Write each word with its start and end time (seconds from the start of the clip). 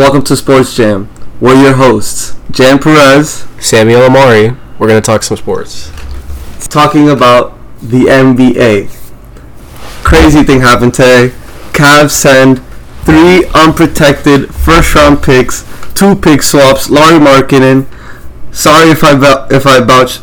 Welcome 0.00 0.22
to 0.22 0.36
Sports 0.36 0.74
Jam. 0.74 1.10
We're 1.42 1.62
your 1.62 1.74
hosts, 1.74 2.34
Jan 2.50 2.78
Perez, 2.78 3.44
Samuel 3.60 4.00
Elomari. 4.00 4.58
We're 4.78 4.88
gonna 4.88 5.02
talk 5.02 5.22
some 5.22 5.36
sports. 5.36 5.92
talking 6.68 7.10
about 7.10 7.52
the 7.82 8.04
NBA. 8.08 8.88
Crazy 10.02 10.42
thing 10.42 10.62
happened 10.62 10.94
today. 10.94 11.34
Cavs 11.74 12.12
send 12.12 12.62
three 13.02 13.44
unprotected 13.54 14.54
first 14.54 14.94
round 14.94 15.22
picks, 15.22 15.66
two 15.92 16.16
pick 16.16 16.42
swaps, 16.42 16.88
Lauri 16.88 17.18
Markkanen. 17.18 17.84
Sorry 18.54 18.88
if 18.88 19.04
I 19.04 19.46
if 19.50 19.66
I 19.66 19.82
botch, 19.82 20.20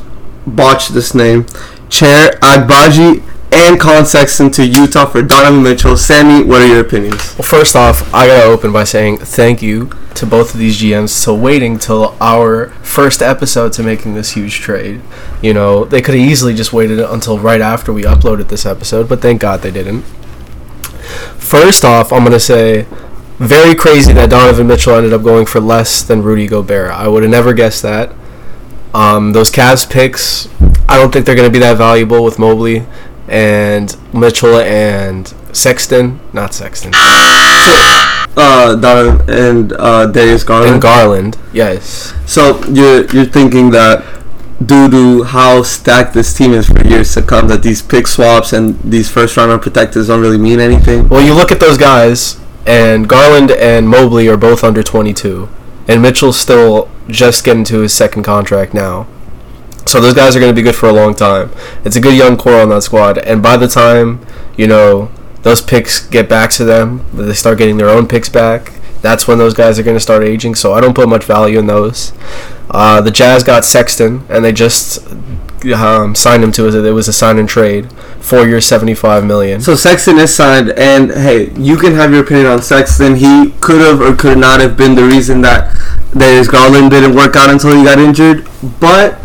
botched 0.47 0.95
this 0.95 1.13
name. 1.13 1.43
Ochai 1.43 2.31
Agbaji 2.39 3.21
and 3.57 3.79
Collin 3.79 4.05
Sexton 4.05 4.51
to 4.51 4.65
Utah 4.65 5.07
for 5.07 5.23
Donovan 5.23 5.63
Mitchell. 5.63 5.97
Sammy, 5.97 6.43
what 6.43 6.61
are 6.61 6.67
your 6.67 6.81
opinions? 6.81 7.35
Well, 7.37 7.47
first 7.47 7.75
off, 7.75 8.13
I 8.13 8.27
gotta 8.27 8.43
open 8.43 8.71
by 8.71 8.83
saying 8.83 9.17
thank 9.17 9.63
you 9.63 9.89
to 10.13 10.27
both 10.27 10.53
of 10.53 10.59
these 10.59 10.79
GMs 10.79 11.23
till 11.23 11.37
waiting 11.37 11.79
till 11.79 12.15
our 12.21 12.69
first 12.83 13.21
episode 13.21 13.73
to 13.73 13.83
making 13.83 14.13
this 14.13 14.31
huge 14.31 14.59
trade. 14.59 15.01
You 15.41 15.55
know, 15.55 15.85
they 15.85 16.01
could 16.01 16.13
have 16.13 16.23
easily 16.23 16.53
just 16.53 16.71
waited 16.71 16.99
until 16.99 17.39
right 17.39 17.61
after 17.61 17.91
we 17.91 18.03
uploaded 18.03 18.49
this 18.49 18.65
episode, 18.65 19.09
but 19.09 19.21
thank 19.21 19.41
God 19.41 19.61
they 19.61 19.71
didn't. 19.71 20.03
First 21.39 21.83
off, 21.83 22.13
I'm 22.13 22.23
gonna 22.23 22.39
say 22.39 22.85
very 23.39 23.73
crazy 23.73 24.13
that 24.13 24.29
Donovan 24.29 24.67
Mitchell 24.67 24.93
ended 24.93 25.13
up 25.13 25.23
going 25.23 25.47
for 25.47 25.59
less 25.59 26.03
than 26.03 26.21
Rudy 26.21 26.47
Gobert. 26.47 26.91
I 26.91 27.07
would 27.07 27.23
have 27.23 27.31
never 27.31 27.53
guessed 27.53 27.81
that. 27.81 28.13
Um, 28.93 29.33
those 29.33 29.51
Cavs 29.51 29.89
picks, 29.89 30.47
I 30.89 30.97
don't 30.97 31.11
think 31.11 31.25
they're 31.25 31.35
going 31.35 31.47
to 31.47 31.53
be 31.53 31.59
that 31.59 31.77
valuable 31.77 32.23
with 32.23 32.39
Mobley 32.39 32.85
and 33.27 33.95
Mitchell 34.13 34.59
and 34.59 35.33
Sexton, 35.53 36.19
not 36.33 36.53
Sexton, 36.53 36.91
Uh, 38.39 38.75
Donovan 38.75 39.27
and 39.29 39.73
uh, 39.73 40.05
Darius 40.05 40.43
Garland. 40.43 40.73
and 40.73 40.81
Garland. 40.81 41.37
Yes. 41.53 42.13
So 42.27 42.63
you're 42.67 43.05
you're 43.07 43.25
thinking 43.25 43.71
that 43.71 44.03
due 44.63 44.89
to 44.91 45.23
how 45.23 45.63
stacked 45.63 46.13
this 46.13 46.33
team 46.35 46.53
is 46.53 46.67
for 46.67 46.85
years 46.85 47.13
to 47.15 47.21
come, 47.23 47.47
that 47.47 47.63
these 47.63 47.81
pick 47.81 48.05
swaps 48.07 48.53
and 48.53 48.79
these 48.83 49.09
first 49.09 49.35
round 49.37 49.59
protectors 49.61 50.07
don't 50.07 50.21
really 50.21 50.37
mean 50.37 50.59
anything. 50.59 51.09
Well, 51.09 51.25
you 51.25 51.33
look 51.33 51.51
at 51.51 51.59
those 51.59 51.77
guys, 51.79 52.39
and 52.65 53.07
Garland 53.09 53.49
and 53.51 53.89
Mobley 53.89 54.27
are 54.27 54.37
both 54.37 54.63
under 54.63 54.83
22, 54.83 55.49
and 55.87 56.01
Mitchell's 56.01 56.39
still 56.39 56.89
just 57.07 57.43
getting 57.43 57.63
to 57.65 57.79
his 57.81 57.93
second 57.93 58.21
contract 58.23 58.73
now. 58.73 59.07
So 59.87 60.01
those 60.01 60.13
guys 60.13 60.35
are 60.35 60.39
going 60.39 60.51
to 60.51 60.55
be 60.55 60.61
good 60.61 60.75
for 60.75 60.89
a 60.89 60.93
long 60.93 61.15
time. 61.15 61.49
It's 61.85 61.95
a 61.95 62.01
good 62.01 62.15
young 62.15 62.37
core 62.37 62.61
on 62.61 62.69
that 62.69 62.83
squad, 62.83 63.17
and 63.17 63.41
by 63.41 63.57
the 63.57 63.67
time 63.67 64.25
you 64.57 64.67
know 64.67 65.09
those 65.43 65.61
picks 65.61 66.05
get 66.07 66.27
back 66.27 66.49
to 66.51 66.65
them, 66.65 67.05
they 67.13 67.33
start 67.33 67.57
getting 67.57 67.77
their 67.77 67.89
own 67.89 68.07
picks 68.07 68.27
back. 68.27 68.73
That's 69.01 69.27
when 69.27 69.37
those 69.37 69.53
guys 69.53 69.79
are 69.79 69.83
going 69.83 69.95
to 69.95 70.01
start 70.01 70.23
aging. 70.23 70.55
So 70.55 70.73
I 70.73 70.81
don't 70.81 70.95
put 70.95 71.07
much 71.07 71.23
value 71.23 71.59
in 71.59 71.67
those. 71.67 72.11
Uh, 72.69 72.99
the 72.99 73.11
Jazz 73.11 73.43
got 73.43 73.63
Sexton, 73.63 74.25
and 74.29 74.43
they 74.43 74.51
just 74.51 75.07
um, 75.73 76.15
signed 76.15 76.43
him 76.43 76.51
to 76.53 76.67
it. 76.67 76.75
It 76.75 76.91
was 76.91 77.07
a 77.07 77.13
sign 77.13 77.37
and 77.37 77.47
trade, 77.47 77.89
four 78.19 78.45
years, 78.45 78.65
seventy-five 78.65 79.23
million. 79.23 79.61
So 79.61 79.75
Sexton 79.75 80.17
is 80.17 80.35
signed, 80.35 80.71
and 80.71 81.11
hey, 81.11 81.51
you 81.53 81.77
can 81.77 81.93
have 81.93 82.11
your 82.11 82.23
opinion 82.23 82.47
on 82.47 82.61
Sexton. 82.61 83.15
He 83.15 83.53
could 83.61 83.79
have 83.79 84.01
or 84.01 84.15
could 84.15 84.37
not 84.37 84.59
have 84.59 84.75
been 84.75 84.95
the 84.95 85.05
reason 85.05 85.41
that 85.41 85.73
Darius 86.17 86.49
Garland 86.49 86.91
didn't 86.91 87.15
work 87.15 87.35
out 87.37 87.49
until 87.49 87.77
he 87.77 87.83
got 87.85 87.99
injured, 87.99 88.45
but. 88.81 89.19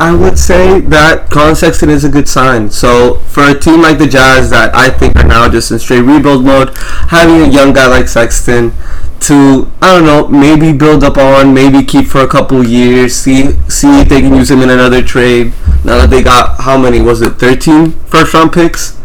I 0.00 0.14
would 0.14 0.38
say 0.38 0.80
that 0.80 1.28
Collin 1.28 1.54
Sexton 1.54 1.90
is 1.90 2.04
a 2.04 2.08
good 2.08 2.26
sign. 2.26 2.70
So 2.70 3.16
for 3.28 3.42
a 3.42 3.58
team 3.58 3.82
like 3.82 3.98
the 3.98 4.06
Jazz 4.06 4.48
that 4.48 4.74
I 4.74 4.88
think 4.88 5.14
are 5.16 5.26
now 5.26 5.46
just 5.46 5.70
in 5.70 5.78
straight 5.78 6.00
rebuild 6.00 6.42
mode, 6.42 6.70
having 7.08 7.42
a 7.42 7.52
young 7.52 7.74
guy 7.74 7.86
like 7.86 8.08
Sexton 8.08 8.72
to 9.20 9.70
I 9.82 9.94
don't 9.94 10.06
know 10.06 10.26
maybe 10.28 10.72
build 10.72 11.04
up 11.04 11.18
on, 11.18 11.52
maybe 11.52 11.84
keep 11.84 12.06
for 12.06 12.22
a 12.22 12.26
couple 12.26 12.64
years, 12.64 13.14
see 13.14 13.52
see 13.68 14.00
if 14.00 14.08
they 14.08 14.22
can 14.22 14.34
use 14.34 14.50
him 14.50 14.62
in 14.62 14.70
another 14.70 15.02
trade. 15.02 15.52
Now 15.84 15.98
that 15.98 16.08
they 16.08 16.22
got 16.22 16.62
how 16.62 16.78
many 16.78 17.02
was 17.02 17.20
it 17.20 17.34
13 17.34 17.90
first 18.06 18.32
round 18.32 18.52
picks? 18.52 18.99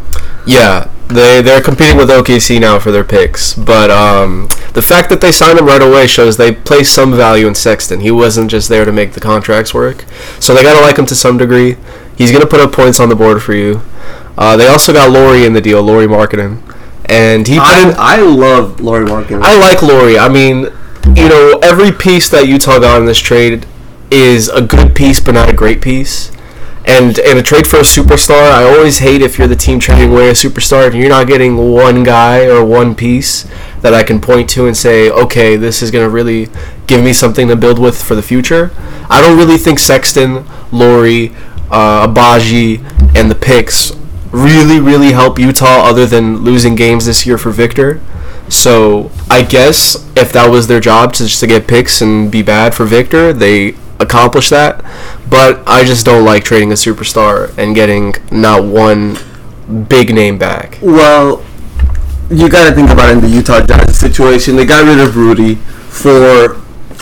Yeah, 0.45 0.91
they 1.07 1.41
they're 1.41 1.61
competing 1.61 1.97
with 1.97 2.09
OKC 2.09 2.59
now 2.59 2.79
for 2.79 2.91
their 2.91 3.03
picks, 3.03 3.53
but 3.53 3.89
um, 3.89 4.47
the 4.73 4.81
fact 4.81 5.09
that 5.09 5.21
they 5.21 5.31
signed 5.31 5.59
him 5.59 5.65
right 5.65 5.81
away 5.81 6.07
shows 6.07 6.37
they 6.37 6.51
place 6.51 6.89
some 6.89 7.13
value 7.13 7.47
in 7.47 7.55
Sexton. 7.55 7.99
He 7.99 8.11
wasn't 8.11 8.51
just 8.51 8.69
there 8.69 8.85
to 8.85 8.91
make 8.91 9.13
the 9.13 9.19
contracts 9.19 9.73
work, 9.73 10.05
so 10.39 10.53
they 10.53 10.63
gotta 10.63 10.81
like 10.81 10.97
him 10.97 11.05
to 11.07 11.15
some 11.15 11.37
degree. 11.37 11.77
He's 12.17 12.31
gonna 12.31 12.45
put 12.45 12.59
up 12.59 12.71
points 12.71 12.99
on 12.99 13.09
the 13.09 13.15
board 13.15 13.41
for 13.43 13.53
you. 13.53 13.81
Uh, 14.37 14.57
they 14.57 14.67
also 14.67 14.93
got 14.93 15.11
Lauri 15.11 15.45
in 15.45 15.53
the 15.53 15.61
deal, 15.61 15.81
Lauri 15.81 16.07
Markkanen, 16.07 16.61
and 17.05 17.47
he 17.47 17.57
I, 17.59 17.89
in. 17.89 17.95
I 17.97 18.17
love 18.17 18.81
Lauri 18.81 19.05
Markkanen. 19.05 19.41
I 19.41 19.57
like 19.57 19.81
Lauri. 19.81 20.17
I 20.17 20.29
mean, 20.29 20.67
you 21.15 21.29
know, 21.29 21.59
every 21.63 21.91
piece 21.91 22.29
that 22.29 22.47
Utah 22.47 22.79
got 22.79 22.99
in 22.99 23.05
this 23.05 23.19
trade 23.19 23.65
is 24.11 24.49
a 24.49 24.61
good 24.61 24.95
piece, 24.95 25.19
but 25.19 25.33
not 25.33 25.49
a 25.49 25.53
great 25.53 25.81
piece. 25.81 26.31
And 26.87 27.17
in 27.17 27.37
a 27.37 27.41
trade 27.41 27.65
for 27.65 27.77
a 27.77 27.81
superstar, 27.81 28.51
I 28.51 28.63
always 28.63 28.99
hate 28.99 29.21
if 29.21 29.39
you're 29.39 29.47
the 29.47 29.55
team 29.55 29.79
trading 29.79 30.11
away 30.11 30.29
a 30.29 30.33
superstar 30.33 30.85
and 30.85 30.95
you're 30.95 31.09
not 31.09 31.27
getting 31.27 31.57
one 31.57 32.03
guy 32.03 32.45
or 32.45 32.63
one 32.63 32.93
piece 32.93 33.47
that 33.81 33.93
I 33.93 34.03
can 34.03 34.21
point 34.21 34.49
to 34.51 34.67
and 34.67 34.77
say, 34.77 35.09
okay, 35.09 35.55
this 35.55 35.81
is 35.81 35.89
going 35.89 36.05
to 36.05 36.09
really 36.09 36.47
give 36.85 37.03
me 37.03 37.11
something 37.11 37.47
to 37.47 37.55
build 37.55 37.79
with 37.79 38.01
for 38.01 38.13
the 38.13 38.21
future. 38.21 38.71
I 39.09 39.19
don't 39.19 39.37
really 39.37 39.57
think 39.57 39.79
Sexton, 39.79 40.45
Lauri, 40.71 41.29
uh, 41.71 42.07
Agbaji, 42.07 42.83
and 43.15 43.31
the 43.31 43.35
picks 43.35 43.91
really, 44.31 44.79
really 44.79 45.11
help 45.11 45.39
Utah 45.39 45.87
other 45.87 46.05
than 46.05 46.37
losing 46.37 46.75
games 46.75 47.05
this 47.05 47.25
year 47.25 47.37
for 47.37 47.49
Victor. 47.49 48.01
So 48.47 49.09
I 49.29 49.41
guess 49.41 49.95
if 50.15 50.31
that 50.33 50.51
was 50.51 50.67
their 50.67 50.79
job 50.79 51.13
to 51.13 51.23
just 51.23 51.39
to 51.39 51.47
get 51.47 51.67
picks 51.67 52.01
and 52.01 52.31
be 52.31 52.43
bad 52.43 52.75
for 52.75 52.85
Victor, 52.85 53.33
they 53.33 53.75
accomplished 53.99 54.49
that. 54.49 54.83
But 55.29 55.63
I 55.67 55.83
just 55.83 56.05
don't 56.05 56.25
like 56.25 56.43
trading 56.43 56.71
a 56.71 56.75
superstar 56.75 57.55
and 57.57 57.75
getting 57.75 58.13
not 58.31 58.63
one 58.63 59.17
big 59.87 60.13
name 60.13 60.37
back. 60.37 60.77
Well, 60.81 61.43
you 62.29 62.49
got 62.49 62.69
to 62.69 62.75
think 62.75 62.89
about 62.89 63.09
it 63.09 63.13
in 63.13 63.21
the 63.21 63.29
Utah 63.29 63.65
Jazz 63.65 63.97
situation. 63.97 64.55
They 64.55 64.65
got 64.65 64.85
rid 64.85 64.99
of 64.99 65.15
Rudy 65.15 65.55
for, 65.55 66.61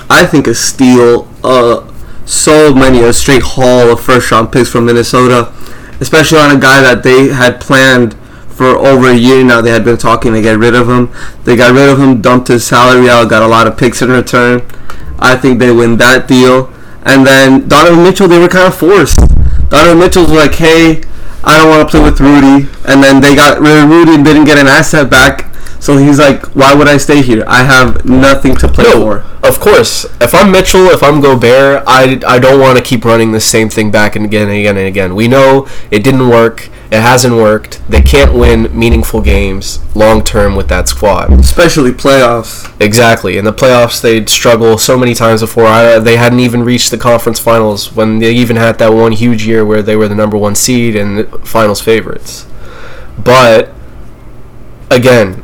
I 0.10 0.26
think, 0.26 0.48
a 0.48 0.56
steal. 0.56 1.28
Uh, 1.44 1.90
so 2.26 2.74
many 2.74 3.02
a 3.02 3.12
straight 3.12 3.44
haul 3.44 3.92
of 3.92 4.02
first 4.02 4.32
round 4.32 4.52
picks 4.52 4.70
from 4.70 4.86
Minnesota, 4.86 5.54
especially 6.00 6.40
on 6.40 6.56
a 6.56 6.60
guy 6.60 6.82
that 6.82 7.04
they 7.04 7.28
had 7.30 7.60
planned 7.60 8.16
for 8.48 8.68
over 8.68 9.10
a 9.10 9.16
year 9.16 9.44
now. 9.44 9.62
They 9.62 9.72
had 9.72 9.84
been 9.84 9.98
talking 9.98 10.34
to 10.34 10.42
get 10.42 10.58
rid 10.58 10.76
of 10.76 10.90
him. 10.90 11.12
They 11.44 11.56
got 11.56 11.74
rid 11.74 11.90
of 11.90 12.00
him, 12.00 12.22
dumped 12.22 12.48
his 12.48 12.66
salary 12.66 13.10
out, 13.10 13.30
got 13.30 13.42
a 13.42 13.48
lot 13.48 13.68
of 13.68 13.78
picks 13.78 14.02
in 14.02 14.10
return. 14.10 14.62
I 15.20 15.36
think 15.36 15.60
they 15.60 15.72
win 15.72 15.98
that 15.98 16.28
deal. 16.28 16.72
And 17.06 17.26
then 17.26 17.68
Donovan 17.68 18.04
Mitchell, 18.04 18.28
they 18.28 18.40
were 18.40 18.48
kind 18.48 18.68
of 18.68 18.76
forced. 18.76 19.20
Donovan 19.70 20.00
Mitchell 20.00 20.24
was 20.24 20.32
like, 20.32 20.56
hey, 20.56 21.04
I 21.44 21.58
don't 21.58 21.70
want 21.70 21.90
to 21.90 21.92
play 21.92 22.04
with 22.04 22.20
Rudy. 22.20 22.70
And 22.88 23.04
then 23.04 23.22
they 23.22 23.36
got 23.36 23.60
rid 23.60 23.84
of 23.84 23.90
Rudy 23.90 24.16
and 24.16 24.24
didn't 24.24 24.46
get 24.46 24.58
an 24.58 24.68
asset 24.68 25.10
back. 25.10 25.54
So 25.84 25.98
he's 25.98 26.18
like, 26.18 26.56
why 26.56 26.74
would 26.74 26.88
I 26.88 26.96
stay 26.96 27.22
here? 27.22 27.44
I 27.46 27.64
have 27.64 28.06
nothing 28.06 28.56
to 28.56 28.70
play 28.70 28.90
for. 28.94 29.26
Of 29.44 29.60
course, 29.60 30.06
if 30.22 30.34
I'm 30.34 30.50
Mitchell, 30.50 30.86
if 30.86 31.04
I'm 31.04 31.20
Gobert, 31.20 31.84
I, 31.86 32.22
I 32.26 32.40
don't 32.40 32.62
want 32.62 32.78
to 32.78 32.84
keep 32.84 33.04
running 33.04 33.34
the 33.34 33.42
same 33.42 33.68
thing 33.68 33.92
back 33.92 34.16
and 34.16 34.24
again 34.24 34.48
and 34.48 34.58
again 34.58 34.78
and 34.78 34.88
again. 34.88 35.14
We 35.14 35.28
know 35.28 35.68
it 35.92 36.02
didn't 36.06 36.30
work. 36.30 36.70
It 36.94 37.02
hasn't 37.02 37.34
worked. 37.34 37.82
They 37.90 38.04
can't 38.04 38.36
win 38.36 38.70
meaningful 38.78 39.20
games 39.20 39.80
long 39.96 40.24
term 40.24 40.56
with 40.56 40.68
that 40.68 40.88
squad. 40.88 41.34
Especially 41.34 41.90
playoffs. 41.90 42.72
Exactly. 42.80 43.36
In 43.40 43.46
the 43.46 43.52
playoffs, 43.52 44.00
they'd 44.00 44.30
struggle 44.30 44.78
so 44.78 44.96
many 44.96 45.16
times 45.16 45.42
before. 45.42 45.66
I, 45.66 45.96
uh, 45.96 46.00
they 46.00 46.18
hadn't 46.18 46.40
even 46.40 46.62
reached 46.62 46.92
the 46.92 47.00
conference 47.00 47.40
finals 47.40 47.96
when 47.96 48.20
they 48.20 48.32
even 48.34 48.58
had 48.58 48.78
that 48.78 48.94
one 48.94 49.12
huge 49.12 49.44
year 49.48 49.66
where 49.66 49.82
they 49.82 49.96
were 49.96 50.08
the 50.08 50.14
number 50.14 50.38
one 50.38 50.54
seed 50.54 50.96
and 50.96 51.28
finals 51.44 51.82
favorites. 51.82 52.46
But 53.18 53.74
again, 54.92 55.44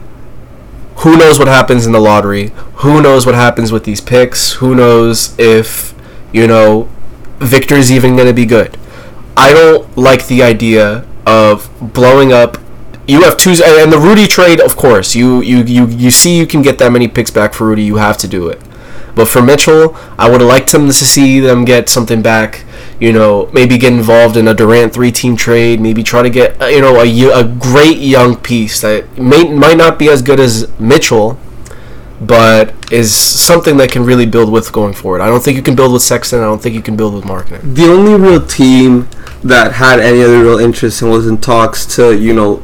who 0.97 1.17
knows 1.17 1.39
what 1.39 1.47
happens 1.47 1.87
in 1.87 1.93
the 1.93 1.99
lottery? 1.99 2.51
Who 2.83 3.01
knows 3.01 3.25
what 3.25 3.33
happens 3.33 3.71
with 3.71 3.85
these 3.85 4.01
picks? 4.01 4.51
Who 4.53 4.75
knows 4.75 5.33
if 5.39 5.95
you 6.31 6.45
know 6.45 6.87
Victor's 7.39 7.91
even 7.91 8.15
going 8.15 8.27
to 8.27 8.35
be 8.35 8.45
good? 8.45 8.77
I 9.35 9.51
don't 9.51 9.97
like 9.97 10.27
the 10.27 10.43
idea 10.43 11.07
of 11.29 11.69
blowing 11.93 12.33
up. 12.33 12.57
You 13.07 13.23
have 13.23 13.37
two, 13.37 13.51
and 13.51 13.91
the 13.91 13.99
Rudy 13.99 14.27
trade, 14.27 14.59
of 14.59 14.75
course. 14.75 15.15
You 15.15 15.41
you 15.41 15.63
you 15.63 15.87
you 15.87 16.11
see 16.11 16.37
you 16.37 16.45
can 16.45 16.61
get 16.61 16.77
that 16.79 16.91
many 16.91 17.07
picks 17.07 17.31
back 17.31 17.53
for 17.53 17.67
Rudy. 17.67 17.83
You 17.83 17.97
have 17.97 18.17
to 18.17 18.27
do 18.27 18.49
it. 18.49 18.59
But 19.15 19.27
for 19.27 19.41
Mitchell, 19.41 19.95
I 20.17 20.29
would 20.29 20.41
have 20.41 20.49
liked 20.49 20.73
him 20.73 20.87
to 20.87 20.93
see 20.93 21.39
them 21.39 21.65
get 21.65 21.89
something 21.89 22.21
back. 22.21 22.63
You 22.99 23.13
know, 23.13 23.49
maybe 23.53 23.77
get 23.77 23.93
involved 23.93 24.37
in 24.37 24.47
a 24.47 24.53
Durant 24.53 24.93
three-team 24.93 25.35
trade. 25.35 25.79
Maybe 25.81 26.03
try 26.03 26.21
to 26.21 26.29
get 26.29 26.61
uh, 26.61 26.65
you 26.65 26.81
know 26.81 27.01
a, 27.01 27.41
a 27.41 27.43
great 27.43 27.97
young 27.97 28.35
piece 28.37 28.81
that 28.81 29.17
may 29.17 29.43
might 29.43 29.77
not 29.77 29.97
be 29.97 30.09
as 30.09 30.21
good 30.21 30.39
as 30.39 30.67
Mitchell, 30.79 31.37
but 32.21 32.73
is 32.91 33.15
something 33.15 33.77
that 33.77 33.91
can 33.91 34.03
really 34.03 34.25
build 34.25 34.51
with 34.51 34.71
going 34.71 34.93
forward. 34.93 35.21
I 35.21 35.27
don't 35.27 35.43
think 35.43 35.55
you 35.55 35.63
can 35.63 35.75
build 35.75 35.93
with 35.93 36.01
Sexton. 36.01 36.39
I 36.39 36.43
don't 36.43 36.61
think 36.61 36.75
you 36.75 36.81
can 36.81 36.97
build 36.97 37.13
with 37.13 37.23
Markkanen. 37.23 37.75
The 37.75 37.85
only 37.85 38.15
real 38.15 38.45
team 38.45 39.07
that 39.43 39.73
had 39.73 39.99
any 39.99 40.21
other 40.21 40.41
real 40.43 40.59
interest 40.59 41.01
and 41.01 41.11
was 41.11 41.27
in 41.27 41.37
talks 41.37 41.85
to, 41.95 42.17
you 42.17 42.33
know, 42.33 42.63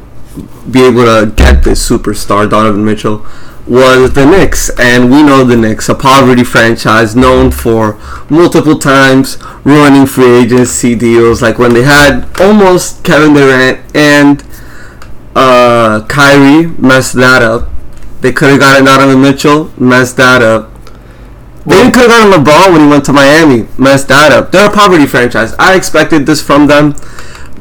be 0.70 0.84
able 0.84 1.04
to 1.04 1.32
get 1.34 1.64
this 1.64 1.88
superstar, 1.88 2.48
Donovan 2.48 2.84
Mitchell, 2.84 3.24
was 3.66 4.12
the 4.12 4.24
Knicks, 4.24 4.70
and 4.78 5.10
we 5.10 5.22
know 5.22 5.42
the 5.42 5.56
Knicks, 5.56 5.88
a 5.88 5.94
poverty 5.94 6.44
franchise 6.44 7.16
known 7.16 7.50
for 7.50 7.98
multiple 8.30 8.78
times 8.78 9.38
ruining 9.64 10.06
free 10.06 10.42
agency 10.42 10.94
deals, 10.94 11.42
like 11.42 11.58
when 11.58 11.74
they 11.74 11.82
had 11.82 12.28
almost 12.40 13.02
Kevin 13.02 13.34
Durant 13.34 13.80
and 13.96 14.44
uh, 15.34 16.06
Kyrie 16.08 16.68
messed 16.78 17.14
that 17.14 17.42
up. 17.42 17.68
They 18.26 18.32
could 18.32 18.50
have 18.50 18.58
gotten 18.58 18.86
Donovan 18.86 19.22
Mitchell, 19.22 19.72
messed 19.78 20.16
that 20.16 20.42
up. 20.42 20.74
They 21.64 21.92
could 21.92 22.10
have 22.10 22.32
gotten 22.32 22.32
LeBron 22.32 22.72
when 22.72 22.80
he 22.80 22.88
went 22.88 23.04
to 23.04 23.12
Miami, 23.12 23.68
messed 23.78 24.08
that 24.08 24.32
up. 24.32 24.50
They're 24.50 24.68
a 24.68 24.72
poverty 24.72 25.06
franchise. 25.06 25.54
I 25.60 25.76
expected 25.76 26.26
this 26.26 26.42
from 26.42 26.66
them, 26.66 26.96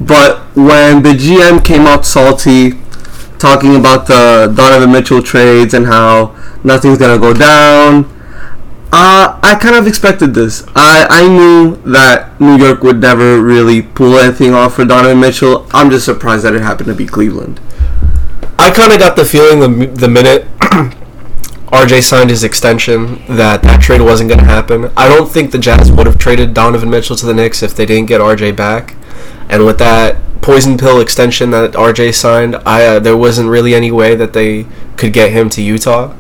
but 0.02 0.40
when 0.58 1.04
the 1.04 1.12
GM 1.12 1.64
came 1.64 1.82
out 1.82 2.04
salty, 2.04 2.72
talking 3.38 3.76
about 3.76 4.08
the 4.08 4.52
Donovan 4.58 4.92
Mitchell 4.92 5.22
trades 5.22 5.76
and 5.76 5.86
how 5.86 6.36
nothing's 6.64 6.98
gonna 6.98 7.20
go 7.20 7.32
down, 7.32 8.06
uh, 8.92 9.40
I 9.44 9.60
kind 9.62 9.76
of 9.76 9.86
expected 9.86 10.34
this. 10.34 10.66
I, 10.76 11.06
I 11.08 11.28
knew 11.28 11.76
that 11.92 12.42
New 12.42 12.58
York 12.58 12.82
would 12.82 13.00
never 13.02 13.40
really 13.40 13.84
pull 13.84 14.18
anything 14.18 14.56
off 14.56 14.78
for 14.78 14.86
Donovan 14.86 15.20
Mitchell. 15.20 15.68
I'm 15.74 15.92
just 15.92 16.06
surprised 16.06 16.44
that 16.44 16.56
it 16.56 16.64
happened 16.64 16.88
to 16.88 16.96
be 16.96 17.06
Cleveland. 17.06 17.62
I 18.66 18.72
kind 18.72 18.92
of 18.92 18.98
got 18.98 19.16
the 19.16 19.24
feeling 19.24 19.60
the, 19.60 19.86
the 19.86 20.08
minute 20.08 20.48
RJ 21.70 22.02
signed 22.02 22.32
his 22.32 22.44
extension 22.44 23.24
that 23.28 23.62
that 23.62 23.80
trade 23.80 24.02
wasn't 24.02 24.30
going 24.30 24.40
to 24.40 24.46
happen. 24.46 24.92
I 24.98 25.08
don't 25.08 25.32
think 25.32 25.52
the 25.52 25.60
Jazz 25.60 25.92
would 25.92 26.08
have 26.08 26.18
traded 26.18 26.56
Donovan 26.56 26.90
Mitchell 26.90 27.16
to 27.18 27.28
the 27.28 27.34
Knicks 27.36 27.62
if 27.62 27.76
they 27.76 27.86
didn't 27.86 28.08
get 28.08 28.22
RJ 28.22 28.56
back. 28.56 28.96
And 29.50 29.68
with 29.68 29.78
that 29.78 30.18
poison 30.42 30.80
pill 30.80 31.00
extension 31.00 31.52
that 31.52 31.74
RJ 31.74 32.16
signed, 32.16 32.56
I 32.66 32.88
uh, 32.88 33.00
there 33.00 33.16
wasn't 33.16 33.50
really 33.50 33.76
any 33.76 33.92
way 33.92 34.16
that 34.16 34.34
they 34.34 34.66
could 34.98 35.14
get 35.14 35.32
him 35.32 35.48
to 35.52 35.62
Utah. 35.62 36.16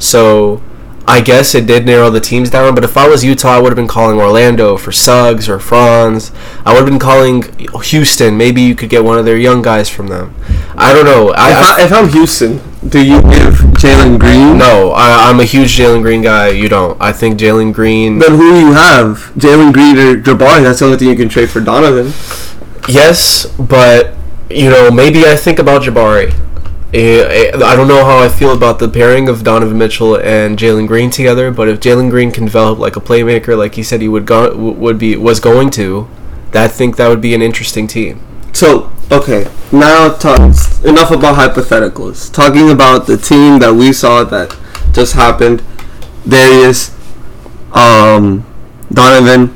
So 0.00 0.64
I 1.06 1.20
guess 1.20 1.54
it 1.54 1.64
did 1.64 1.86
narrow 1.86 2.10
the 2.10 2.20
teams 2.20 2.50
down, 2.50 2.74
but 2.74 2.82
if 2.82 2.96
I 2.96 3.06
was 3.06 3.22
Utah, 3.22 3.50
I 3.50 3.60
would 3.60 3.68
have 3.68 3.76
been 3.76 3.86
calling 3.86 4.18
Orlando 4.18 4.76
for 4.76 4.90
Suggs 4.90 5.48
or 5.48 5.60
Franz. 5.60 6.32
I 6.66 6.72
would 6.72 6.80
have 6.80 6.88
been 6.88 6.98
calling 6.98 7.44
Houston. 7.84 8.36
Maybe 8.36 8.62
you 8.62 8.74
could 8.74 8.90
get 8.90 9.04
one 9.04 9.16
of 9.16 9.24
their 9.24 9.36
young 9.36 9.62
guys 9.62 9.88
from 9.88 10.08
them. 10.08 10.34
I 10.76 10.92
don't 10.92 11.04
know. 11.04 11.32
I, 11.36 11.50
If, 11.50 11.78
I, 11.78 11.84
if 11.84 11.92
I'm 11.92 12.08
Houston, 12.08 12.60
do 12.88 13.04
you 13.04 13.20
give 13.22 13.54
Jalen 13.80 14.18
Green? 14.18 14.58
no, 14.58 14.92
I, 14.92 15.30
I'm 15.30 15.40
a 15.40 15.44
huge 15.44 15.76
Jalen 15.76 16.02
Green 16.02 16.22
guy. 16.22 16.48
You 16.48 16.68
don't. 16.68 17.00
I 17.00 17.12
think 17.12 17.38
Jalen 17.38 17.72
Green. 17.72 18.18
Then 18.18 18.32
who 18.32 18.50
do 18.50 18.60
you 18.60 18.72
have? 18.72 19.32
Jalen 19.36 19.72
Green 19.72 19.96
or 19.98 20.16
Jabari? 20.20 20.62
That's 20.62 20.80
the 20.80 20.86
only 20.86 20.98
thing 20.98 21.08
you 21.08 21.16
can 21.16 21.28
trade 21.28 21.50
for 21.50 21.60
Donovan. 21.60 22.12
Yes, 22.88 23.46
but 23.58 24.14
you 24.50 24.68
know, 24.70 24.90
maybe 24.90 25.24
I 25.24 25.36
think 25.36 25.58
about 25.58 25.82
Jabari. 25.82 26.34
I 26.96 27.74
don't 27.74 27.88
know 27.88 28.04
how 28.04 28.18
I 28.18 28.28
feel 28.28 28.54
about 28.54 28.78
the 28.78 28.88
pairing 28.88 29.28
of 29.28 29.42
Donovan 29.42 29.78
Mitchell 29.78 30.16
and 30.16 30.56
Jalen 30.56 30.86
Green 30.86 31.10
together, 31.10 31.50
but 31.50 31.68
if 31.68 31.80
Jalen 31.80 32.08
Green 32.08 32.30
can 32.30 32.44
develop 32.44 32.78
like 32.78 32.94
a 32.94 33.00
playmaker, 33.00 33.58
like 33.58 33.74
he 33.74 33.82
said 33.82 34.00
he 34.00 34.06
would 34.06 34.26
go, 34.26 34.56
would 34.56 34.98
be 34.98 35.16
was 35.16 35.40
going 35.40 35.70
to, 35.70 36.08
I 36.52 36.68
think 36.68 36.96
that 36.96 37.08
would 37.08 37.20
be 37.20 37.34
an 37.34 37.42
interesting 37.42 37.88
team. 37.88 38.20
So, 38.52 38.92
okay, 39.10 39.50
now 39.72 40.12
talk, 40.14 40.38
enough 40.84 41.10
about 41.10 41.36
hypotheticals. 41.36 42.32
Talking 42.32 42.70
about 42.70 43.06
the 43.06 43.16
team 43.16 43.58
that 43.60 43.74
we 43.74 43.92
saw 43.92 44.24
that 44.24 44.56
just 44.92 45.14
happened 45.14 45.62
Darius, 46.26 46.94
um, 47.72 48.44
Donovan, 48.92 49.54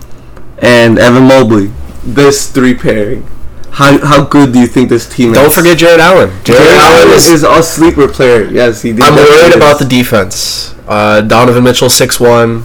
and 0.58 0.98
Evan 0.98 1.24
Mobley. 1.24 1.70
This 2.04 2.50
three 2.50 2.74
pairing. 2.74 3.26
How, 3.70 3.98
how 4.04 4.24
good 4.24 4.52
do 4.52 4.58
you 4.58 4.66
think 4.66 4.88
this 4.88 5.08
team 5.08 5.30
is? 5.30 5.36
Don't 5.36 5.52
forget 5.52 5.78
Jarrett 5.78 6.00
Allen. 6.00 6.30
Jarrett, 6.42 6.62
Jarrett 6.62 6.78
Allen 6.78 7.16
is. 7.16 7.28
is 7.28 7.42
a 7.44 7.62
sleeper 7.62 8.08
player. 8.08 8.44
Yes, 8.50 8.82
he 8.82 8.92
did. 8.92 9.04
I'm 9.04 9.14
worried 9.14 9.54
about 9.56 9.78
the 9.78 9.84
defense. 9.84 10.74
Uh, 10.86 11.20
Donovan 11.20 11.64
Mitchell 11.64 11.90
six 11.90 12.18
one. 12.18 12.64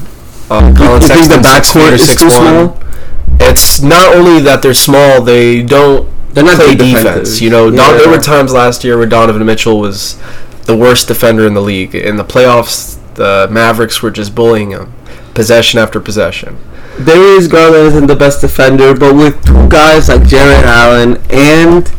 Um, 0.50 0.69
You 0.69 0.75
Colin 0.75 1.01
think 1.01 1.29
the 1.29 1.38
backcourt 1.38 1.94
is 1.94 2.15
too 2.15 2.29
small? 2.29 2.79
It's 3.39 3.81
not 3.81 4.15
only 4.15 4.39
that 4.41 4.62
they're 4.62 4.74
small; 4.74 5.21
they 5.21 5.62
don't 5.62 6.09
They're 6.33 6.44
not 6.44 6.57
good 6.57 6.77
defense. 6.77 7.41
You 7.41 7.50
know, 7.50 7.69
Don, 7.69 7.77
Yeah. 7.77 7.97
there 7.97 8.09
were 8.09 8.18
times 8.18 8.51
last 8.53 8.83
year 8.83 8.97
where 8.97 9.06
Donovan 9.06 9.45
Mitchell 9.45 9.80
was 9.80 10.15
the 10.65 10.75
worst 10.75 11.07
defender 11.07 11.45
in 11.45 11.53
the 11.53 11.62
league. 11.62 11.94
In 11.95 12.15
the 12.18 12.24
playoffs, 12.24 12.95
the 13.15 13.47
Mavericks 13.51 14.01
were 14.01 14.12
just 14.12 14.33
bullying 14.33 14.71
him, 14.71 14.94
possession 15.33 15.80
after 15.80 16.00
possession. 16.00 16.57
Darius 17.03 17.47
Garland 17.47 17.88
isn't 17.88 18.07
the 18.07 18.15
best 18.15 18.41
defender, 18.41 18.94
but 18.95 19.15
with 19.15 19.44
two 19.45 19.68
guys 19.68 20.09
like 20.09 20.25
Jarrett 20.27 20.63
Allen 20.65 21.19
and 21.30 21.91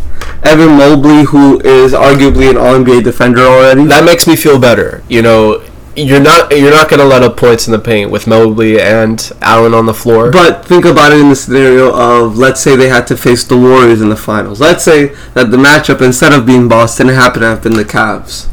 Evan 0.42 0.76
Mobley, 0.76 1.25
who 1.25 1.60
is 1.60 1.92
arguably 1.92 2.48
an 2.50 2.56
All 2.56 2.75
NBA 2.75 3.02
defender 3.02 3.42
already, 3.42 3.84
That 3.87 4.04
makes 4.04 4.26
me 4.26 4.37
feel 4.37 4.58
better. 4.58 5.02
You 5.08 5.22
know, 5.22 5.62
you're 5.96 6.20
not 6.20 6.50
you're 6.50 6.70
not 6.70 6.88
gonna 6.88 7.05
let 7.05 7.23
up 7.23 7.37
points 7.37 7.67
in 7.67 7.73
the 7.73 7.79
paint 7.79 8.11
with 8.11 8.26
Mobley 8.26 8.81
and 8.81 9.31
Allen 9.41 9.75
on 9.75 9.87
the 9.87 9.94
floor. 9.94 10.31
But 10.31 10.64
think 10.64 10.85
about 10.85 11.12
it 11.12 11.20
in 11.20 11.29
the 11.29 11.37
scenario 11.37 11.94
of 11.94 12.37
let's 12.37 12.61
say 12.61 12.76
they 12.76 12.88
had 12.88 13.06
to 13.08 13.17
face 13.17 13.44
the 13.44 13.56
Warriors 13.56 14.00
in 14.00 14.08
the 14.08 14.17
finals. 14.17 14.61
Let's 14.61 14.85
say 14.85 15.14
that 15.35 15.50
the 15.50 15.56
matchup 15.56 16.00
instead 16.00 16.32
of 16.32 16.46
being 16.46 16.69
Boston 16.69 17.08
happened 17.08 17.43
to 17.43 17.49
have 17.49 17.62
been 17.62 17.75
the 17.75 17.85
Cavs. 17.85 18.49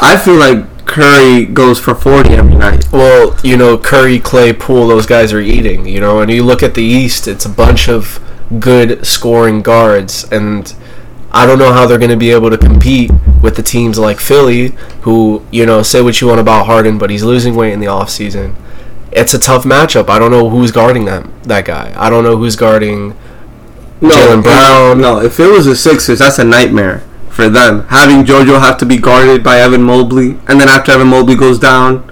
I 0.00 0.18
feel 0.18 0.34
like 0.34 0.86
Curry 0.86 1.46
goes 1.46 1.80
for 1.80 1.94
forty 1.94 2.34
every 2.34 2.54
night. 2.54 2.90
Well, 2.92 3.36
you 3.42 3.56
know, 3.56 3.76
Curry, 3.78 4.18
Clay, 4.18 4.52
Poole, 4.52 4.88
those 4.88 5.06
guys 5.06 5.32
are 5.32 5.40
eating, 5.40 5.86
you 5.86 6.00
know, 6.00 6.20
and 6.20 6.30
you 6.30 6.44
look 6.44 6.62
at 6.62 6.74
the 6.74 6.82
East, 6.82 7.26
it's 7.26 7.44
a 7.44 7.50
bunch 7.50 7.88
of 7.88 8.22
good 8.60 9.04
scoring 9.06 9.62
guards, 9.62 10.30
and 10.30 10.74
I 11.36 11.44
don't 11.44 11.58
know 11.58 11.70
how 11.70 11.86
they're 11.86 11.98
going 11.98 12.10
to 12.10 12.16
be 12.16 12.30
able 12.30 12.48
to 12.48 12.56
compete 12.56 13.10
with 13.42 13.56
the 13.56 13.62
teams 13.62 13.98
like 13.98 14.18
Philly, 14.18 14.68
who, 15.02 15.44
you 15.52 15.66
know, 15.66 15.82
say 15.82 16.00
what 16.00 16.18
you 16.22 16.28
want 16.28 16.40
about 16.40 16.64
Harden, 16.64 16.96
but 16.96 17.10
he's 17.10 17.22
losing 17.22 17.54
weight 17.54 17.74
in 17.74 17.80
the 17.80 17.86
offseason. 17.86 18.54
It's 19.12 19.34
a 19.34 19.38
tough 19.38 19.64
matchup. 19.64 20.08
I 20.08 20.18
don't 20.18 20.30
know 20.30 20.48
who's 20.48 20.70
guarding 20.72 21.04
them, 21.04 21.38
that 21.42 21.66
guy. 21.66 21.92
I 21.94 22.08
don't 22.08 22.24
know 22.24 22.38
who's 22.38 22.56
guarding. 22.56 23.10
No, 24.00 24.08
Jaylen 24.08 24.42
Brown. 24.42 25.02
No, 25.02 25.20
if 25.20 25.38
it 25.38 25.48
was 25.48 25.66
the 25.66 25.76
Sixers, 25.76 26.20
that's 26.20 26.38
a 26.38 26.44
nightmare 26.44 27.00
for 27.28 27.50
them. 27.50 27.86
Having 27.88 28.24
JoJo 28.24 28.58
have 28.58 28.78
to 28.78 28.86
be 28.86 28.96
guarded 28.96 29.44
by 29.44 29.58
Evan 29.58 29.82
Mobley, 29.82 30.38
and 30.48 30.58
then 30.58 30.70
after 30.70 30.92
Evan 30.92 31.08
Mobley 31.08 31.36
goes 31.36 31.58
down, 31.58 32.02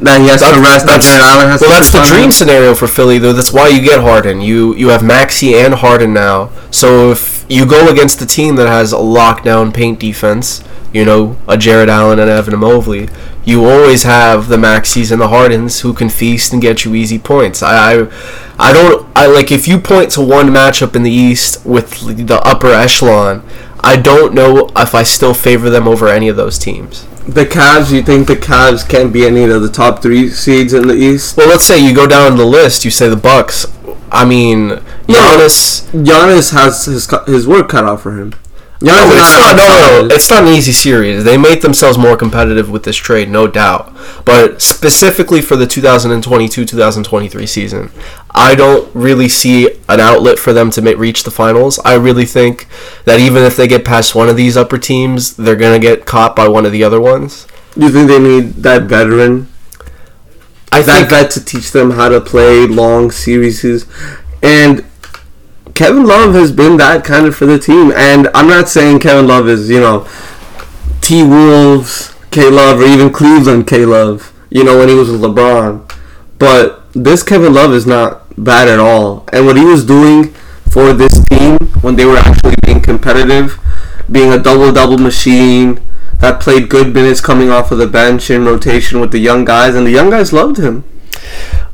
then 0.00 0.22
he 0.22 0.28
has 0.28 0.40
to 0.40 0.60
rest. 0.60 0.86
Then 0.86 1.00
Jarrett 1.00 1.22
Allen 1.22 1.48
has 1.48 1.60
well, 1.60 1.70
to 1.70 1.76
that's 1.76 1.92
the 1.92 2.14
dream 2.14 2.26
him. 2.26 2.30
scenario 2.30 2.74
for 2.74 2.86
Philly, 2.86 3.18
though. 3.18 3.32
That's 3.32 3.52
why 3.52 3.68
you 3.68 3.82
get 3.82 4.00
Harden. 4.00 4.40
You 4.40 4.74
you 4.74 4.88
have 4.88 5.02
Maxey 5.02 5.54
and 5.54 5.74
Harden 5.74 6.12
now. 6.14 6.50
So 6.70 7.12
if 7.12 7.29
you 7.50 7.66
go 7.66 7.88
against 7.88 8.22
a 8.22 8.26
team 8.26 8.54
that 8.56 8.68
has 8.68 8.92
a 8.92 8.96
lockdown 8.96 9.74
paint 9.74 9.98
defense, 9.98 10.62
you 10.92 11.04
know, 11.04 11.36
a 11.48 11.58
Jarrett 11.58 11.88
Allen 11.88 12.18
and 12.20 12.30
Evan 12.30 12.58
Mobley, 12.58 13.08
you 13.44 13.64
always 13.64 14.04
have 14.04 14.48
the 14.48 14.56
Maxeys 14.56 15.10
and 15.10 15.20
the 15.20 15.28
Hardens 15.28 15.80
who 15.80 15.92
can 15.92 16.08
feast 16.08 16.52
and 16.52 16.62
get 16.62 16.84
you 16.84 16.94
easy 16.94 17.18
points. 17.18 17.62
I, 17.62 18.02
I, 18.02 18.08
I 18.58 18.72
don't. 18.72 19.06
I 19.16 19.26
like 19.26 19.50
if 19.50 19.66
you 19.66 19.78
point 19.78 20.10
to 20.12 20.20
one 20.20 20.48
matchup 20.48 20.94
in 20.94 21.02
the 21.02 21.10
East 21.10 21.64
with 21.66 22.26
the 22.26 22.40
upper 22.44 22.68
echelon. 22.68 23.44
I 23.82 23.96
don't 23.96 24.34
know 24.34 24.70
if 24.76 24.94
I 24.94 25.02
still 25.02 25.32
favor 25.32 25.70
them 25.70 25.88
over 25.88 26.06
any 26.06 26.28
of 26.28 26.36
those 26.36 26.58
teams. 26.58 27.06
The 27.26 27.46
Cavs, 27.46 27.90
you 27.90 28.02
think 28.02 28.28
the 28.28 28.36
Cavs 28.36 28.86
can't 28.86 29.10
be 29.10 29.26
any 29.26 29.44
of 29.44 29.62
the 29.62 29.70
top 29.70 30.02
three 30.02 30.28
seeds 30.28 30.74
in 30.74 30.86
the 30.86 30.94
East? 30.94 31.36
Well, 31.36 31.48
let's 31.48 31.64
say 31.64 31.78
you 31.78 31.94
go 31.94 32.06
down 32.06 32.36
the 32.36 32.44
list. 32.44 32.84
You 32.84 32.90
say 32.90 33.08
the 33.08 33.16
Bucks. 33.16 33.66
I 34.12 34.24
mean, 34.24 34.70
Giannis. 35.06 35.88
Giannis 36.04 36.52
has 36.52 36.84
his 36.84 37.08
his 37.26 37.46
work 37.46 37.68
cut 37.68 37.84
out 37.84 38.00
for 38.00 38.18
him. 38.18 38.34
No, 38.82 38.94
it's 39.12 39.34
not. 39.34 39.56
No, 39.56 40.08
no, 40.08 40.14
it's 40.14 40.30
not 40.30 40.44
an 40.44 40.48
easy 40.54 40.72
series. 40.72 41.22
They 41.22 41.36
made 41.36 41.60
themselves 41.60 41.98
more 41.98 42.16
competitive 42.16 42.70
with 42.70 42.84
this 42.84 42.96
trade, 42.96 43.28
no 43.28 43.46
doubt. 43.46 43.94
But 44.24 44.62
specifically 44.62 45.42
for 45.42 45.54
the 45.54 45.66
2022-2023 45.66 47.46
season, 47.46 47.90
I 48.30 48.54
don't 48.54 48.92
really 48.94 49.28
see 49.28 49.70
an 49.88 50.00
outlet 50.00 50.38
for 50.38 50.54
them 50.54 50.70
to 50.70 50.80
ma- 50.80 50.92
reach 50.96 51.24
the 51.24 51.30
finals. 51.30 51.78
I 51.84 51.94
really 51.94 52.24
think 52.24 52.68
that 53.04 53.20
even 53.20 53.42
if 53.42 53.54
they 53.54 53.68
get 53.68 53.84
past 53.84 54.14
one 54.14 54.30
of 54.30 54.36
these 54.36 54.56
upper 54.56 54.78
teams, 54.78 55.36
they're 55.36 55.56
gonna 55.56 55.78
get 55.78 56.06
caught 56.06 56.34
by 56.34 56.48
one 56.48 56.64
of 56.64 56.72
the 56.72 56.82
other 56.82 57.00
ones. 57.02 57.46
Do 57.74 57.82
You 57.84 57.92
think 57.92 58.08
they 58.08 58.18
need 58.18 58.54
that 58.62 58.84
veteran, 58.84 59.48
I 60.72 60.82
that 60.82 60.98
think 60.98 61.10
vet 61.10 61.30
to 61.32 61.44
teach 61.44 61.72
them 61.72 61.92
how 61.92 62.08
to 62.08 62.20
play 62.20 62.66
long 62.66 63.10
series, 63.10 63.86
and 64.42 64.84
Kevin 65.74 66.04
Love 66.04 66.34
has 66.34 66.52
been 66.52 66.76
that 66.76 67.04
kind 67.04 67.26
of 67.26 67.34
for 67.34 67.46
the 67.46 67.58
team. 67.58 67.92
And 67.92 68.28
I'm 68.34 68.48
not 68.48 68.68
saying 68.68 69.00
Kevin 69.00 69.26
Love 69.26 69.48
is 69.48 69.68
you 69.68 69.80
know 69.80 70.06
T 71.00 71.22
Wolves 71.24 72.14
K 72.30 72.50
Love 72.50 72.80
or 72.80 72.84
even 72.84 73.10
Cleveland 73.10 73.66
K 73.66 73.84
Love. 73.84 74.32
You 74.50 74.64
know 74.64 74.78
when 74.78 74.88
he 74.88 74.94
was 74.94 75.10
with 75.10 75.20
LeBron, 75.20 75.90
but 76.38 76.92
this 76.92 77.22
Kevin 77.22 77.52
Love 77.52 77.72
is 77.72 77.86
not 77.86 78.22
bad 78.42 78.68
at 78.68 78.78
all. 78.78 79.28
And 79.32 79.46
what 79.46 79.56
he 79.56 79.64
was 79.64 79.84
doing 79.84 80.34
for 80.70 80.92
this 80.92 81.24
team 81.26 81.56
when 81.82 81.96
they 81.96 82.04
were 82.04 82.16
actually 82.16 82.54
being 82.64 82.80
competitive, 82.80 83.58
being 84.10 84.32
a 84.32 84.38
double 84.38 84.72
double 84.72 84.98
machine 84.98 85.80
that 86.20 86.40
played 86.40 86.68
good 86.68 86.94
minutes 86.94 87.20
coming 87.20 87.50
off 87.50 87.72
of 87.72 87.78
the 87.78 87.86
bench 87.86 88.30
in 88.30 88.44
rotation 88.44 89.00
with 89.00 89.12
the 89.12 89.18
young 89.18 89.44
guys, 89.44 89.74
and 89.74 89.86
the 89.86 89.90
young 89.90 90.10
guys 90.10 90.32
loved 90.32 90.58
him. 90.58 90.84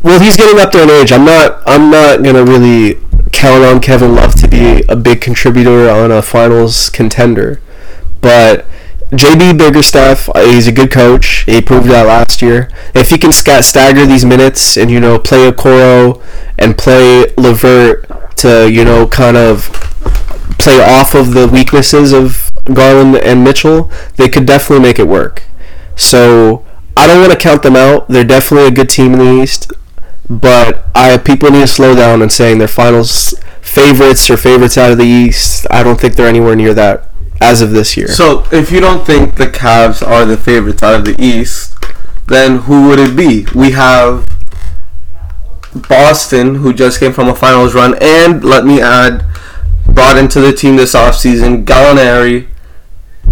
Well, 0.02 0.20
he's 0.20 0.36
getting 0.36 0.60
up 0.60 0.72
there 0.72 0.84
in 0.84 0.90
age. 0.90 1.12
I'm 1.12 1.24
not. 1.24 1.62
I'm 1.66 1.90
not 1.90 2.22
gonna 2.22 2.44
really 2.44 3.00
count 3.32 3.64
on 3.64 3.80
Kevin 3.80 4.14
Love 4.14 4.34
to 4.40 4.48
be 4.48 4.82
a 4.88 4.96
big 4.96 5.20
contributor 5.20 5.90
on 5.90 6.10
a 6.10 6.22
finals 6.22 6.88
contender, 6.88 7.60
but 8.20 8.66
JB 9.10 9.56
Bickerstaff, 9.56 10.28
uh, 10.34 10.44
he's 10.44 10.66
a 10.66 10.72
good 10.72 10.90
coach. 10.90 11.44
He 11.44 11.62
proved 11.62 11.88
that 11.88 12.06
last 12.06 12.42
year. 12.42 12.68
If 12.94 13.10
he 13.10 13.18
can 13.18 13.32
stagger 13.32 14.04
these 14.04 14.24
minutes 14.24 14.76
and 14.76 14.90
you 14.90 14.98
know 15.00 15.18
play 15.18 15.50
Okoro 15.50 16.22
and 16.58 16.76
play 16.76 17.32
Levert 17.36 18.36
to 18.38 18.70
you 18.70 18.84
know 18.84 19.06
kind 19.06 19.36
of 19.36 19.68
play 20.58 20.82
off 20.82 21.14
of 21.14 21.34
the 21.34 21.46
weaknesses 21.46 22.12
of 22.12 22.45
Garland 22.72 23.16
and 23.16 23.44
Mitchell, 23.44 23.90
they 24.16 24.28
could 24.28 24.46
definitely 24.46 24.82
make 24.82 24.98
it 24.98 25.08
work. 25.08 25.44
So 25.94 26.64
I 26.96 27.06
don't 27.06 27.20
want 27.20 27.32
to 27.32 27.38
count 27.38 27.62
them 27.62 27.76
out. 27.76 28.08
They're 28.08 28.24
definitely 28.24 28.68
a 28.68 28.72
good 28.72 28.90
team 28.90 29.12
in 29.14 29.18
the 29.18 29.42
East, 29.42 29.72
but 30.28 30.84
I 30.94 31.16
people 31.18 31.50
need 31.50 31.60
to 31.60 31.66
slow 31.66 31.94
down 31.94 32.22
and 32.22 32.32
saying 32.32 32.58
they're 32.58 32.68
finals 32.68 33.34
favorites 33.60 34.30
or 34.30 34.36
favorites 34.36 34.78
out 34.78 34.92
of 34.92 34.98
the 34.98 35.04
East. 35.04 35.66
I 35.70 35.82
don't 35.82 36.00
think 36.00 36.14
they're 36.14 36.28
anywhere 36.28 36.56
near 36.56 36.74
that 36.74 37.08
as 37.40 37.60
of 37.60 37.70
this 37.70 37.96
year. 37.96 38.08
So, 38.08 38.46
if 38.50 38.70
you 38.70 38.80
don't 38.80 39.06
think 39.06 39.36
the 39.36 39.46
Cavs 39.46 40.06
are 40.06 40.24
the 40.24 40.36
favorites 40.36 40.82
out 40.82 40.94
of 40.94 41.04
the 41.04 41.16
East, 41.22 41.74
then 42.28 42.58
who 42.60 42.88
would 42.88 42.98
it 42.98 43.16
be? 43.16 43.46
We 43.54 43.72
have 43.72 44.26
Boston, 45.74 46.56
who 46.56 46.72
just 46.72 46.98
came 46.98 47.12
from 47.12 47.28
a 47.28 47.34
finals 47.34 47.74
run, 47.74 47.96
and 48.00 48.42
let 48.42 48.64
me 48.64 48.80
add, 48.80 49.24
brought 49.86 50.16
into 50.16 50.40
the 50.40 50.52
team 50.52 50.76
this 50.76 50.94
offseason, 50.94 51.64
Gallinari, 51.64 52.48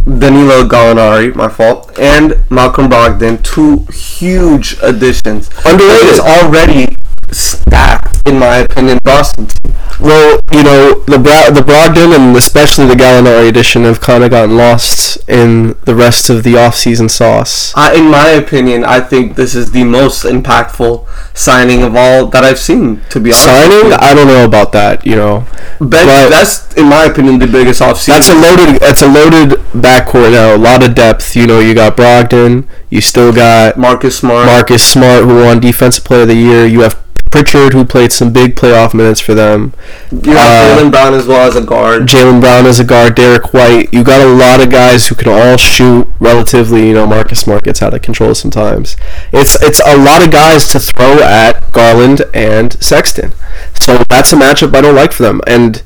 Danilo 0.05 0.69
Gallinari, 0.69 1.35
my 1.35 1.49
fault, 1.49 1.99
and 1.99 2.45
Malcolm 2.51 2.89
Brogdon, 2.89 3.43
two 3.43 3.87
huge 3.91 4.77
additions. 4.83 5.49
Underrated. 5.65 6.09
It's 6.09 6.21
already 6.21 6.95
stacked, 7.31 8.29
in 8.29 8.39
my 8.39 8.59
opinion, 8.59 8.99
Boston 9.03 9.47
team. 9.47 9.74
Well, 10.01 10.39
you 10.53 10.63
know 10.63 11.01
the 11.07 11.19
Bra- 11.19 11.51
the 11.51 11.61
Brogdon 11.63 12.15
and 12.15 12.37
especially 12.37 12.87
the 12.87 12.95
Gallinari 12.95 13.49
edition 13.49 13.85
have 13.85 14.01
kind 14.01 14.25
of 14.25 14.31
gotten 14.31 14.57
lost 14.57 15.17
in 15.29 15.77
the 15.85 15.95
rest 15.95 16.31
of 16.31 16.43
the 16.43 16.57
off-season 16.57 17.09
sauce. 17.09 17.73
I, 17.77 17.95
in 17.95 18.11
my 18.11 18.29
opinion, 18.31 18.85
I 18.85 19.01
think 19.01 19.37
this 19.37 19.55
is 19.55 19.73
the 19.73 19.85
most 19.85 20.25
impactful 20.25 21.07
signing 21.35 21.83
of 21.83 21.95
all 21.97 22.27
that 22.27 22.45
I've 22.45 22.59
seen. 22.59 23.01
To 23.11 23.21
be 23.21 23.31
honest, 23.31 23.45
Signing. 23.45 23.93
I 23.93 24.15
don't 24.15 24.27
know 24.27 24.45
about 24.45 24.73
that. 24.73 25.07
You 25.07 25.17
know, 25.17 25.47
But 25.79 25.91
but- 26.07 26.29
that's 26.31 26.73
in 26.75 26.87
my 26.89 27.05
opinion 27.05 27.39
the 27.39 27.47
biggest 27.47 27.81
offseason. 27.81 28.07
that's 28.07 28.29
a 28.31 28.35
loaded 28.35 28.81
that's 28.81 29.03
a 29.03 29.09
loaded 29.09 29.51
backcourt 29.75 30.33
now. 30.33 30.55
A 30.55 30.59
lot 30.59 30.83
of 30.83 30.95
depth. 30.95 31.37
You 31.37 31.47
know, 31.47 31.61
you 31.61 31.75
got 31.75 31.97
Brogdon. 31.97 32.67
You 32.91 33.01
still 33.01 33.33
got 33.33 33.77
Marcus 33.79 34.19
Smart. 34.19 34.47
Marcus 34.47 34.85
Smart, 34.85 35.25
who 35.25 35.37
won 35.45 35.61
Defensive 35.61 36.05
Player 36.05 36.23
of 36.23 36.29
the 36.29 36.35
Year. 36.35 36.67
You 36.67 36.81
have 36.81 37.01
Pritchard, 37.35 37.73
who 37.73 37.85
played 37.85 38.13
some 38.13 38.33
big 38.33 38.55
playoff 38.55 38.95
minutes 38.95 39.19
for 39.19 39.35
them. 39.35 39.75
you 40.13 40.37
have 40.37 40.79
uh, 40.79 40.81
Jaylen 40.81 40.93
Brown 40.93 41.15
as 41.15 41.27
well 41.27 41.49
as 41.49 41.57
a 41.57 41.67
guard. 41.67 42.03
Jaylen 42.07 42.41
Brown 42.41 42.65
as 42.65 42.79
a 42.79 42.85
guard, 42.85 43.17
Derek 43.17 43.53
White. 43.53 43.93
You 43.93 44.05
got 44.05 44.25
a 44.25 44.33
lot 44.33 44.61
of 44.61 44.71
guys 44.71 45.09
who 45.09 45.17
can 45.17 45.27
all 45.33 45.57
shoot 45.57 46.07
relatively. 46.21 46.87
You 46.87 46.95
know, 46.95 47.09
Marcus 47.09 47.41
Smart 47.41 47.65
gets 47.65 47.83
out 47.83 47.93
of 47.93 48.03
control 48.03 48.37
sometimes. 48.37 48.97
It's 49.33 49.61
it's 49.61 49.81
a 49.85 49.97
lot 49.97 50.25
of 50.25 50.31
guys 50.31 50.69
to 50.69 50.79
throw 50.79 51.25
at 51.25 51.73
Garland 51.73 52.23
and 52.33 52.81
Sexton. 52.81 53.33
So 53.81 54.05
that's 54.09 54.33
a 54.33 54.37
matchup 54.37 54.73
I 54.73 54.81
don't 54.81 54.95
like 54.95 55.13
for 55.13 55.25
them. 55.25 55.41
And 55.45 55.83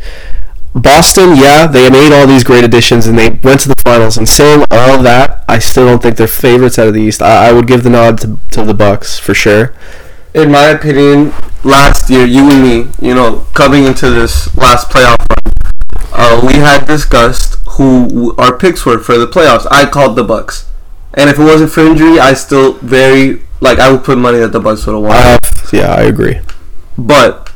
Boston, 0.75 1.35
yeah, 1.35 1.67
they 1.67 1.89
made 1.89 2.13
all 2.13 2.27
these 2.27 2.45
great 2.45 2.65
additions 2.65 3.07
and 3.07 3.19
they 3.19 3.31
went 3.31 3.61
to 3.63 3.69
the 3.69 3.83
finals. 3.87 4.19
And 4.19 4.29
saying 4.29 4.67
all 4.71 4.97
of 4.97 5.03
that, 5.05 5.47
I 5.49 5.61
still 5.61 5.87
don't 5.87 6.03
think 6.03 6.19
they're 6.19 6.29
favorites 6.29 6.79
out 6.79 6.89
of 6.89 6.93
the 6.93 7.01
East. 7.01 7.23
I, 7.23 7.49
I 7.49 7.53
would 7.53 7.67
give 7.67 7.85
the 7.85 7.91
nod 7.91 8.19
to, 8.19 8.39
to 8.51 8.65
the 8.67 8.75
Bucks 8.75 9.19
for 9.19 9.33
sure. 9.33 9.75
In 10.35 10.51
my 10.53 10.67
opinion, 10.67 11.33
last 11.65 12.11
year 12.11 12.27
you 12.27 12.51
and 12.51 12.63
me, 12.63 12.93
you 13.01 13.15
know, 13.15 13.47
coming 13.55 13.85
into 13.85 14.11
this 14.11 14.55
last 14.57 14.91
playoff 14.91 15.17
run, 15.19 15.73
uh, 16.13 16.45
we 16.47 16.55
had 16.55 16.87
discussed 16.87 17.55
who 17.71 18.35
our 18.37 18.57
picks 18.57 18.85
were 18.85 18.99
for 18.99 19.17
the 19.17 19.27
playoffs. 19.27 19.67
I 19.71 19.87
called 19.87 20.17
the 20.17 20.25
Bucks, 20.25 20.71
and 21.15 21.31
if 21.31 21.39
it 21.39 21.43
wasn't 21.43 21.71
for 21.71 21.81
injury, 21.81 22.21
I 22.21 22.35
still 22.35 22.75
very 22.75 23.43
like 23.61 23.79
I 23.79 23.91
would 23.91 24.05
put 24.05 24.19
money 24.19 24.39
that 24.39 24.53
the 24.53 24.61
Bucks 24.61 24.87
would 24.87 24.95
have 24.95 25.03
won. 25.03 25.17
Uh, 25.17 25.39
yeah, 25.73 25.95
I 25.95 26.03
agree. 26.03 26.41
But 26.99 27.51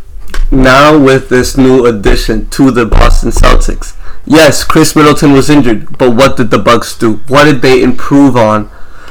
now 0.51 0.99
with 0.99 1.29
this 1.29 1.59
new 1.59 1.85
addition 1.85 2.49
to 2.51 2.71
the 2.71 2.87
Boston 2.87 3.31
Celtics, 3.31 3.97
yes, 4.25 4.65
Khris 4.65 4.97
Middleton 4.97 5.33
was 5.33 5.51
injured, 5.51 5.99
but 5.99 6.17
what 6.17 6.39
did 6.39 6.51
the 6.51 6.59
Bucks 6.59 6.97
do? 6.97 7.17
What 7.29 7.45
did 7.45 7.61
they 7.61 7.83
improve 7.83 8.35
on 8.35 8.71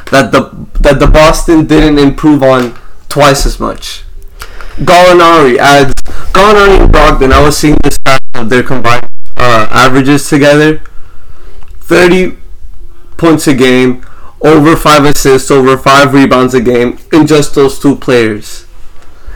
that 0.09 0.31
the 0.31 0.49
that 0.79 0.99
the 0.99 1.07
Boston 1.07 1.67
didn't 1.67 1.99
improve 1.99 2.41
on 2.41 2.77
twice 3.11 3.45
as 3.45 3.59
much? 3.59 4.03
Gallinari 4.77 5.57
adds 5.57 5.93
Gallinari 6.33 6.79
and 6.81 6.93
Brogdon. 6.93 7.31
I 7.31 7.43
was 7.43 7.57
seeing 7.57 7.77
this 7.83 7.97
of 8.33 8.49
their 8.49 8.63
combined 8.63 9.09
uh, 9.37 9.67
averages 9.69 10.27
together: 10.27 10.81
thirty 11.79 12.37
points 13.17 13.47
a 13.47 13.53
game, 13.53 14.05
over 14.41 14.75
five 14.75 15.03
assists, 15.05 15.51
over 15.51 15.77
five 15.77 16.13
rebounds 16.13 16.53
a 16.53 16.61
game 16.61 16.97
in 17.11 17.27
just 17.27 17.53
those 17.53 17.77
two 17.77 17.95
players 17.95 18.65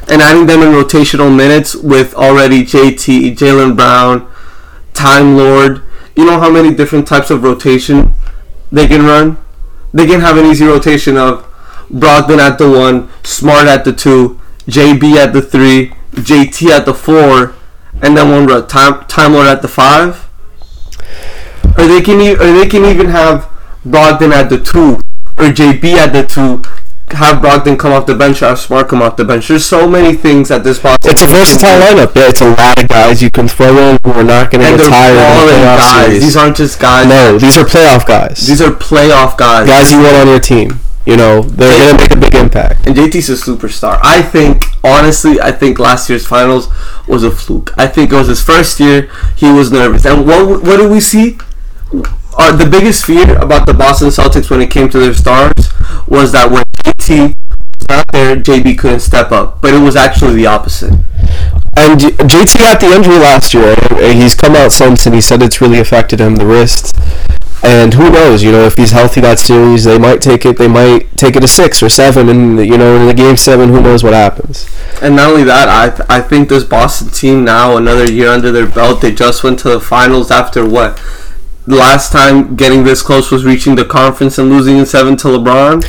and 0.10 0.22
adding 0.22 0.46
them 0.46 0.62
in 0.62 0.70
rotational 0.70 1.36
minutes 1.36 1.76
with 1.76 2.14
already 2.14 2.64
JT, 2.64 3.36
Jaylen 3.36 3.76
Brown, 3.76 4.32
Time 4.94 5.36
Lord. 5.36 5.82
You 6.16 6.26
know 6.26 6.40
how 6.40 6.50
many 6.50 6.74
different 6.74 7.08
types 7.08 7.30
of 7.30 7.44
rotation 7.44 8.14
they 8.72 8.88
can 8.88 9.04
run? 9.04 9.38
They 9.94 10.06
can 10.06 10.22
have 10.22 10.38
an 10.38 10.46
easy 10.46 10.66
rotation 10.66 11.18
of 11.18 11.44
Brogdon 11.92 12.40
at 12.40 12.58
the 12.58 12.70
one, 12.70 13.10
Smart 13.24 13.68
at 13.68 13.86
the 13.86 13.94
two, 13.94 14.40
JB 14.68 15.16
at 15.16 15.34
the 15.34 15.42
three, 15.42 15.94
JT 16.14 16.70
at 16.72 16.86
the 16.86 16.94
four, 16.94 17.56
and 18.02 18.18
then 18.18 18.32
one 18.32 18.68
Time 18.68 19.06
Time 19.06 19.34
Lord 19.34 19.48
at 19.48 19.62
the 19.62 19.68
five. 19.68 20.28
Or 21.78 21.88
they 21.88 22.02
can 22.02 22.22
e- 22.22 22.36
or 22.36 22.52
they 22.54 22.68
can 22.68 22.86
even 22.86 23.08
have 23.08 23.50
Brogdon 23.86 24.32
at 24.32 24.50
the 24.50 24.60
two, 24.60 24.96
or 25.38 25.52
JB 25.52 25.94
at 25.96 26.14
the 26.14 26.26
two, 26.26 26.64
have 27.16 27.38
Brogdon 27.42 27.78
come 27.78 27.92
off 27.92 28.06
the 28.06 28.16
bench, 28.16 28.42
or 28.42 28.48
have 28.48 28.60
Smart 28.60 28.88
come 28.88 29.02
off 29.02 29.16
the 29.18 29.26
bench. 29.26 29.48
There's 29.48 29.66
so 29.66 29.88
many 29.88 30.16
things 30.16 30.50
at 30.52 30.64
this 30.64 30.80
possible. 30.80 31.10
It's 31.10 31.22
a 31.22 31.28
versatile 31.28 31.80
lineup. 31.82 32.16
Yeah, 32.16 32.30
it's 32.30 32.42
a 32.42 32.50
lot 32.50 32.82
of 32.82 32.88
guys 32.90 33.22
you 33.22 33.30
can 33.30 33.48
throw 33.48 33.78
in 33.78 33.98
who 34.04 34.12
are 34.12 34.24
not 34.24 34.52
going 34.52 34.64
to 34.66 34.78
get 34.78 34.90
tired 34.90 35.12
in 35.12 35.18
the 35.18 35.26
quality 35.26 35.58
guys. 35.62 36.06
series. 36.08 36.24
These 36.24 36.38
aren't 36.38 36.58
just 36.58 36.80
guys. 36.80 37.08
no, 37.08 37.38
these 37.38 37.58
are 37.58 37.66
playoff 37.66 38.08
guys. 38.08 38.48
These 38.48 38.62
are 38.62 38.72
playoff 38.72 39.38
guys. 39.38 39.68
guys 39.68 39.92
you 39.92 40.00
want 40.02 40.16
on 40.16 40.28
your 40.28 40.40
team. 40.40 40.80
You 41.06 41.18
know, 41.18 41.42
they're 41.42 41.78
going 41.78 41.96
to 41.96 42.02
make 42.02 42.12
a 42.12 42.20
big 42.20 42.36
impact. 42.36 42.88
And 42.88 42.96
JT's 42.96 43.30
a 43.30 43.34
superstar. 43.34 44.00
I 44.02 44.24
think, 44.24 44.64
honestly, 44.84 45.40
I 45.40 45.52
think 45.52 45.78
last 45.78 46.10
year's 46.10 46.26
finals 46.26 46.68
was 47.08 47.24
a 47.24 47.30
fluke. 47.30 47.74
I 47.78 47.88
think 47.88 48.12
it 48.12 48.16
was 48.16 48.28
his 48.28 48.42
first 48.42 48.80
year. 48.80 49.12
He 49.36 49.52
was 49.52 49.72
nervous. 49.72 50.06
And 50.06 50.26
what 50.26 50.64
what 50.64 50.78
did 50.78 50.90
we 50.90 51.00
see? 51.00 51.38
Uh, 52.38 52.56
the 52.56 52.66
biggest 52.66 53.06
fear 53.06 53.38
about 53.38 53.66
the 53.66 53.74
Boston 53.74 54.10
Celtics 54.10 54.50
when 54.50 54.62
it 54.62 54.72
came 54.72 54.90
to 54.90 55.00
their 55.00 55.14
stars 55.14 55.54
was 56.08 56.32
that 56.34 56.52
when 56.52 56.64
JT 56.84 57.28
was 57.28 57.88
not 57.88 58.06
there, 58.12 58.36
JB 58.36 58.78
couldn't 58.78 59.00
step 59.02 59.32
up. 59.32 59.62
But 59.62 59.74
it 59.74 59.80
was 59.80 59.96
actually 59.96 60.34
the 60.36 60.48
opposite. 60.48 60.92
And 61.78 62.00
JT 62.00 62.58
got 62.60 62.80
the 62.80 62.88
injury 62.88 63.20
last 63.20 63.54
year. 63.54 63.76
and 63.92 64.22
He's 64.22 64.34
come 64.34 64.56
out 64.56 64.72
since 64.72 65.06
and 65.06 65.14
he 65.14 65.22
said 65.22 65.44
it's 65.44 65.62
really 65.62 65.80
affected 65.80 66.20
him, 66.20 66.36
the 66.36 66.46
wrist. 66.46 66.96
And 67.66 67.96
who 67.96 68.12
knows? 68.12 68.44
You 68.44 68.52
know, 68.52 68.64
if 68.66 68.76
he's 68.78 68.92
healthy 68.92 69.22
that 69.22 69.40
series, 69.40 69.86
they 69.86 69.98
might 69.98 70.22
take 70.22 70.46
it. 70.46 70.60
They 70.60 70.68
might 70.68 71.10
take 71.18 71.36
it 71.36 71.40
to 71.40 71.48
six 71.48 71.82
or 71.82 71.90
seven, 71.90 72.30
and 72.30 72.64
you 72.64 72.78
know, 72.78 72.96
in 72.96 73.08
the 73.08 73.14
game 73.14 73.38
seven, 73.38 73.70
who 73.70 73.82
knows 73.82 74.04
what 74.04 74.14
happens? 74.14 74.70
And 75.02 75.16
not 75.16 75.32
only 75.32 75.44
that, 75.46 75.68
I 75.68 75.90
th- 75.90 76.08
I 76.08 76.22
think 76.22 76.48
this 76.50 76.64
Boston 76.64 77.10
team 77.10 77.44
now 77.44 77.76
another 77.76 78.06
year 78.06 78.30
under 78.30 78.52
their 78.52 78.68
belt. 78.68 79.02
They 79.02 79.12
just 79.12 79.44
went 79.44 79.58
to 79.60 79.70
the 79.70 79.80
finals 79.80 80.30
after 80.30 80.64
what? 80.64 81.02
Last 81.66 82.12
time 82.12 82.56
getting 82.56 82.84
this 82.84 83.02
close 83.02 83.32
was 83.32 83.44
reaching 83.44 83.74
the 83.74 83.86
conference 83.86 84.38
and 84.38 84.50
losing 84.50 84.78
in 84.78 84.86
seven 84.86 85.18
to 85.18 85.30
LeBron. 85.30 85.84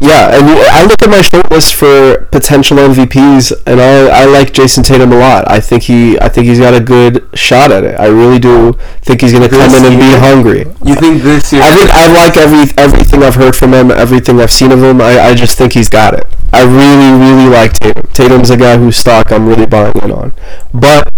Yeah, 0.00 0.34
and 0.34 0.48
I 0.48 0.82
look 0.84 1.02
at 1.02 1.10
my 1.10 1.20
short 1.20 1.50
list 1.50 1.74
for 1.74 2.26
potential 2.32 2.78
MVPs, 2.78 3.52
and 3.66 3.80
I, 3.82 4.22
I 4.22 4.24
like 4.24 4.54
Jayson 4.54 4.82
Tatum 4.82 5.12
a 5.12 5.18
lot. 5.18 5.50
I 5.50 5.60
think 5.60 5.82
he 5.82 6.18
I 6.18 6.30
think 6.30 6.46
he's 6.46 6.58
got 6.58 6.72
a 6.72 6.80
good 6.80 7.28
shot 7.34 7.70
at 7.70 7.84
it. 7.84 8.00
I 8.00 8.06
really 8.06 8.38
do 8.38 8.72
think 9.02 9.20
he's 9.20 9.32
going 9.32 9.44
to 9.44 9.50
come 9.50 9.70
in 9.74 9.84
and 9.84 10.00
be 10.00 10.18
hungry. 10.18 10.60
You 10.82 10.94
think 10.94 11.22
this 11.22 11.52
year? 11.52 11.62
I 11.62 11.76
think 11.76 11.90
I 11.90 12.10
like 12.14 12.38
every 12.38 12.72
everything 12.82 13.22
I've 13.22 13.34
heard 13.34 13.54
from 13.54 13.74
him, 13.74 13.90
everything 13.90 14.40
I've 14.40 14.50
seen 14.50 14.72
of 14.72 14.82
him. 14.82 15.02
I, 15.02 15.20
I 15.20 15.34
just 15.34 15.58
think 15.58 15.74
he's 15.74 15.90
got 15.90 16.14
it. 16.14 16.24
I 16.50 16.62
really 16.62 17.20
really 17.20 17.50
like 17.50 17.74
Tatum. 17.74 18.08
Tatum's 18.14 18.48
a 18.48 18.56
guy 18.56 18.78
whose 18.78 18.96
stock 18.96 19.30
I'm 19.30 19.46
really 19.46 19.66
buying 19.66 19.94
in 20.02 20.12
on. 20.12 20.32
But 20.72 21.12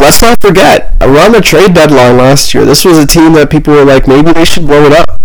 let's 0.00 0.20
not 0.20 0.40
forget, 0.40 0.96
around 1.00 1.32
the 1.32 1.40
trade 1.40 1.74
deadline 1.74 2.16
last 2.16 2.52
year, 2.52 2.64
this 2.64 2.84
was 2.84 2.98
a 2.98 3.06
team 3.06 3.34
that 3.34 3.48
people 3.48 3.74
were 3.74 3.84
like, 3.84 4.08
maybe 4.08 4.32
they 4.32 4.44
should 4.44 4.66
blow 4.66 4.86
it 4.86 4.92
up. 4.92 5.21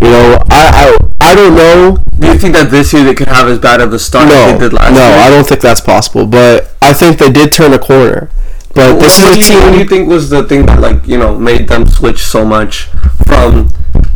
You 0.00 0.10
know, 0.10 0.38
I 0.50 0.96
I, 1.20 1.30
I 1.30 1.34
don't 1.34 1.54
know. 1.54 1.98
do 2.18 2.26
you 2.28 2.38
think 2.38 2.54
that 2.54 2.70
this 2.70 2.92
year 2.92 3.04
they 3.04 3.14
could 3.14 3.28
have 3.28 3.48
as 3.48 3.58
bad 3.58 3.80
of 3.80 3.92
a 3.92 3.98
start 3.98 4.28
No, 4.28 4.34
as 4.34 4.52
they 4.52 4.58
did 4.68 4.72
last 4.72 4.92
no, 4.94 5.00
year? 5.06 5.18
I 5.18 5.30
don't 5.30 5.46
think 5.46 5.60
that's 5.60 5.80
possible. 5.80 6.26
But 6.26 6.74
I 6.82 6.92
think 6.92 7.18
they 7.18 7.30
did 7.30 7.52
turn 7.52 7.72
a 7.72 7.78
corner. 7.78 8.30
But 8.74 8.94
What, 8.94 9.00
this 9.00 9.20
what 9.22 9.38
is 9.38 9.46
do 9.46 9.52
a 9.52 9.56
you, 9.56 9.62
what 9.64 9.72
do 9.72 9.78
you 9.78 9.84
think 9.84 10.08
was 10.08 10.30
the 10.30 10.42
thing 10.44 10.66
that 10.66 10.80
like 10.80 11.06
you 11.06 11.16
know 11.18 11.38
made 11.38 11.68
them 11.68 11.86
switch 11.86 12.18
so 12.18 12.44
much 12.44 12.88
from 13.26 13.68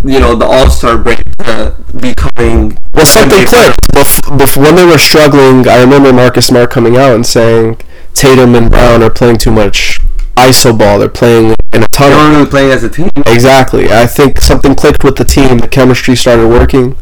you 0.04 0.18
know 0.18 0.35
the 0.35 0.44
All 0.47 0.68
Star 0.68 0.99
break 0.99 1.23
to 1.38 1.76
becoming 2.00 2.76
Well, 2.92 3.06
something 3.06 3.47
clicked. 3.47 3.78
Bef- 3.94 4.20
bef- 4.37 4.56
when 4.56 4.75
they 4.75 4.85
were 4.85 4.99
struggling, 4.99 5.66
I 5.68 5.80
remember 5.80 6.12
Marcus 6.12 6.47
Smart 6.49 6.70
coming 6.70 6.97
out 6.97 7.14
and 7.14 7.25
saying 7.25 7.80
Tatum 8.14 8.54
and 8.56 8.68
Brown 8.70 9.02
are 9.02 9.11
playing 9.11 9.38
too 9.38 9.52
much 9.52 10.00
iso 10.47 10.76
ball. 10.78 10.99
They're 10.99 11.09
playing 11.09 11.54
in 11.73 11.80
a 11.80 11.80
They 11.80 11.87
tunnel. 11.92 12.18
weren't 12.18 12.37
really 12.37 12.50
playing 12.50 12.71
as 12.73 12.85
a 12.85 12.88
team. 12.88 13.11
Exactly. 13.26 13.90
I 13.92 14.07
think 14.07 14.40
something 14.40 14.75
clicked 14.75 15.04
with 15.04 15.16
the 15.16 15.25
team. 15.25 15.59
The 15.59 15.68
chemistry 15.68 16.16
started 16.16 16.49
working, 16.49 16.97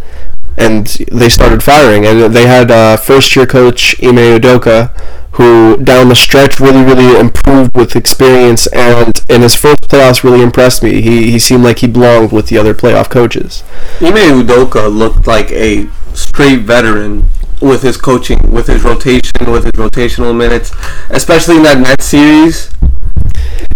and 0.56 0.86
they 1.12 1.28
started 1.28 1.62
firing. 1.62 2.06
And 2.06 2.34
they 2.34 2.46
had 2.46 2.70
uh, 2.70 2.96
first-year 2.96 3.46
coach 3.46 4.02
Ime 4.02 4.16
Udoka, 4.40 4.90
who 5.32 5.76
down 5.84 6.08
the 6.08 6.14
stretch 6.16 6.58
really, 6.60 6.82
really 6.82 7.18
improved 7.18 7.76
with 7.76 7.94
experience. 7.94 8.66
And 8.68 9.12
in 9.28 9.42
his 9.42 9.54
first 9.54 9.82
playoffs, 9.82 10.24
really 10.24 10.42
impressed 10.42 10.82
me. 10.82 11.02
He 11.02 11.30
he 11.30 11.38
seemed 11.38 11.62
like 11.62 11.78
he 11.80 11.86
belonged 11.86 12.32
with 12.32 12.46
the 12.48 12.56
other 12.58 12.74
playoff 12.74 13.10
coaches. 13.10 13.62
Ime 14.00 14.42
Udoka 14.42 14.88
looked 14.92 15.26
like 15.26 15.50
a 15.52 15.88
straight 16.14 16.60
veteran 16.62 17.28
with 17.60 17.82
his 17.82 17.96
coaching, 17.96 18.38
with 18.50 18.66
his 18.66 18.82
rotation, 18.82 19.50
with 19.50 19.64
his 19.64 19.72
rotational 19.72 20.36
minutes, 20.36 20.72
especially 21.10 21.56
in 21.56 21.62
that 21.62 21.78
net 21.80 22.00
series. 22.02 22.70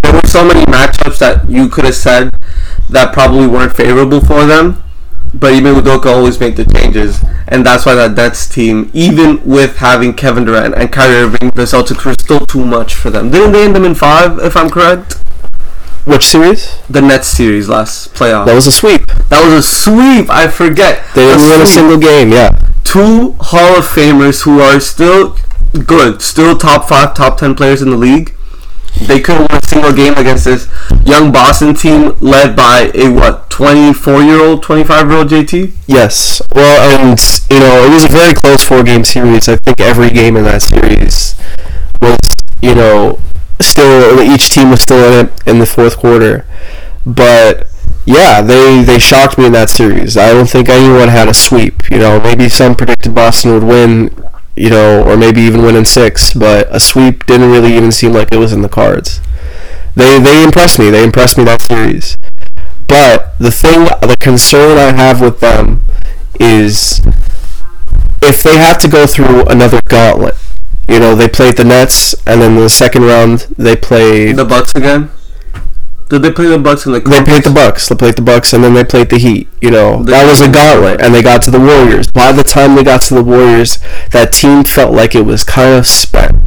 There 0.03 0.13
were 0.13 0.27
so 0.27 0.45
many 0.45 0.65
matchups 0.67 1.19
that 1.19 1.49
you 1.49 1.69
could 1.69 1.85
have 1.85 1.95
said 1.95 2.31
that 2.89 3.13
probably 3.13 3.47
weren't 3.47 3.75
favorable 3.77 4.21
for 4.21 4.45
them, 4.47 4.83
but 5.33 5.53
Ime 5.53 5.65
Udoka 5.65 6.07
always 6.07 6.41
made 6.41 6.57
the 6.57 6.65
changes, 6.65 7.23
and 7.47 7.65
that's 7.65 7.87
why 7.87 7.95
that 7.95 8.13
Nets 8.17 8.49
team, 8.49 8.91
even 8.93 9.45
with 9.45 9.77
having 9.77 10.15
Kevin 10.15 10.45
Durant 10.45 10.75
and 10.75 10.91
Kyrie 10.91 11.17
Irving, 11.17 11.51
the 11.51 11.63
Celtics 11.63 12.05
were 12.05 12.15
still 12.15 12.41
too 12.47 12.65
much 12.65 12.95
for 12.95 13.11
them. 13.11 13.31
Didn't 13.31 13.53
they 13.53 13.65
end 13.65 13.77
them 13.77 13.85
in 13.85 13.95
five, 13.95 14.39
if 14.41 14.57
I'm 14.57 14.71
correct? 14.71 15.19
Which 16.07 16.25
series? 16.25 16.81
The 16.89 17.03
Nets 17.03 17.29
series 17.29 17.69
last 17.69 18.15
playoff. 18.15 18.47
That 18.47 18.55
was 18.55 18.67
a 18.67 18.73
sweep. 18.73 19.07
That 19.29 19.45
was 19.45 19.53
a 19.53 19.63
sweep. 19.63 20.31
I 20.31 20.49
forget. 20.49 21.05
They 21.15 21.27
didn't 21.27 21.49
win 21.49 21.61
a 21.61 21.67
single 21.67 21.99
game. 21.99 22.33
Yeah. 22.33 22.51
two 22.83 23.37
Hall 23.39 23.77
of 23.77 23.85
Famers 23.85 24.43
who 24.43 24.61
are 24.61 24.81
still 24.81 25.37
good, 25.87 26.23
still 26.23 26.57
top 26.57 26.89
five, 26.89 27.15
top 27.15 27.37
ten 27.39 27.55
players 27.55 27.83
in 27.83 27.91
the 27.91 27.97
league. 27.97 28.35
They 29.07 29.21
couldn't 29.21 29.51
win 29.51 29.61
a 29.63 29.67
single 29.67 29.93
game 29.93 30.15
against 30.15 30.45
this 30.45 30.69
young 31.05 31.33
Boston 31.33 31.75
team 31.75 32.17
led 32.21 32.55
by 32.55 32.91
a 32.95 33.09
what, 33.09 33.51
twenty 33.51 33.93
four 33.93 34.23
year 34.23 34.41
old, 34.41 34.63
twenty 34.63 34.85
five 34.85 35.09
year 35.09 35.19
old 35.19 35.29
JT? 35.29 35.73
Yes. 35.87 36.43
Well, 36.55 37.01
and 37.01 37.19
you 37.51 37.61
know, 37.61 37.85
it 37.85 37.93
was 37.93 38.05
a 38.05 38.09
very 38.09 38.35
close 38.35 38.63
four-game 38.63 39.05
series. 39.05 39.49
I 39.49 39.57
think 39.57 39.81
every 39.81 40.11
game 40.11 40.37
in 40.37 40.45
that 40.45 40.63
series 40.63 41.35
was, 42.01 42.19
you 42.63 42.75
know, 42.75 43.19
still 43.61 44.21
each 44.23 44.51
team 44.51 44.71
was 44.71 44.81
still 44.83 45.13
in 45.13 45.27
it 45.27 45.33
in 45.47 45.59
the 45.59 45.67
fourth 45.67 45.97
quarter. 45.97 46.47
But 47.05 47.67
yeah, 48.07 48.41
they 48.43 48.83
they 48.83 48.99
shocked 48.99 49.39
me 49.39 49.47
in 49.47 49.53
that 49.53 49.71
series. 49.71 50.17
I 50.17 50.33
don't 50.33 50.49
think 50.49 50.69
anyone 50.69 51.09
had 51.09 51.29
a 51.29 51.35
sweep. 51.35 51.91
You 51.91 51.99
know, 51.99 52.21
maybe 52.21 52.49
some 52.49 52.75
predicted 52.75 53.15
Boston 53.15 53.53
would 53.53 53.65
win. 53.65 54.15
You 54.61 54.69
know, 54.69 55.03
or 55.09 55.17
maybe 55.17 55.41
even 55.41 55.63
win 55.63 55.75
in 55.75 55.87
six, 55.87 56.35
but 56.35 56.69
a 56.71 56.79
sweep 56.79 57.25
didn't 57.25 57.51
really 57.51 57.75
even 57.79 57.91
seem 57.91 58.13
like 58.13 58.31
it 58.31 58.37
was 58.37 58.53
in 58.53 58.61
the 58.61 58.69
cards. 58.69 59.21
They 59.95 60.19
they 60.19 60.45
impressed 60.45 60.79
me. 60.79 60.91
They 60.91 61.03
impressed 61.03 61.39
me 61.39 61.45
that 61.45 61.63
series. 61.63 62.19
But 62.87 63.39
the 63.39 63.51
thing, 63.51 63.85
the 63.85 64.19
concern 64.21 64.77
I 64.77 64.93
have 64.93 65.23
with 65.23 65.41
them 65.41 65.83
is 66.39 67.01
if 68.21 68.43
they 68.43 68.59
have 68.59 68.77
to 68.81 68.89
go 68.89 69.07
through 69.07 69.47
another 69.47 69.81
gauntlet. 69.89 70.35
You 70.87 70.99
know, 70.99 71.15
they 71.15 71.29
played 71.29 71.57
the 71.57 71.65
Nets, 71.65 72.15
and 72.27 72.43
then 72.43 72.57
the 72.57 72.69
second 72.69 73.05
round 73.05 73.47
they 73.57 73.77
played. 73.77 74.37
The 74.37 74.45
Bucks 74.45 74.73
again? 74.75 75.09
Did 76.11 76.23
they 76.23 76.33
play 76.33 76.47
the 76.49 76.59
Bucks 76.59 76.87
in 76.87 76.93
the 76.93 76.99
They 76.99 77.23
played 77.23 77.45
the 77.45 77.53
Bucks. 77.53 77.89
They 77.89 77.95
played 77.95 78.17
the 78.17 78.23
Bucks, 78.23 78.53
and 78.53 78.65
then 78.65 78.75
they 78.75 78.83
played 78.83 79.11
the 79.11 79.19
Heat. 79.19 79.49
You 79.61 79.71
know, 79.71 80.03
that 80.03 80.29
was 80.29 80.41
a 80.41 80.51
gauntlet, 80.51 81.01
and 81.01 81.15
they 81.15 81.23
got 81.23 81.41
to 81.43 81.53
the 81.53 81.61
Warriors. 81.61 82.11
By 82.11 82.33
the 82.33 82.43
time 82.43 82.75
they 82.75 82.83
got 82.83 83.03
to 83.03 83.15
the 83.15 83.23
Warriors, 83.23 83.79
that 84.11 84.33
team 84.33 84.65
felt 84.65 84.93
like 84.93 85.15
it 85.15 85.25
was 85.25 85.45
kind 85.45 85.79
of 85.79 85.87
spent. 85.87 86.43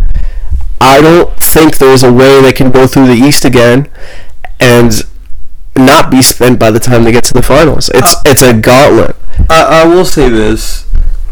I 0.82 1.00
don't 1.00 1.33
think 1.38 1.77
there's 1.77 2.03
a 2.03 2.11
way 2.11 2.42
they 2.42 2.51
can 2.51 2.72
go 2.72 2.88
through 2.88 3.07
the 3.07 3.14
East 3.14 3.46
again, 3.46 3.90
and 4.59 4.92
not 5.77 6.11
be 6.11 6.22
spent 6.22 6.59
by 6.59 6.70
the 6.70 6.79
time 6.79 7.05
they 7.05 7.14
get 7.14 7.24
to 7.25 7.33
the 7.33 7.42
finals. 7.42 7.90
It's 7.94 8.16
uh, 8.16 8.22
it's 8.25 8.42
a 8.42 8.53
gauntlet. 8.53 9.16
I, 9.50 9.83
I 9.83 9.85
will 9.85 10.05
say 10.05 10.27
this. 10.27 10.85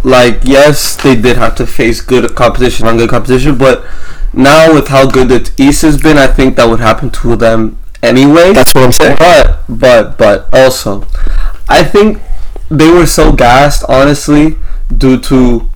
Like, 0.06 0.39
yes, 0.43 0.95
they 0.95 1.17
did 1.17 1.36
have 1.36 1.56
to 1.56 1.67
face 1.67 1.99
good 1.99 2.34
competition 2.34 2.88
on 2.88 2.95
good 2.95 3.10
competition, 3.10 3.58
but 3.58 3.86
now 4.32 4.73
with 4.73 4.88
how 4.88 5.06
good 5.12 5.27
the 5.27 5.51
East 5.58 5.82
has 5.82 6.01
been, 6.01 6.17
I 6.17 6.27
think 6.27 6.56
that 6.56 6.69
would 6.69 6.79
happen 6.79 7.10
to 7.12 7.36
them 7.36 7.77
anyway. 8.03 8.53
That's 8.53 8.73
what 8.73 8.83
I'm 8.85 8.91
saying. 8.91 9.17
But 9.19 9.63
but 9.69 10.17
but 10.17 10.49
also, 10.53 11.07
I 11.69 11.83
think 11.83 12.21
they 12.69 12.89
were 12.89 13.05
so 13.05 13.31
gassed, 13.31 13.83
honestly, 13.89 14.55
due 14.95 15.19
to 15.21 15.69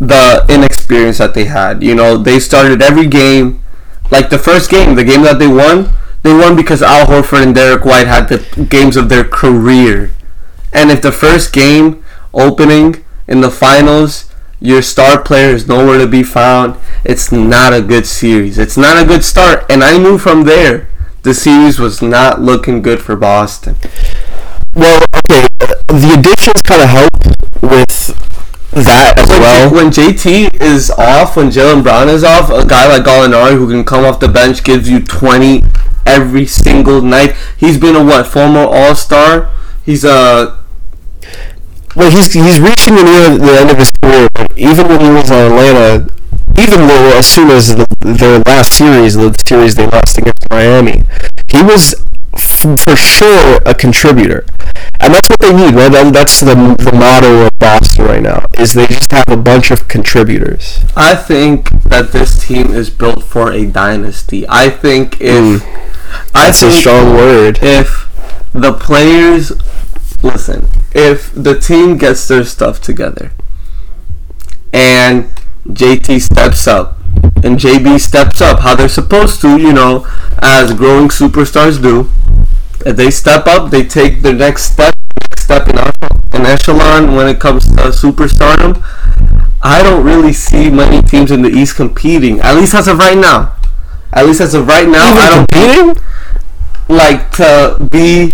the 0.00 0.44
inexperience 0.48 1.18
that 1.18 1.34
they 1.34 1.44
had. 1.44 1.82
You 1.82 1.94
know, 1.94 2.16
they 2.16 2.38
started 2.38 2.82
every 2.82 3.06
game, 3.06 3.62
like 4.10 4.30
the 4.30 4.38
first 4.38 4.70
game, 4.70 4.94
the 4.94 5.04
game 5.04 5.22
that 5.22 5.38
they 5.38 5.46
won, 5.46 5.92
they 6.22 6.32
won 6.32 6.56
because 6.56 6.82
Al 6.82 7.06
Horford 7.06 7.42
and 7.42 7.54
Derek 7.54 7.84
White 7.84 8.06
had 8.06 8.28
the 8.28 8.66
games 8.68 8.96
of 8.96 9.08
their 9.08 9.24
career. 9.24 10.12
And 10.72 10.90
if 10.90 11.02
the 11.02 11.12
first 11.12 11.52
game 11.52 12.02
opening 12.32 13.04
in 13.28 13.40
the 13.40 13.50
finals, 13.50 14.32
your 14.60 14.82
star 14.82 15.20
player 15.20 15.50
is 15.50 15.66
nowhere 15.66 15.98
to 15.98 16.06
be 16.06 16.22
found, 16.22 16.76
it's 17.04 17.32
not 17.32 17.72
a 17.72 17.82
good 17.82 18.06
series. 18.06 18.58
It's 18.58 18.76
not 18.76 19.02
a 19.02 19.06
good 19.06 19.24
start. 19.24 19.66
And 19.68 19.82
I 19.82 19.98
knew 19.98 20.18
from 20.18 20.44
there 20.44 20.88
the 21.22 21.34
series 21.34 21.78
was 21.78 22.02
not 22.02 22.40
looking 22.40 22.82
good 22.82 23.00
for 23.00 23.16
Boston. 23.16 23.76
Well, 24.74 25.02
okay, 25.16 25.46
uh, 25.60 25.66
the 25.86 26.16
additions 26.18 26.62
kind 26.64 26.82
of 26.82 26.88
help 26.88 27.12
with 27.62 28.16
that 28.72 29.18
as 29.18 29.28
When, 29.28 29.40
well. 29.40 29.72
when 29.72 29.86
JT 29.90 30.60
is 30.60 30.90
off, 30.90 31.36
when 31.36 31.48
Jaylen 31.50 31.82
Brown 31.82 32.08
is 32.08 32.24
off, 32.24 32.50
a 32.50 32.66
guy 32.66 32.88
like 32.88 33.04
Gallinari 33.04 33.52
who 33.56 33.68
can 33.68 33.84
come 33.84 34.04
off 34.04 34.18
the 34.18 34.28
bench 34.28 34.64
gives 34.64 34.88
you 34.88 35.00
20 35.00 35.62
every 36.06 36.46
single 36.46 37.02
night. 37.02 37.34
He's 37.56 37.78
been 37.78 37.94
a 37.94 38.04
what, 38.04 38.26
former 38.26 38.60
All 38.60 38.94
Star? 38.94 39.50
He's 39.84 40.04
a 40.04 40.58
Well, 41.94 42.10
he's 42.10 42.32
he's 42.32 42.58
reaching 42.60 42.94
the 42.96 43.04
near 43.04 43.36
the 43.38 43.58
end 43.60 43.70
of 43.70 43.78
his 43.78 43.90
career. 44.02 44.28
But 44.34 44.56
even 44.58 44.88
when 44.88 45.00
he 45.00 45.10
was 45.10 45.30
on 45.30 45.52
Atlanta, 45.52 46.12
even 46.58 46.86
though 46.86 47.16
as 47.16 47.26
soon 47.26 47.50
as 47.50 47.76
the, 47.76 47.86
their 48.00 48.40
last 48.40 48.72
series, 48.72 49.14
the 49.14 49.34
series 49.46 49.74
they 49.74 49.86
lost 49.86 50.18
against 50.18 50.48
Miami, 50.50 51.02
he 51.48 51.62
was 51.62 51.94
f- 52.34 52.78
for 52.80 52.96
sure 52.96 53.60
a 53.64 53.74
contributor, 53.74 54.44
and 55.00 55.14
that's 55.14 55.28
what 55.28 55.40
they 55.40 55.52
need. 55.52 55.74
Right? 55.74 55.90
That, 55.92 56.12
that's 56.12 56.40
the 56.40 56.54
the 56.78 56.92
motto 56.92 57.46
of 57.46 57.58
Boston 57.58 58.04
right 58.06 58.22
now. 58.22 58.44
Is 58.58 58.74
they 58.74 58.86
just 58.86 59.10
have 59.12 59.28
a 59.28 59.36
bunch 59.36 59.70
of 59.70 59.88
contributors. 59.88 60.84
I 60.96 61.14
think 61.14 61.70
that 61.84 62.12
this 62.12 62.46
team 62.46 62.72
is 62.72 62.90
built 62.90 63.22
for 63.22 63.52
a 63.52 63.66
dynasty. 63.66 64.46
I 64.48 64.70
think 64.70 65.20
if 65.20 65.62
hmm. 65.62 65.82
I 66.34 66.46
That's 66.46 66.62
a 66.62 66.68
think 66.68 66.80
strong 66.80 67.14
word. 67.14 67.58
if 67.62 68.08
the 68.52 68.72
players 68.72 69.52
listen, 70.22 70.68
if 70.92 71.32
the 71.34 71.58
team 71.58 71.96
gets 71.96 72.28
their 72.28 72.44
stuff 72.44 72.80
together 72.80 73.32
and 74.72 75.30
JT 75.68 76.20
steps 76.20 76.66
up 76.66 76.98
and 77.44 77.58
JB 77.58 78.00
steps 78.00 78.40
up 78.40 78.60
how 78.60 78.74
they're 78.74 78.88
supposed 78.88 79.40
to, 79.42 79.58
you 79.58 79.72
know, 79.72 80.06
as 80.40 80.72
growing 80.74 81.08
superstars 81.08 81.80
do. 81.82 82.10
If 82.84 82.96
they 82.96 83.10
step 83.10 83.46
up, 83.46 83.70
they 83.70 83.84
take 83.84 84.22
the 84.22 84.32
next 84.32 84.72
step, 84.72 84.94
next 85.20 85.44
step 85.44 85.68
in, 85.68 85.78
echelon- 85.78 86.20
in 86.34 86.46
echelon 86.46 87.14
when 87.14 87.28
it 87.28 87.38
comes 87.40 87.66
to 87.68 87.74
superstardom. 87.90 88.82
I 89.62 89.82
don't 89.82 90.04
really 90.04 90.32
see 90.32 90.68
many 90.70 91.00
teams 91.02 91.30
in 91.30 91.42
the 91.42 91.48
East 91.50 91.76
competing, 91.76 92.40
at 92.40 92.56
least 92.56 92.74
as 92.74 92.88
of 92.88 92.98
right 92.98 93.16
now. 93.16 93.54
At 94.12 94.26
least 94.26 94.40
as 94.40 94.54
of 94.54 94.66
right 94.66 94.88
now, 94.88 95.14
I 95.14 95.28
don't 95.30 95.50
competing. 95.50 96.02
like 96.88 97.30
to 97.32 97.88
be 97.90 98.32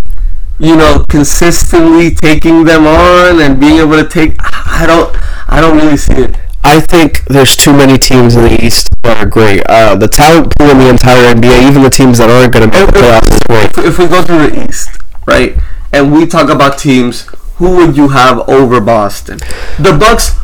you 0.59 0.75
know 0.75 1.05
consistently 1.09 2.11
taking 2.11 2.65
them 2.65 2.85
on 2.87 3.41
and 3.41 3.61
being 3.61 3.79
able 3.79 3.97
to 4.03 4.09
take 4.09 4.35
I 4.41 4.85
don't 4.87 5.15
I 5.49 5.61
don't 5.61 5.77
really 5.77 5.97
see 5.97 6.15
it. 6.15 6.37
I 6.69 6.81
think 6.81 7.25
there's 7.25 7.57
too 7.57 7.73
many 7.73 7.97
teams 7.97 8.37
in 8.37 8.43
the 8.43 8.63
East 8.63 8.91
that 9.03 9.17
are 9.17 9.27
great. 9.27 9.63
Uh, 9.67 9.97
the 9.97 10.07
talent 10.07 10.55
pool 10.55 10.69
in 10.69 10.77
the 10.77 10.91
entire 10.91 11.35
NBA, 11.35 11.67
even 11.67 11.83
the 11.83 11.89
teams 11.89 12.19
that 12.19 12.29
aren't 12.29 12.53
going 12.53 12.69
to 12.69 12.71
make 12.71 12.93
the 12.93 12.93
playoffs, 12.93 13.33
is 13.33 13.43
great. 13.49 13.73
If, 13.73 13.97
if 13.97 13.99
we 13.99 14.07
go 14.07 14.21
through 14.21 14.51
the 14.51 14.69
East, 14.69 14.91
right, 15.25 15.57
and 15.95 16.13
we 16.13 16.27
talk 16.27 16.51
about 16.51 16.77
teams, 16.77 17.23
who 17.57 17.75
would 17.77 17.97
you 17.97 18.09
have 18.09 18.47
over 18.51 18.83
Boston? 18.83 19.39
The 19.81 19.97
Bucks, 19.99 20.37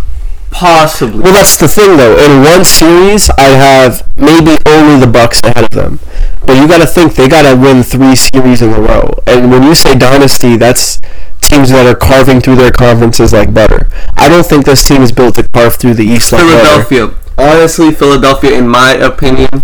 possibly. 0.50 1.20
Well, 1.20 1.34
that's 1.34 1.58
the 1.58 1.68
thing, 1.68 1.98
though. 1.98 2.16
In 2.16 2.42
one 2.42 2.64
series, 2.64 3.28
I 3.37 3.52
have 3.60 4.08
maybe 4.16 4.56
only 4.66 5.04
the 5.04 5.10
Bucks 5.12 5.40
ahead 5.44 5.64
of 5.64 5.76
them. 5.76 6.00
But 6.46 6.56
you 6.56 6.66
got 6.66 6.78
to 6.78 6.87
think 6.87 7.16
they 7.16 7.28
got 7.28 7.42
to 7.42 7.54
win 7.54 7.82
three 7.82 8.16
series 8.16 8.62
in 8.62 8.72
a 8.72 8.80
row. 8.80 9.12
And 9.26 9.50
when 9.50 9.62
you 9.62 9.74
say 9.74 9.94
dynasty, 9.94 10.56
that's 10.56 11.02
teams 11.48 11.70
that 11.70 11.87
are 11.87 11.98
carving 11.98 12.40
through 12.40 12.57
their 12.57 12.72
conferences 12.72 13.33
like 13.33 13.52
butter. 13.52 13.88
I 14.16 14.28
don't 14.28 14.46
think 14.46 14.64
this 14.64 14.87
team 14.87 15.02
is 15.02 15.12
built 15.12 15.37
to 15.37 15.48
carve 15.48 15.76
through 15.76 15.94
the 15.94 16.04
East 16.04 16.33
like 16.33 16.42
butter. 16.42 16.85
Philadelphia. 16.85 17.20
Honestly, 17.37 17.90
Philadelphia, 17.92 18.59
in 18.59 18.68
my 18.68 18.92
opinion, 18.92 19.62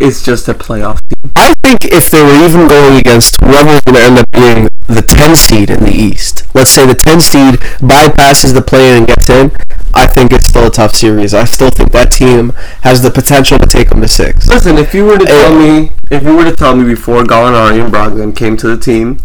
is 0.00 0.22
just 0.22 0.48
a 0.48 0.54
playoff 0.54 0.98
team. 1.08 1.32
I 1.36 1.54
think 1.62 1.84
if 1.84 2.10
they 2.10 2.22
were 2.22 2.46
even 2.46 2.68
going 2.68 2.98
against 2.98 3.36
whoever's 3.42 3.80
going 3.82 3.94
to 3.94 4.02
end 4.02 4.18
up 4.18 4.30
being 4.32 4.68
the 4.86 5.02
10 5.02 5.36
seed 5.36 5.70
in 5.70 5.84
the 5.84 5.92
East, 5.92 6.44
let's 6.54 6.70
say 6.70 6.86
the 6.86 6.94
10 6.94 7.20
seed 7.20 7.54
bypasses 7.80 8.52
the 8.54 8.62
play 8.62 8.96
and 8.96 9.06
gets 9.06 9.30
in, 9.30 9.52
I 9.94 10.06
think 10.06 10.32
it's 10.32 10.48
still 10.48 10.66
a 10.66 10.70
tough 10.70 10.94
series. 10.94 11.32
I 11.34 11.44
still 11.44 11.70
think 11.70 11.92
that 11.92 12.10
team 12.10 12.50
has 12.82 13.02
the 13.02 13.10
potential 13.10 13.58
to 13.58 13.66
take 13.66 13.90
them 13.90 14.00
to 14.00 14.08
six. 14.08 14.48
Listen, 14.48 14.76
if 14.76 14.92
you 14.92 15.04
were 15.04 15.18
to 15.18 15.24
tell 15.24 15.56
me, 15.56 15.92
if 16.10 16.24
you 16.24 16.36
were 16.36 16.44
to 16.44 16.54
tell 16.54 16.76
me 16.76 16.84
before 16.84 17.22
Gallinari 17.22 17.82
and 17.82 17.92
Brogdon 17.92 18.36
came 18.36 18.56
to 18.58 18.68
the 18.68 18.76
team 18.76 19.18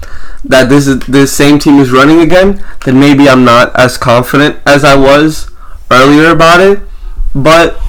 that 0.44 0.70
this 0.70 0.88
is 0.88 1.00
this 1.02 1.36
same 1.36 1.60
team 1.60 1.80
is 1.80 1.92
running 1.92 2.22
again, 2.22 2.64
then 2.86 3.00
maybe 3.00 3.28
I'm 3.28 3.44
not 3.44 3.76
as 3.76 3.98
confident 3.98 4.60
as 4.66 4.84
I 4.84 4.96
was 4.96 5.52
earlier 5.92 6.30
about 6.30 6.62
it. 6.62 6.80
But 7.34 7.80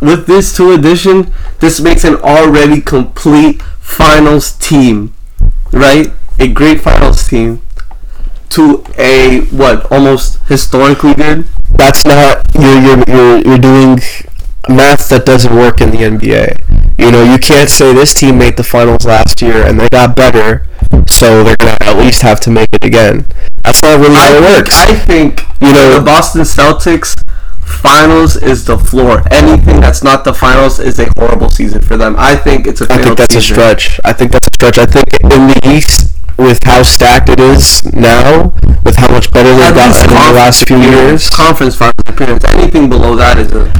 with 0.00 0.26
this 0.26 0.56
two 0.56 0.72
addition, 0.72 1.32
this 1.60 1.80
makes 1.80 2.04
an 2.04 2.16
already 2.16 2.80
complete 2.80 3.62
finals 3.80 4.52
team, 4.52 5.14
right? 5.72 6.08
A 6.38 6.48
great 6.48 6.80
finals 6.80 7.26
team 7.26 7.62
to 8.50 8.84
a 8.96 9.40
what 9.50 9.90
almost 9.92 10.38
historically 10.46 11.14
good. 11.14 11.46
That's 11.70 12.04
not 12.04 12.46
you're 12.54 12.80
you're 12.80 13.04
you're, 13.08 13.38
you're 13.46 13.58
doing 13.58 14.00
math 14.68 15.08
that 15.08 15.24
doesn't 15.24 15.54
work 15.54 15.80
in 15.80 15.90
the 15.90 15.98
NBA. 15.98 16.98
You 16.98 17.12
know, 17.12 17.22
you 17.22 17.38
can't 17.38 17.70
say 17.70 17.92
this 17.92 18.12
team 18.14 18.38
made 18.38 18.56
the 18.56 18.64
finals 18.64 19.04
last 19.04 19.40
year 19.40 19.66
and 19.66 19.78
they 19.78 19.88
got 19.88 20.16
better, 20.16 20.66
so 21.06 21.44
they're 21.44 21.56
gonna 21.58 21.76
at 21.80 21.96
least 21.96 22.22
have 22.22 22.40
to 22.40 22.50
make 22.50 22.68
it 22.72 22.84
again. 22.84 23.26
That's 23.64 23.82
not 23.82 24.00
really 24.00 24.14
how 24.14 24.32
I 24.32 24.36
it 24.36 24.40
think, 24.40 24.56
works. 24.56 24.80
I 24.80 24.94
think 24.94 25.42
you 25.60 25.72
know 25.72 25.98
the 25.98 26.04
Boston 26.04 26.42
Celtics 26.42 27.14
finals 27.68 28.36
is 28.36 28.64
the 28.64 28.78
floor. 28.78 29.22
Anything 29.30 29.80
that's 29.80 30.02
not 30.02 30.24
the 30.24 30.34
finals 30.34 30.78
is 30.78 30.98
a 30.98 31.10
horrible 31.16 31.50
season 31.50 31.82
for 31.82 31.96
them. 31.96 32.16
I 32.18 32.36
think 32.36 32.66
it's 32.66 32.80
a. 32.80 32.86
I 32.90 32.98
think 32.98 33.18
that's 33.18 33.34
a 33.34 33.40
stretch. 33.40 34.00
I 34.04 34.12
think 34.12 34.32
that's 34.32 34.46
a 34.46 34.54
stretch. 34.54 34.78
I 34.78 34.86
think 34.86 35.06
in 35.22 35.48
the 35.48 35.60
East, 35.64 36.14
with 36.38 36.62
how 36.62 36.82
stacked 36.82 37.28
it 37.28 37.40
is 37.40 37.84
now, 37.92 38.54
with 38.84 38.96
how 38.96 39.10
much 39.10 39.30
better 39.30 39.50
they've 39.50 39.74
gotten 39.74 40.10
in 40.10 40.16
the 40.16 40.32
last 40.32 40.66
few 40.66 40.78
years. 40.78 41.28
Conference 41.30 41.76
finals 41.76 41.94
appearance. 42.06 42.44
Anything 42.54 42.88
below 42.88 43.16
that 43.16 43.38
is 43.38 43.52
a. 43.52 43.70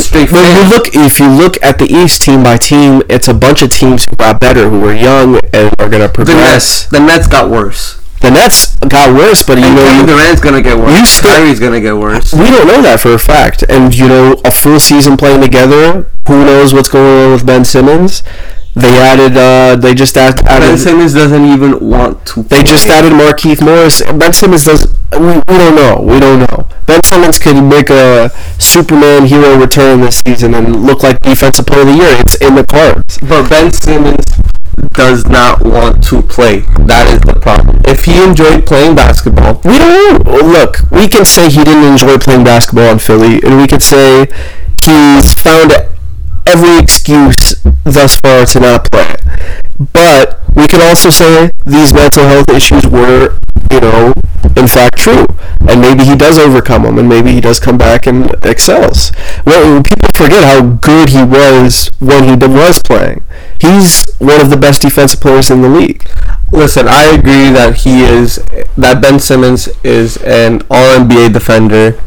straight 0.00 0.32
when 0.32 0.44
you 0.56 0.68
look, 0.68 0.88
if 0.94 1.18
you 1.18 1.28
look 1.28 1.62
at 1.62 1.78
the 1.78 1.86
East 1.86 2.22
team 2.22 2.42
by 2.42 2.56
team, 2.56 3.02
it's 3.08 3.28
a 3.28 3.34
bunch 3.34 3.62
of 3.62 3.70
teams 3.70 4.04
who 4.04 4.16
got 4.16 4.40
better, 4.40 4.68
who 4.68 4.80
were 4.80 4.94
young 4.94 5.40
and 5.52 5.72
are 5.78 5.88
going 5.88 6.02
to 6.08 6.24
the 6.24 6.34
Nets, 6.34 6.86
progress. 6.86 6.86
the 6.88 7.00
Nets 7.00 7.26
got 7.26 7.50
worse. 7.50 8.01
The 8.22 8.30
Nets 8.30 8.76
got 8.88 9.14
worse, 9.14 9.42
but 9.42 9.58
you 9.58 9.64
And 9.64 9.74
know, 9.74 9.82
Kevin 9.84 10.06
Durant's 10.06 10.40
gonna 10.40 10.62
get 10.62 10.78
worse. 10.78 10.98
you 10.98 11.04
still- 11.06 11.30
Kyrie's 11.30 11.58
gonna 11.60 11.80
get 11.80 11.96
worse. 11.96 12.32
we 12.32 12.50
don't 12.50 12.66
know 12.68 12.80
that 12.82 13.00
for 13.00 13.12
a 13.14 13.18
fact. 13.18 13.64
And 13.68 13.94
you 13.94 14.06
know, 14.08 14.36
a 14.44 14.50
full 14.50 14.78
season 14.78 15.16
playing 15.16 15.40
together, 15.40 16.06
who 16.28 16.44
knows 16.44 16.72
what's 16.72 16.88
going 16.88 17.24
on 17.26 17.32
with 17.32 17.44
Ben 17.44 17.64
Simmons? 17.64 18.22
They 18.74 18.96
added, 18.96 19.36
uh, 19.36 19.76
they 19.76 19.92
just 19.92 20.16
add, 20.16 20.40
added. 20.46 20.64
Ben 20.66 20.78
Simmons 20.78 21.12
doesn't 21.12 21.44
even 21.44 21.78
want 21.90 22.24
to. 22.26 22.42
They 22.44 22.62
just 22.62 22.86
added 22.86 23.12
Markieff 23.12 23.60
Morris. 23.60 24.00
Ben 24.14 24.32
Simmons 24.32 24.64
does. 24.64 24.86
We, 25.12 25.26
we 25.26 25.58
don't 25.58 25.74
know. 25.74 26.00
We 26.00 26.18
don't 26.18 26.38
know. 26.38 26.68
Ben 26.86 27.02
Simmons 27.04 27.38
could 27.38 27.62
make 27.62 27.90
a 27.90 28.30
Superman 28.58 29.26
hero 29.26 29.56
return 29.58 30.00
this 30.00 30.22
season 30.26 30.54
and 30.54 30.86
look 30.86 31.02
like 31.02 31.18
defensive 31.20 31.66
player 31.66 31.82
of 31.82 31.88
the 31.88 31.92
year. 31.94 32.16
It's 32.20 32.36
in 32.36 32.54
the 32.54 32.64
cards. 32.64 33.18
But 33.18 33.50
Ben 33.50 33.70
Simmons 33.72 34.24
does 34.90 35.26
not 35.26 35.64
want 35.64 36.02
to 36.04 36.22
play. 36.22 36.60
That 36.86 37.08
is 37.08 37.20
the 37.20 37.38
problem. 37.40 37.80
If 37.84 38.04
he 38.04 38.22
enjoyed 38.22 38.66
playing 38.66 38.96
basketball, 38.96 39.60
We 39.64 39.78
don't 39.78 40.24
know. 40.24 40.36
Look, 40.42 40.78
we 40.90 41.08
can 41.08 41.24
say 41.24 41.48
he 41.50 41.64
didn't 41.64 41.84
enjoy 41.84 42.18
playing 42.18 42.44
basketball 42.44 42.90
in 42.92 42.98
Philly, 42.98 43.40
and 43.42 43.56
we 43.58 43.66
could 43.66 43.82
say 43.82 44.26
he's 44.84 45.32
found 45.34 45.72
every 46.46 46.78
excuse 46.78 47.62
thus 47.84 48.16
far 48.16 48.44
to 48.46 48.60
not 48.60 48.90
play. 48.90 49.14
But 49.92 50.40
we 50.54 50.66
could 50.66 50.82
also 50.82 51.10
say 51.10 51.50
these 51.64 51.92
mental 51.92 52.24
health 52.26 52.50
issues 52.50 52.86
were, 52.86 53.38
you 53.70 53.80
know, 53.80 54.12
in 54.56 54.66
fact 54.68 54.98
true. 54.98 55.26
And 55.68 55.80
maybe 55.80 56.04
he 56.04 56.16
does 56.16 56.38
overcome 56.38 56.82
them, 56.82 56.98
and 56.98 57.08
maybe 57.08 57.32
he 57.32 57.40
does 57.40 57.60
come 57.60 57.78
back 57.78 58.06
and 58.06 58.34
excels. 58.44 59.12
Well, 59.46 59.82
people 59.82 60.08
forget 60.14 60.44
how 60.44 60.62
good 60.62 61.10
he 61.10 61.22
was 61.22 61.88
when 62.00 62.24
he 62.24 62.34
was 62.34 62.80
playing. 62.84 63.24
He's 63.60 64.04
one 64.18 64.40
of 64.40 64.50
the 64.50 64.56
best 64.56 64.82
defensive 64.82 65.20
players 65.20 65.50
in 65.50 65.62
the 65.62 65.68
league. 65.68 66.08
listen, 66.50 66.86
I 66.88 67.04
agree 67.14 67.50
that 67.50 67.78
he 67.84 68.02
is 68.02 68.36
that 68.76 69.00
Ben 69.00 69.20
Simmons 69.20 69.68
is 69.84 70.16
an 70.18 70.62
All 70.70 70.98
NBA 70.98 71.32
defender. 71.32 72.00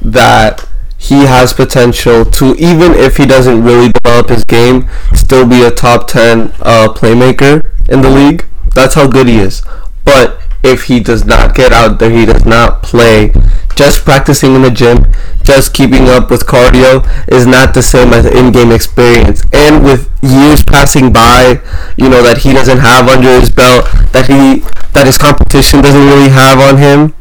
That 0.00 0.68
he 0.96 1.26
has 1.26 1.52
potential 1.52 2.24
to 2.24 2.54
even 2.54 2.92
if 2.92 3.16
he 3.16 3.26
doesn't 3.26 3.64
really 3.64 3.90
develop 3.90 4.28
his 4.28 4.44
game, 4.44 4.88
still 5.14 5.46
be 5.46 5.62
a 5.62 5.70
top 5.70 6.08
ten 6.08 6.52
uh, 6.60 6.88
playmaker 6.94 7.60
in 7.88 8.00
the 8.00 8.10
league. 8.10 8.46
That's 8.74 8.94
how 8.94 9.06
good 9.08 9.26
he 9.28 9.38
is. 9.38 9.62
But 10.04 10.40
if 10.62 10.84
he 10.84 11.00
does 11.00 11.24
not 11.24 11.54
get 11.54 11.72
out 11.72 11.98
there, 11.98 12.10
he 12.10 12.24
does 12.24 12.44
not 12.44 12.82
play. 12.82 13.32
Just 13.74 14.04
practicing 14.04 14.54
in 14.54 14.62
the 14.62 14.70
gym, 14.70 15.06
just 15.42 15.72
keeping 15.74 16.08
up 16.08 16.30
with 16.30 16.46
cardio 16.46 17.02
is 17.28 17.46
not 17.46 17.74
the 17.74 17.82
same 17.82 18.12
as 18.12 18.26
in-game 18.26 18.70
experience. 18.70 19.42
And 19.52 19.82
with 19.82 20.10
years 20.22 20.62
passing 20.62 21.12
by, 21.12 21.60
you 21.96 22.08
know 22.08 22.22
that 22.22 22.38
he 22.42 22.52
doesn't 22.52 22.78
have 22.78 23.08
under 23.08 23.40
his 23.40 23.50
belt, 23.50 23.86
that 24.12 24.26
he 24.28 24.60
that 24.92 25.06
his 25.06 25.18
competition 25.18 25.80
doesn't 25.80 26.06
really 26.06 26.28
have 26.28 26.58
on 26.60 26.76
him. 26.76 27.14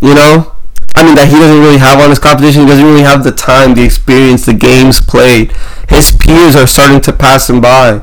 You 0.00 0.14
know, 0.14 0.54
I 0.94 1.02
mean 1.02 1.14
that 1.16 1.28
he 1.28 1.34
doesn't 1.34 1.60
really 1.60 1.78
have 1.78 1.98
on 1.98 2.10
his 2.10 2.18
competition. 2.18 2.62
He 2.62 2.68
doesn't 2.68 2.84
really 2.84 3.02
have 3.02 3.24
the 3.24 3.32
time, 3.32 3.74
the 3.74 3.82
experience, 3.84 4.44
the 4.44 4.52
games 4.54 5.00
played. 5.00 5.52
His 5.88 6.12
peers 6.12 6.54
are 6.54 6.66
starting 6.66 7.00
to 7.02 7.12
pass 7.12 7.48
him 7.48 7.60
by. 7.60 8.02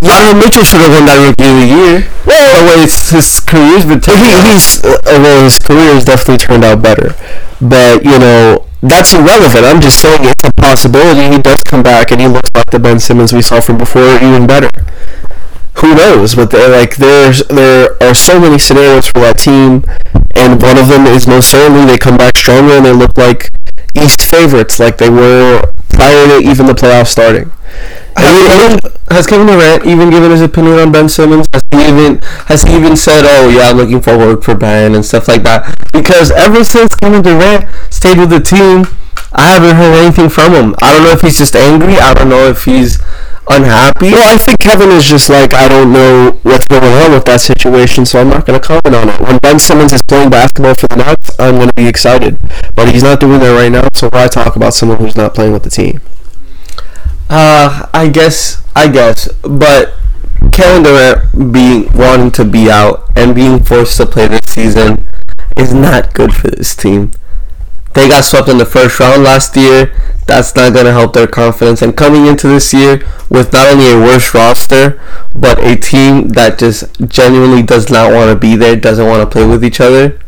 Donovan 0.00 0.38
Mitchell 0.38 0.64
should 0.64 0.80
have 0.80 0.92
won 0.92 1.04
that 1.04 1.20
Rookie 1.20 1.44
of 1.44 1.56
the 1.60 1.68
Year. 1.68 1.94
Well, 2.24 2.64
way 2.64 2.84
it's, 2.84 3.10
his 3.10 3.40
career's 3.40 3.84
been 3.84 4.00
He, 4.00 4.32
he's 4.48 4.80
uh, 4.82 4.96
well, 5.04 5.44
his 5.44 5.58
career 5.58 5.92
has 5.92 6.04
definitely 6.04 6.38
turned 6.38 6.64
out 6.64 6.80
better, 6.80 7.12
but 7.60 8.04
you 8.04 8.18
know 8.18 8.66
that's 8.80 9.12
irrelevant. 9.12 9.64
I'm 9.64 9.80
just 9.80 10.00
saying 10.00 10.24
it's 10.24 10.40
a 10.44 10.52
possibility. 10.56 11.28
He 11.28 11.42
does 11.42 11.60
come 11.64 11.82
back 11.82 12.10
and 12.10 12.20
he 12.20 12.28
looks 12.28 12.48
like 12.54 12.70
the 12.70 12.78
Ben 12.78 12.98
Simmons 12.98 13.32
we 13.32 13.42
saw 13.42 13.60
from 13.60 13.76
before, 13.76 14.16
even 14.16 14.46
better. 14.46 14.70
Who 15.84 15.94
knows? 15.94 16.34
But 16.34 16.52
like 16.52 16.96
there's 16.96 17.44
there 17.48 17.96
are 18.02 18.14
so 18.14 18.40
many 18.40 18.58
scenarios 18.58 19.06
for 19.08 19.20
that 19.20 19.38
team, 19.38 19.84
and 20.34 20.60
one 20.60 20.78
of 20.78 20.88
them 20.88 21.06
is 21.06 21.26
most 21.26 21.50
certainly 21.50 21.84
they 21.84 21.98
come 21.98 22.16
back 22.16 22.36
stronger 22.36 22.74
and 22.74 22.86
they 22.86 22.92
look 22.92 23.16
like 23.16 23.50
East 23.94 24.22
favorites, 24.22 24.80
like 24.80 24.98
they 24.98 25.10
were 25.10 25.72
prior 25.90 26.40
to 26.40 26.48
even 26.48 26.66
the 26.66 26.72
playoffs 26.72 27.08
starting. 27.08 27.52
Has 28.16 28.46
Kevin, 28.46 28.92
has 29.10 29.26
Kevin 29.26 29.46
Durant 29.46 29.86
even 29.86 30.10
given 30.10 30.30
his 30.30 30.42
opinion 30.42 30.78
on 30.78 30.92
Ben 30.92 31.08
Simmons? 31.08 31.46
Has 31.52 31.62
he 31.70 31.88
even 31.88 32.18
has 32.46 32.62
he 32.62 32.76
even 32.76 32.96
said, 32.96 33.22
"Oh 33.24 33.48
yeah, 33.48 33.70
I'm 33.70 33.76
looking 33.76 34.00
forward 34.00 34.44
for 34.44 34.54
Ben" 34.54 34.94
and 34.94 35.04
stuff 35.04 35.28
like 35.28 35.42
that? 35.44 35.74
Because 35.92 36.30
ever 36.30 36.64
since 36.64 36.94
Kevin 36.96 37.22
Durant 37.22 37.66
stayed 37.90 38.18
with 38.18 38.30
the 38.30 38.40
team, 38.40 38.86
I 39.32 39.52
haven't 39.52 39.76
heard 39.76 39.94
anything 39.94 40.28
from 40.28 40.52
him. 40.52 40.74
I 40.82 40.92
don't 40.92 41.04
know 41.04 41.12
if 41.12 41.22
he's 41.22 41.38
just 41.38 41.54
angry. 41.54 41.98
I 41.98 42.14
don't 42.14 42.28
know 42.28 42.46
if 42.48 42.64
he's 42.64 42.98
unhappy. 43.48 44.12
Well, 44.12 44.34
I 44.34 44.38
think 44.38 44.58
Kevin 44.60 44.90
is 44.90 45.04
just 45.04 45.28
like, 45.28 45.54
I 45.54 45.68
don't 45.68 45.92
know 45.92 46.38
what's 46.42 46.64
going 46.66 46.84
on 46.84 47.12
with 47.12 47.24
that 47.26 47.40
situation, 47.40 48.06
so 48.06 48.20
I'm 48.20 48.28
not 48.28 48.46
going 48.46 48.60
to 48.60 48.66
comment 48.66 48.94
on 48.94 49.08
it. 49.08 49.20
When 49.20 49.38
Ben 49.38 49.58
Simmons 49.58 49.92
is 49.92 50.02
playing 50.02 50.30
basketball 50.30 50.74
for 50.74 50.86
the 50.88 50.96
Nets, 50.96 51.38
I'm 51.38 51.56
going 51.56 51.68
to 51.68 51.74
be 51.74 51.86
excited. 51.86 52.38
But 52.74 52.92
he's 52.92 53.02
not 53.02 53.20
doing 53.20 53.40
that 53.40 53.54
right 53.54 53.70
now, 53.70 53.88
so 53.94 54.08
why 54.12 54.26
talk 54.28 54.56
about 54.56 54.74
someone 54.74 54.98
who's 54.98 55.16
not 55.16 55.34
playing 55.34 55.52
with 55.52 55.64
the 55.64 55.70
team? 55.70 56.00
Uh, 57.30 57.88
I 57.94 58.08
guess, 58.08 58.60
I 58.74 58.88
guess, 58.88 59.28
but 59.42 59.94
Kevin 60.52 60.82
Durant 60.82 61.52
being 61.52 61.92
wanting 61.92 62.32
to 62.32 62.44
be 62.44 62.68
out 62.68 63.08
and 63.14 63.36
being 63.36 63.62
forced 63.62 63.96
to 63.98 64.06
play 64.06 64.26
this 64.26 64.40
season 64.46 65.06
is 65.56 65.72
not 65.72 66.12
good 66.12 66.34
for 66.34 66.48
this 66.48 66.74
team. 66.74 67.12
They 67.94 68.08
got 68.08 68.24
swept 68.24 68.48
in 68.48 68.58
the 68.58 68.66
first 68.66 68.98
round 68.98 69.22
last 69.22 69.56
year. 69.56 69.92
That's 70.26 70.56
not 70.56 70.72
going 70.72 70.86
to 70.86 70.92
help 70.92 71.12
their 71.12 71.28
confidence. 71.28 71.82
And 71.82 71.96
coming 71.96 72.26
into 72.26 72.48
this 72.48 72.74
year 72.74 73.00
with 73.28 73.52
not 73.52 73.68
only 73.72 73.90
a 73.92 73.98
worse 73.98 74.34
roster, 74.34 75.00
but 75.32 75.58
a 75.60 75.76
team 75.76 76.30
that 76.30 76.58
just 76.58 76.84
genuinely 77.08 77.62
does 77.62 77.90
not 77.90 78.12
want 78.12 78.30
to 78.30 78.36
be 78.36 78.56
there, 78.56 78.74
doesn't 78.74 79.06
want 79.06 79.22
to 79.22 79.32
play 79.32 79.46
with 79.46 79.64
each 79.64 79.80
other. 79.80 80.18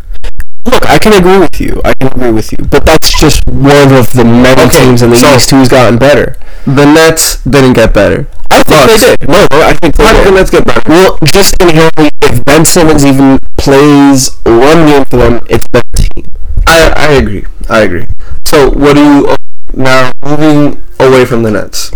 Look, 0.67 0.89
I 0.89 0.99
can 0.99 1.13
agree 1.13 1.39
with 1.39 1.61
you. 1.61 1.81
I 1.85 1.93
can 1.95 2.09
agree 2.13 2.31
with 2.31 2.53
you. 2.53 2.59
But 2.71 2.85
that's 2.87 3.19
just 3.19 3.43
one 3.47 3.93
of 3.93 4.13
the 4.13 4.25
many 4.25 4.63
Okay, 4.63 4.85
teams 4.85 5.03
in 5.03 5.11
the 5.11 5.17
so- 5.17 5.35
East 5.35 5.51
who's 5.51 5.69
gotten 5.69 5.99
better. 5.99 6.37
The 6.67 6.85
Nets 6.87 7.43
didn't 7.43 7.73
get 7.75 7.93
better. 7.93 8.29
I 8.51 8.63
think 8.63 8.87
Bucks. 8.91 9.01
they 9.03 9.17
did. 9.17 9.29
No, 9.29 9.47
I 9.51 9.73
think 9.75 9.97
they 9.97 10.05
How 10.05 10.13
did 10.13 10.27
the. 10.27 10.31
Nets 10.31 10.51
get 10.51 10.65
better? 10.65 10.83
Well, 10.89 11.19
just 11.25 11.57
inherently, 11.61 12.11
if 12.23 12.45
Ben 12.45 12.65
Simmons 12.65 13.05
even 13.05 13.39
plays 13.59 14.37
one 14.45 14.87
game 14.87 15.05
for 15.07 15.17
them, 15.17 15.41
it's 15.51 15.67
better 15.69 15.89
team. 15.97 16.27
I, 16.67 16.93
I 16.97 17.13
agree. 17.15 17.45
I 17.69 17.81
agree. 17.81 18.07
So 18.47 18.71
what 18.71 18.95
do 18.95 19.01
you 19.03 19.37
now 19.75 20.13
moving 20.25 20.83
away 21.01 21.25
from 21.25 21.43
the 21.43 21.51
Nets? 21.51 21.91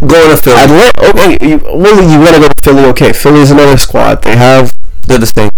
Going 0.00 0.30
to 0.30 0.36
Philly. 0.36 0.56
Atlanta, 0.62 1.08
okay, 1.10 1.36
you, 1.46 1.58
well, 1.64 2.00
you 2.10 2.18
want 2.20 2.34
to 2.36 2.40
go 2.40 2.48
to 2.48 2.62
Philly, 2.62 2.84
okay. 2.90 3.12
Philly's 3.12 3.50
another 3.50 3.76
squad. 3.76 4.22
They 4.22 4.36
have 4.36 4.72
They're 5.08 5.18
the 5.18 5.26
same. 5.26 5.50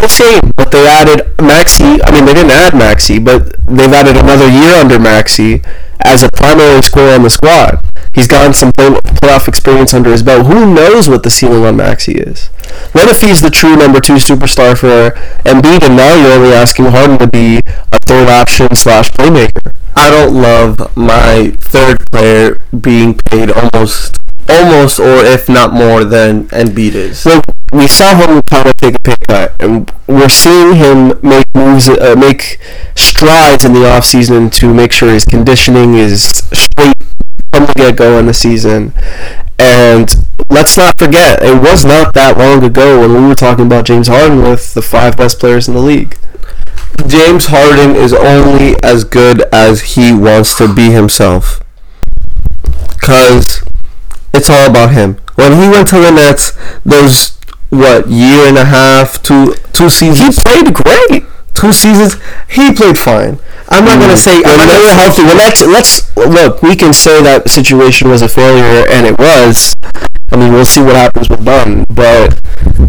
The 0.00 0.08
same, 0.08 0.40
but 0.56 0.70
they 0.70 0.86
added 0.86 1.26
Maxey. 1.40 2.00
I 2.02 2.10
mean, 2.12 2.24
they 2.24 2.32
didn't 2.32 2.52
add 2.52 2.72
Maxey, 2.72 3.18
but 3.18 3.52
they've 3.66 3.92
added 3.92 4.16
another 4.16 4.48
year 4.48 4.74
under 4.76 4.98
Maxey, 4.98 5.60
as 6.00 6.22
a 6.22 6.30
primary 6.32 6.80
scorer 6.82 7.12
on 7.14 7.22
the 7.24 7.30
squad. 7.30 7.84
He's 8.14 8.26
gotten 8.28 8.54
some 8.54 8.72
play- 8.72 9.00
playoff 9.20 9.48
experience 9.48 9.92
under 9.92 10.10
his 10.10 10.22
belt. 10.22 10.46
Who 10.46 10.72
knows 10.72 11.08
what 11.08 11.24
the 11.24 11.30
ceiling 11.30 11.64
on 11.64 11.76
Maxey 11.76 12.12
is? 12.12 12.46
What 12.92 13.08
if 13.08 13.20
he's 13.20 13.40
the 13.40 13.50
true 13.50 13.76
number 13.76 14.00
two 14.00 14.14
superstar 14.14 14.78
for 14.78 15.10
Embiid, 15.44 15.82
and 15.82 15.96
now 15.96 16.14
you're 16.14 16.32
only 16.32 16.52
asking 16.54 16.86
Harden 16.86 17.18
to 17.18 17.26
be 17.26 17.58
a 17.92 17.98
third 18.06 18.28
option 18.28 18.74
slash 18.74 19.10
playmaker? 19.10 19.57
I 19.98 20.10
don't 20.10 20.32
love 20.40 20.96
my 20.96 21.50
third 21.58 21.98
player 22.12 22.60
being 22.80 23.18
paid 23.18 23.50
almost, 23.50 24.16
almost, 24.48 25.00
or 25.00 25.24
if 25.24 25.48
not 25.48 25.72
more 25.72 26.04
than 26.04 26.46
Embiid 26.50 26.94
is. 26.94 27.18
So 27.18 27.40
we 27.72 27.88
saw 27.88 28.14
him 28.14 28.40
kind 28.42 28.68
of 28.68 28.76
take 28.76 28.94
a 28.94 29.00
pay 29.00 29.16
cut, 29.26 29.56
and 29.58 29.92
we're 30.06 30.28
seeing 30.28 30.76
him 30.76 31.18
make 31.20 31.46
moves, 31.52 31.88
uh, 31.88 32.14
make 32.16 32.60
strides 32.94 33.64
in 33.64 33.72
the 33.72 33.80
offseason 33.80 34.52
to 34.52 34.72
make 34.72 34.92
sure 34.92 35.12
his 35.12 35.24
conditioning 35.24 35.94
is 35.94 36.22
straight 36.52 36.94
from 37.52 37.66
the 37.66 37.72
get 37.74 37.96
go 37.96 38.20
in 38.20 38.26
the 38.26 38.34
season. 38.34 38.94
And 39.58 40.08
let's 40.48 40.76
not 40.76 40.96
forget, 40.96 41.42
it 41.42 41.60
was 41.60 41.84
not 41.84 42.14
that 42.14 42.38
long 42.38 42.62
ago 42.62 43.00
when 43.00 43.14
we 43.20 43.28
were 43.28 43.34
talking 43.34 43.66
about 43.66 43.84
James 43.86 44.06
Harden 44.06 44.42
with 44.42 44.74
the 44.74 44.82
five 44.82 45.16
best 45.16 45.40
players 45.40 45.66
in 45.66 45.74
the 45.74 45.80
league. 45.80 46.16
James 47.06 47.46
Harden 47.46 47.96
is 47.96 48.12
only 48.12 48.76
as 48.82 49.04
good 49.04 49.42
as 49.52 49.94
he 49.94 50.12
wants 50.12 50.56
to 50.58 50.72
be 50.72 50.90
himself. 50.90 51.62
Cause 53.00 53.62
it's 54.34 54.50
all 54.50 54.68
about 54.68 54.92
him. 54.92 55.14
When 55.36 55.52
he 55.52 55.68
went 55.68 55.88
to 55.88 56.00
the 56.00 56.10
Nets, 56.10 56.52
those 56.84 57.38
what 57.70 58.08
year 58.08 58.46
and 58.48 58.58
a 58.58 58.64
half, 58.64 59.22
two 59.22 59.54
two 59.72 59.88
seasons. 59.88 60.36
He 60.36 60.42
played 60.42 60.74
great. 60.74 61.24
two 61.54 61.72
seasons, 61.72 62.16
he 62.48 62.72
played 62.72 62.98
fine. 62.98 63.38
I'm 63.68 63.84
not 63.84 63.98
gonna 63.98 64.16
say. 64.16 64.42
I'm 64.44 64.58
when 64.58 64.68
not 64.68 64.74
they 64.74 64.84
were 64.84 64.94
healthy. 64.94 65.22
Well, 65.22 65.36
let's, 65.36 65.66
let's 65.66 66.16
look. 66.16 66.62
We 66.62 66.74
can 66.74 66.94
say 66.94 67.22
that 67.22 67.50
situation 67.50 68.08
was 68.08 68.22
a 68.22 68.28
failure, 68.28 68.86
and 68.88 69.06
it 69.06 69.18
was. 69.18 69.74
I 70.30 70.36
mean, 70.36 70.52
we'll 70.52 70.64
see 70.66 70.82
what 70.82 70.96
happens 70.96 71.28
with 71.28 71.44
Dunn. 71.44 71.84
But 71.88 72.38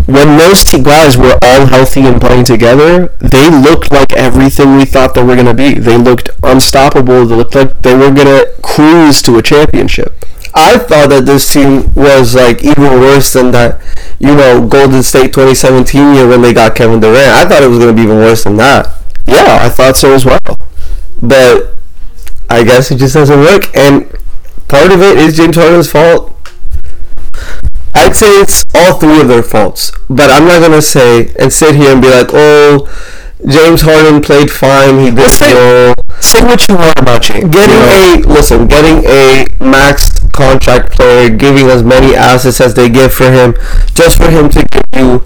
when 0.07 0.37
those 0.37 0.63
two 0.63 0.83
guys 0.83 1.17
were 1.17 1.37
all 1.41 1.65
healthy 1.67 2.01
and 2.01 2.19
playing 2.19 2.45
together, 2.45 3.07
they 3.19 3.49
looked 3.49 3.91
like 3.91 4.11
everything 4.13 4.75
we 4.75 4.85
thought 4.85 5.13
they 5.13 5.23
were 5.23 5.35
going 5.35 5.47
to 5.47 5.53
be. 5.53 5.75
They 5.75 5.97
looked 5.97 6.29
unstoppable. 6.43 7.25
They 7.25 7.35
looked 7.35 7.55
like 7.55 7.81
they 7.81 7.93
were 7.95 8.11
going 8.11 8.27
to 8.27 8.53
cruise 8.61 9.21
to 9.23 9.37
a 9.37 9.41
championship. 9.41 10.25
I 10.53 10.77
thought 10.77 11.09
that 11.09 11.25
this 11.25 11.51
team 11.53 11.93
was 11.93 12.35
like 12.35 12.63
even 12.63 12.91
worse 12.99 13.33
than 13.33 13.51
that, 13.51 13.79
you 14.19 14.35
know, 14.35 14.67
Golden 14.67 15.03
State 15.03 15.31
2017 15.33 16.15
year 16.15 16.27
when 16.27 16.41
they 16.41 16.53
got 16.53 16.75
Kevin 16.75 16.99
Durant. 16.99 17.17
I 17.17 17.45
thought 17.47 17.61
it 17.63 17.69
was 17.69 17.77
gonna 17.79 17.93
be 17.93 18.01
even 18.01 18.17
worse 18.17 18.43
than 18.43 18.57
that. 18.57 18.87
Yeah, 19.27 19.59
I 19.61 19.69
thought 19.69 19.95
so 19.95 20.11
as 20.13 20.25
well. 20.25 20.39
but 21.21 21.77
I 22.49 22.63
guess 22.63 22.89
it 22.91 22.97
just 22.97 23.13
doesn't 23.13 23.39
work. 23.39 23.73
And 23.75 24.09
part 24.67 24.91
of 24.91 25.01
it 25.01 25.17
is 25.19 25.37
James 25.37 25.55
Harden's 25.55 25.89
fault. 25.91 26.35
I'd 27.93 28.15
say 28.15 28.27
it's 28.41 28.63
all 28.73 28.99
three 28.99 29.21
of 29.21 29.27
their 29.27 29.43
faults, 29.43 29.91
but 30.09 30.29
I'm 30.29 30.45
not 30.45 30.61
gonna 30.61 30.81
say 30.81 31.33
and 31.39 31.51
sit 31.51 31.75
here 31.75 31.91
and 31.91 32.01
be 32.01 32.09
like, 32.09 32.29
"Oh, 32.33 32.87
James 33.47 33.81
Harden 33.81 34.21
played 34.21 34.51
fine. 34.51 34.99
He 34.99 35.11
did 35.11 35.29
say- 35.29 35.53
well." 35.53 35.93
Say 36.19 36.43
what 36.43 36.67
you 36.67 36.75
want 36.75 36.99
about 36.99 37.21
James. 37.21 37.53
Getting 37.53 37.77
you 37.77 38.25
know? 38.25 38.29
a 38.29 38.33
listen, 38.33 38.67
getting 38.67 39.05
a 39.05 39.45
maxed 39.59 40.31
contract 40.33 40.91
player, 40.91 41.29
giving 41.29 41.69
as 41.69 41.81
many 41.81 42.13
assets 42.15 42.59
as 42.59 42.73
they 42.73 42.89
give 42.89 43.13
for 43.13 43.31
him, 43.31 43.55
just 43.93 44.17
for 44.17 44.29
him 44.29 44.49
to 44.49 44.65
give 44.69 45.01
you 45.01 45.23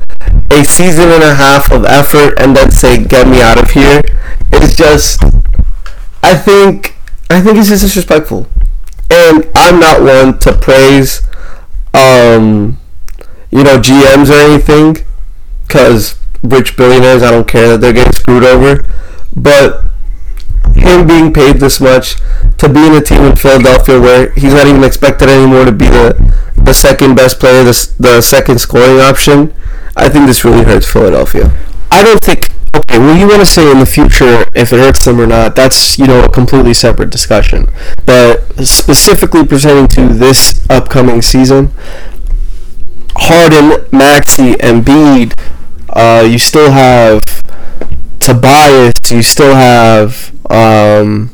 a 0.51 0.63
season 0.63 1.09
and 1.09 1.23
a 1.23 1.33
half 1.33 1.71
of 1.71 1.83
effort 1.85 2.39
and 2.39 2.55
then 2.55 2.69
say, 2.71 2.97
"Get 2.97 3.27
me 3.27 3.41
out 3.41 3.59
of 3.61 3.71
here," 3.71 4.01
is 4.51 4.75
just. 4.75 5.21
I 6.21 6.35
think 6.35 6.95
I 7.29 7.41
think 7.41 7.57
it's 7.57 7.69
just 7.69 7.83
disrespectful, 7.83 8.47
and 9.09 9.47
I'm 9.55 9.79
not 9.79 10.01
one 10.03 10.37
to 10.39 10.53
praise, 10.53 11.21
um, 11.93 12.79
you 13.51 13.63
know, 13.63 13.77
GMs 13.77 14.29
or 14.29 14.51
anything, 14.51 15.06
because 15.67 16.17
rich 16.41 16.75
billionaires, 16.75 17.23
I 17.23 17.32
don't 17.32 17.47
care 17.47 17.69
that 17.69 17.82
they're 17.82 17.93
getting 17.93 18.13
screwed 18.13 18.43
over, 18.43 18.86
but 19.36 19.86
him 20.75 21.08
being 21.08 21.34
paid 21.34 21.58
this 21.58 21.79
much 21.79 22.15
to 22.58 22.67
be 22.69 22.86
in 22.86 22.93
a 22.93 23.01
team 23.01 23.21
in 23.21 23.36
Philadelphia 23.36 23.99
where 23.99 24.32
he's 24.32 24.53
not 24.53 24.67
even 24.67 24.84
expected 24.84 25.29
anymore 25.29 25.65
to 25.65 25.71
be 25.71 25.86
the 25.86 26.34
the 26.63 26.73
second 26.73 27.15
best 27.15 27.39
player, 27.39 27.63
the, 27.63 27.93
the 27.99 28.21
second 28.21 28.60
scoring 28.60 28.99
option. 28.99 29.53
I 29.95 30.10
think 30.10 30.27
this 30.27 30.45
really 30.45 30.63
hurts 30.63 30.89
Philadelphia. 30.91 31.51
I 31.91 32.03
don't 32.03 32.21
think. 32.21 32.51
Okay, 32.75 32.97
well, 32.97 33.15
you 33.15 33.27
want 33.27 33.39
to 33.39 33.45
say 33.45 33.71
in 33.71 33.79
the 33.79 33.86
future 33.86 34.45
if 34.55 34.73
it 34.73 34.79
hurts 34.79 35.05
them 35.05 35.19
or 35.19 35.27
not? 35.27 35.55
That's 35.55 35.97
you 35.99 36.07
know 36.07 36.23
a 36.23 36.29
completely 36.29 36.73
separate 36.73 37.12
discussion. 37.12 37.71
But 38.05 38.41
specifically 38.65 39.45
pertaining 39.45 39.88
to 39.89 40.07
this 40.07 40.65
upcoming 40.69 41.21
season, 41.21 41.71
Harden, 43.15 43.86
Maxey, 43.91 44.53
Embiid, 44.53 45.39
uh, 45.89 46.25
you 46.27 46.39
still 46.39 46.71
have 46.71 47.21
Tobias, 48.19 48.93
you 49.12 49.21
still 49.21 49.53
have 49.53 50.31
um, 50.49 51.29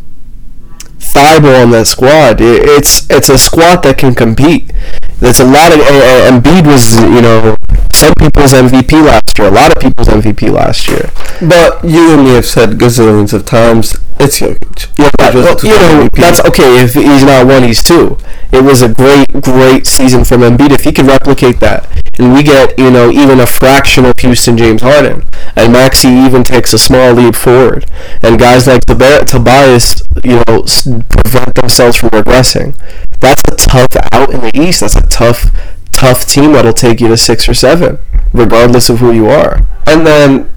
Thybulle 0.97 1.63
on 1.63 1.71
that 1.71 1.87
squad. 1.87 2.41
It, 2.41 2.63
it's 2.67 3.09
it's 3.09 3.29
a 3.29 3.37
squad 3.37 3.83
that 3.83 3.97
can 3.97 4.13
compete. 4.13 4.71
There's 5.19 5.39
a 5.39 5.45
lot 5.45 5.73
of 5.73 5.79
uh, 5.79 6.31
Embiid 6.31 6.65
was 6.65 6.95
you 6.95 7.21
know 7.21 7.55
some 7.93 8.13
people's 8.15 8.53
MVP 8.53 9.05
last 9.05 9.37
year, 9.37 9.47
a 9.47 9.51
lot 9.51 9.75
of 9.75 9.81
people's 9.81 10.07
MVP 10.07 10.51
last 10.51 10.87
year. 10.87 11.09
But 11.41 11.83
you 11.83 12.13
and 12.13 12.23
me 12.23 12.35
have 12.35 12.45
said 12.45 12.71
gazillions 12.71 13.33
of 13.33 13.45
times, 13.45 13.97
it's 14.19 14.39
Jokic. 14.39 14.87
Yeah, 14.97 15.09
well, 15.33 15.57
you 15.63 15.69
know, 15.69 16.09
that's 16.13 16.39
okay. 16.41 16.83
If 16.83 16.93
he's 16.93 17.23
not 17.23 17.47
one, 17.47 17.63
he's 17.63 17.83
two. 17.83 18.17
It 18.51 18.63
was 18.63 18.81
a 18.81 18.89
great, 18.93 19.27
great 19.41 19.85
season 19.87 20.23
from 20.25 20.41
Embiid. 20.41 20.71
If 20.71 20.83
he 20.83 20.91
could 20.91 21.05
replicate 21.05 21.59
that, 21.61 21.87
and 22.19 22.33
we 22.33 22.43
get, 22.43 22.77
you 22.77 22.91
know, 22.91 23.09
even 23.11 23.39
a 23.39 23.47
fraction 23.47 24.05
of 24.05 24.13
Houston 24.19 24.57
James 24.57 24.81
Harden, 24.81 25.23
and 25.55 25.71
Maxey 25.71 26.09
even 26.09 26.43
takes 26.43 26.73
a 26.73 26.77
small 26.79 27.13
leap 27.13 27.35
forward, 27.35 27.89
and 28.21 28.37
guys 28.39 28.67
like 28.67 28.83
Tob- 28.85 29.25
Tobias, 29.25 30.03
you 30.23 30.41
know, 30.47 30.61
s- 30.63 30.87
prevent 31.09 31.55
themselves 31.55 31.97
from 31.97 32.09
regressing. 32.09 32.75
That's 33.19 33.41
a 33.51 33.55
tough 33.55 33.87
out 34.11 34.31
in 34.33 34.41
the 34.41 34.51
East. 34.53 34.81
That's 34.81 34.95
a 34.95 35.07
tough, 35.07 35.45
tough 35.93 36.25
team 36.25 36.53
that'll 36.53 36.73
take 36.73 36.99
you 36.99 37.07
to 37.09 37.17
six 37.17 37.47
or 37.47 37.53
seven, 37.53 37.99
regardless 38.33 38.89
of 38.89 38.99
who 38.99 39.11
you 39.13 39.27
are. 39.27 39.65
And 39.87 40.05
then, 40.05 40.49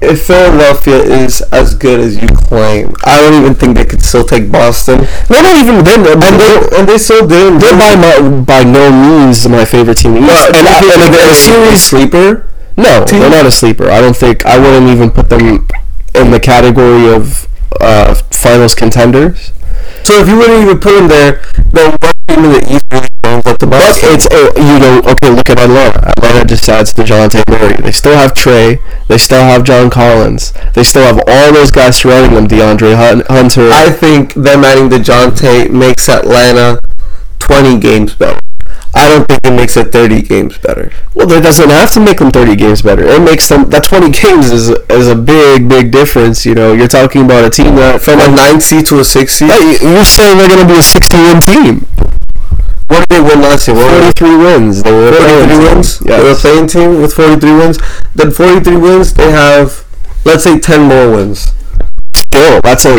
if 0.00 0.26
Philadelphia 0.26 0.96
is 0.96 1.42
as 1.52 1.74
good 1.74 2.00
as 2.00 2.20
you 2.20 2.28
claim, 2.28 2.94
I 3.04 3.20
don't 3.20 3.34
even 3.42 3.54
think 3.54 3.76
they 3.76 3.84
could 3.84 4.02
still 4.02 4.24
take 4.24 4.50
Boston. 4.50 5.06
They're 5.28 5.42
not 5.42 5.56
even. 5.60 5.84
They're, 5.84 6.00
And 6.00 6.40
they 6.40 6.78
and 6.78 6.88
they 6.88 6.98
still 6.98 7.26
didn't. 7.26 7.58
They're 7.58 7.76
by 7.76 7.96
my, 7.96 8.40
by 8.44 8.64
no 8.64 8.90
means 8.90 9.46
my 9.48 9.64
favorite 9.64 9.98
team 9.98 10.14
the 10.14 10.20
East. 10.20 10.48
And, 10.56 10.66
I, 10.66 10.78
and 11.04 11.14
they're 11.14 11.28
a 11.28 11.32
a 11.32 11.34
series, 11.34 11.82
sleeper. 11.82 12.46
no, 12.76 13.04
team? 13.04 13.20
they're 13.20 13.30
not 13.30 13.46
a 13.46 13.50
sleeper. 13.50 13.90
I 13.90 14.00
don't 14.00 14.16
think 14.16 14.44
I 14.46 14.58
wouldn't 14.58 14.88
even 14.88 15.10
put 15.10 15.28
them 15.28 15.68
in 16.14 16.30
the 16.30 16.40
category 16.40 17.12
of 17.12 17.46
uh, 17.80 18.14
finals 18.42 18.74
contenders. 18.74 19.52
So 20.04 20.20
if 20.20 20.28
you 20.28 20.36
wouldn't 20.36 20.62
even 20.62 20.78
put 20.78 20.98
them 20.98 21.08
there, 21.08 21.42
then 21.72 21.92
what 22.00 22.14
team 22.28 22.44
in 22.44 22.52
the 22.52 22.74
East 22.74 22.84
up 23.46 23.58
to 23.58 23.66
But 23.66 23.98
it's 24.02 24.26
uh, 24.26 24.50
you 24.56 24.78
know 24.78 25.02
okay. 25.12 25.30
Look 25.30 25.48
at 25.50 25.58
Atlanta. 25.58 26.08
Atlanta 26.16 26.46
just 26.46 26.68
adds 26.68 26.92
Dejounte 26.92 27.42
Murray. 27.48 27.76
They 27.80 27.92
still 27.92 28.16
have 28.16 28.34
Trey. 28.34 28.78
They 29.08 29.18
still 29.18 29.42
have 29.42 29.64
John 29.64 29.90
Collins. 29.90 30.52
They 30.74 30.82
still 30.84 31.02
have 31.02 31.22
all 31.26 31.52
those 31.52 31.70
guys 31.70 31.96
surrounding 31.96 32.34
them. 32.34 32.48
DeAndre 32.48 32.96
Hun- 32.96 33.24
Hunter. 33.28 33.70
I 33.72 33.90
think 33.90 34.34
them 34.34 34.64
adding 34.64 34.88
DeJounte 34.88 35.70
makes 35.70 36.08
Atlanta 36.08 36.80
20 37.38 37.78
games 37.78 38.14
better. 38.14 38.38
I 38.94 39.08
don't 39.08 39.26
think 39.28 39.40
it 39.44 39.52
makes 39.56 39.76
it 39.76 39.92
30 39.92 40.22
games 40.22 40.58
better. 40.58 40.90
well, 41.14 41.30
it 41.30 41.42
doesn't 41.42 41.68
have 41.70 41.92
to 41.94 42.00
make 42.00 42.18
them 42.18 42.30
30 42.32 42.56
games 42.56 42.82
better. 42.82 43.04
It 43.04 43.22
makes 43.22 43.48
them 43.48 43.70
that 43.70 43.84
20 43.84 44.10
games 44.20 44.50
is 44.50 44.70
is 44.90 45.08
a 45.08 45.14
big 45.14 45.68
big 45.68 45.90
difference. 45.92 46.44
You 46.44 46.54
know, 46.54 46.72
you're 46.72 46.88
talking 46.88 47.24
about 47.24 47.44
a 47.44 47.50
team 47.50 47.76
that 47.76 48.00
From 48.02 48.18
a 48.20 48.28
9 48.28 48.60
seed 48.60 48.86
to 48.86 48.98
a 48.98 49.04
6 49.04 49.32
seed? 49.32 49.48
You- 49.48 49.78
you're 49.94 50.04
saying 50.04 50.38
they're 50.38 50.48
going 50.48 50.66
to 50.66 50.66
be 50.66 50.78
a 50.78 50.82
60-win 50.82 51.40
team. 51.42 51.86
What 52.88 53.08
did 53.08 53.14
they 53.16 53.20
win 53.22 53.40
last 53.40 53.68
year? 53.68 53.76
What 53.76 53.86
were 53.92 54.10
43 54.10 54.36
wins. 54.36 54.82
They 54.82 54.90
were 54.90 55.08
a 55.08 55.12
43 55.14 55.58
wins? 55.58 55.98
team. 55.98 56.08
They 56.08 56.22
were 56.24 56.30
a 56.32 56.34
playing 56.34 56.66
team 56.66 57.00
with 57.00 57.14
43 57.14 57.52
wins. 57.52 57.78
Then 58.16 58.30
43 58.32 58.76
wins, 58.76 59.14
they 59.14 59.30
have, 59.30 59.86
let's 60.24 60.42
say, 60.42 60.58
10 60.58 60.82
more 60.88 61.12
wins. 61.14 61.52
Still, 62.16 62.60
that's 62.62 62.84
a 62.86 62.98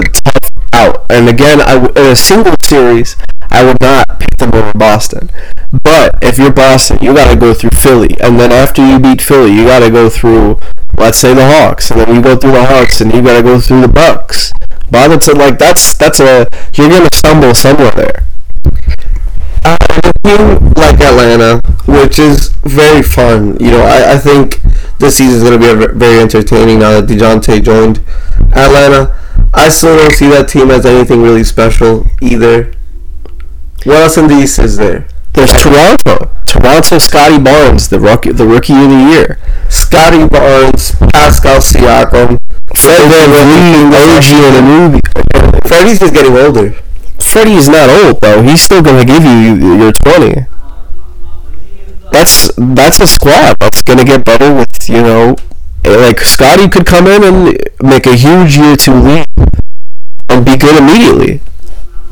out. 0.74 1.06
And 1.10 1.30
again, 1.30 1.60
in 1.62 2.06
a 2.12 2.16
single 2.16 2.56
series, 2.64 3.16
I 3.50 3.64
would 3.64 3.82
not 3.82 4.20
pick 4.20 4.38
them 4.38 4.54
over 4.54 4.72
Boston. 4.74 5.30
But 5.84 6.18
if 6.22 6.38
you're 6.38 6.54
Boston, 6.54 7.00
you 7.02 7.14
got 7.14 7.34
to 7.34 7.40
go 7.40 7.54
through 7.54 7.72
Philly, 7.72 8.18
and 8.22 8.40
then 8.40 8.52
after 8.52 8.86
you 8.86 9.00
beat 9.00 9.22
Philly, 9.22 9.52
you 9.52 9.66
got 9.66 9.80
to 9.80 9.90
go 9.90 10.10
through, 10.10 10.60
let's 10.98 11.18
say, 11.18 11.34
the 11.34 11.46
Hawks, 11.46 11.92
and 11.92 12.00
then 12.00 12.16
you 12.16 12.22
go 12.22 12.36
through 12.36 12.52
the 12.52 12.66
Hawks, 12.66 13.02
and 13.02 13.14
you 13.14 13.22
got 13.22 13.38
to 13.38 13.44
go 13.44 13.60
through 13.60 13.82
the 13.82 13.88
Bucks. 13.88 14.52
Bottom 14.92 15.20
to 15.22 15.32
like 15.34 15.58
that's 15.58 15.96
that's 15.96 16.20
a 16.20 16.46
you're 16.74 16.90
gonna 16.90 17.08
stumble 17.14 17.56
somewhere 17.56 17.92
there. 17.92 18.26
Uh, 19.64 19.78
like 20.76 21.00
Atlanta, 21.00 21.62
which 21.88 22.20
is 22.20 22.50
very 22.64 23.02
fun. 23.02 23.58
You 23.62 23.72
know, 23.72 23.84
I, 23.84 24.16
I 24.16 24.18
think 24.18 24.60
this 25.02 25.18
season 25.18 25.38
is 25.38 25.44
going 25.44 25.60
to 25.60 25.60
be 25.60 25.72
a 25.72 25.88
very 25.94 26.22
entertaining 26.22 26.80
now 26.80 27.02
that 27.02 27.10
DeJounte 27.10 27.64
joined 27.64 27.98
Atlanta. 28.56 29.18
I 29.54 29.70
still 29.70 29.98
don't 29.98 30.14
see 30.14 30.30
that 30.30 30.48
team 30.48 30.72
as 30.72 30.86
anything 30.86 31.22
really 31.22 31.44
special 31.44 32.06
either. 32.22 32.72
What 33.84 33.98
else 33.98 34.18
in 34.18 34.28
the 34.28 34.36
East 34.36 34.60
is 34.60 34.78
there? 34.78 35.08
There's 35.34 35.52
Toronto. 35.52 36.30
Toronto 36.46 37.00
Scottie 37.00 37.42
Barnes, 37.42 37.90
the 37.90 38.00
rookie, 38.00 38.32
the 38.32 38.46
rookie 38.46 38.74
of 38.74 38.90
the 38.90 39.10
year. 39.12 39.40
Scottie 39.70 40.28
Barnes, 40.28 40.92
Pascal 41.12 41.60
Siakam, 41.60 42.38
Fred 42.76 43.02
VanVleet, 43.10 43.92
OG 43.92 44.30
Anunoby. 44.54 45.68
Freddie's 45.68 46.00
just 46.00 46.14
getting 46.14 46.36
older. 46.36 46.74
Freddie 47.20 47.54
is 47.54 47.68
not 47.68 47.90
old 47.90 48.22
though. 48.22 48.42
He's 48.44 48.62
still 48.62 48.82
gonna 48.84 49.06
give 49.06 49.24
you 49.24 49.56
your 49.56 49.94
twenty. 50.04 50.46
That's 52.12 52.52
that's 52.58 53.00
a 53.00 53.08
squad 53.08 53.56
that's 53.60 53.82
gonna 53.82 54.06
get 54.06 54.26
better 54.26 54.54
with 54.54 54.89
you 54.89 55.02
know, 55.02 55.36
eh, 55.84 55.95
like 55.95 56.19
Scottie 56.19 56.69
could 56.69 56.86
come 56.86 57.08
in 57.08 57.24
and 57.24 57.58
make 57.82 58.06
a 58.06 58.15
huge 58.15 58.58
year 58.58 58.76
two 58.76 58.93
lead 58.93 59.26
and 60.30 60.45
be 60.45 60.58
good 60.58 60.78
immediately, 60.78 61.41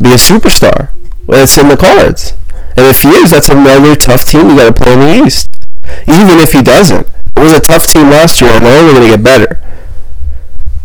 be 0.01 0.12
a 0.12 0.15
superstar. 0.15 0.91
It's 1.27 1.57
in 1.57 1.69
the 1.69 1.77
cards. 1.77 2.33
And 2.75 2.88
if 2.88 3.01
he 3.01 3.09
is, 3.09 3.31
that's 3.31 3.49
another 3.49 3.95
tough 3.95 4.25
team 4.25 4.49
you 4.49 4.55
got 4.55 4.75
to 4.75 4.83
play 4.83 4.93
in 4.93 4.99
the 4.99 5.25
East. 5.25 5.47
Even 6.07 6.39
if 6.39 6.53
he 6.53 6.62
doesn't, 6.62 7.07
it 7.35 7.39
was 7.39 7.53
a 7.53 7.59
tough 7.59 7.88
team 7.88 8.09
last 8.09 8.41
year, 8.41 8.51
and 8.51 8.65
they're 8.65 8.79
only 8.79 8.93
going 8.93 9.12
to 9.12 9.17
get 9.17 9.23
better. 9.23 9.62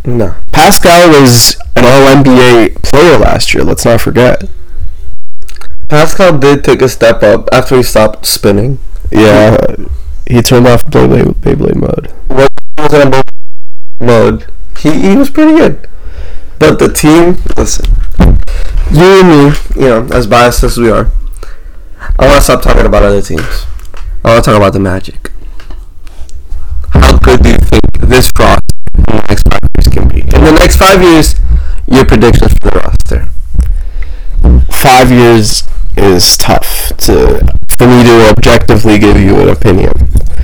No. 0.04 0.34
Pascal 0.52 1.08
was 1.08 1.56
an 1.76 1.84
All 1.84 2.22
NBA 2.22 2.82
player 2.82 3.18
last 3.18 3.54
year. 3.54 3.64
Let's 3.64 3.84
not 3.84 4.00
forget. 4.00 4.44
Pascal 5.88 6.38
did 6.38 6.64
take 6.64 6.82
a 6.82 6.88
step 6.88 7.22
up 7.22 7.48
after 7.52 7.76
he 7.76 7.82
stopped 7.82 8.26
spinning. 8.26 8.78
Yeah, 9.14 9.76
he 10.26 10.42
turned 10.42 10.66
off 10.66 10.84
Beyblade, 10.86 11.34
Beyblade 11.36 11.76
mode. 11.76 12.12
What 12.26 12.50
was 12.76 12.92
a 12.92 13.22
mode? 14.04 14.46
He 14.76 14.90
he 14.90 15.16
was 15.16 15.30
pretty 15.30 15.52
good. 15.56 15.88
But 16.58 16.80
the 16.80 16.92
team, 16.92 17.36
listen, 17.56 17.94
you 18.90 19.04
and 19.04 19.28
me, 19.28 19.58
you 19.76 19.88
know, 19.88 20.08
as 20.12 20.26
biased 20.26 20.64
as 20.64 20.78
we 20.78 20.90
are, 20.90 21.12
I 22.18 22.26
want 22.26 22.38
to 22.38 22.40
stop 22.40 22.62
talking 22.62 22.86
about 22.86 23.04
other 23.04 23.22
teams. 23.22 23.66
I 24.24 24.32
want 24.32 24.44
to 24.44 24.50
talk 24.50 24.56
about 24.56 24.72
the 24.72 24.80
Magic. 24.80 25.30
How 26.90 27.16
good 27.18 27.40
do 27.42 27.50
you 27.50 27.58
think 27.58 27.82
this 28.00 28.28
roster 28.36 28.60
in 28.96 29.04
the 29.04 29.26
next 29.28 29.44
five 29.48 29.60
years 29.76 29.94
can 29.94 30.08
be? 30.08 30.20
In 30.22 30.44
the 30.44 30.56
next 30.58 30.76
five 30.76 31.00
years, 31.00 31.36
your 31.86 32.04
predictions 32.04 32.52
for 32.54 32.70
the 32.70 32.80
roster. 32.80 33.28
Five 34.72 35.10
years 35.12 35.62
is 35.96 36.36
tough 36.36 36.96
to 36.98 37.40
for 37.76 37.86
me 37.86 38.04
to 38.04 38.30
objectively 38.30 38.98
give 38.98 39.18
you 39.18 39.40
an 39.40 39.48
opinion. 39.48 39.92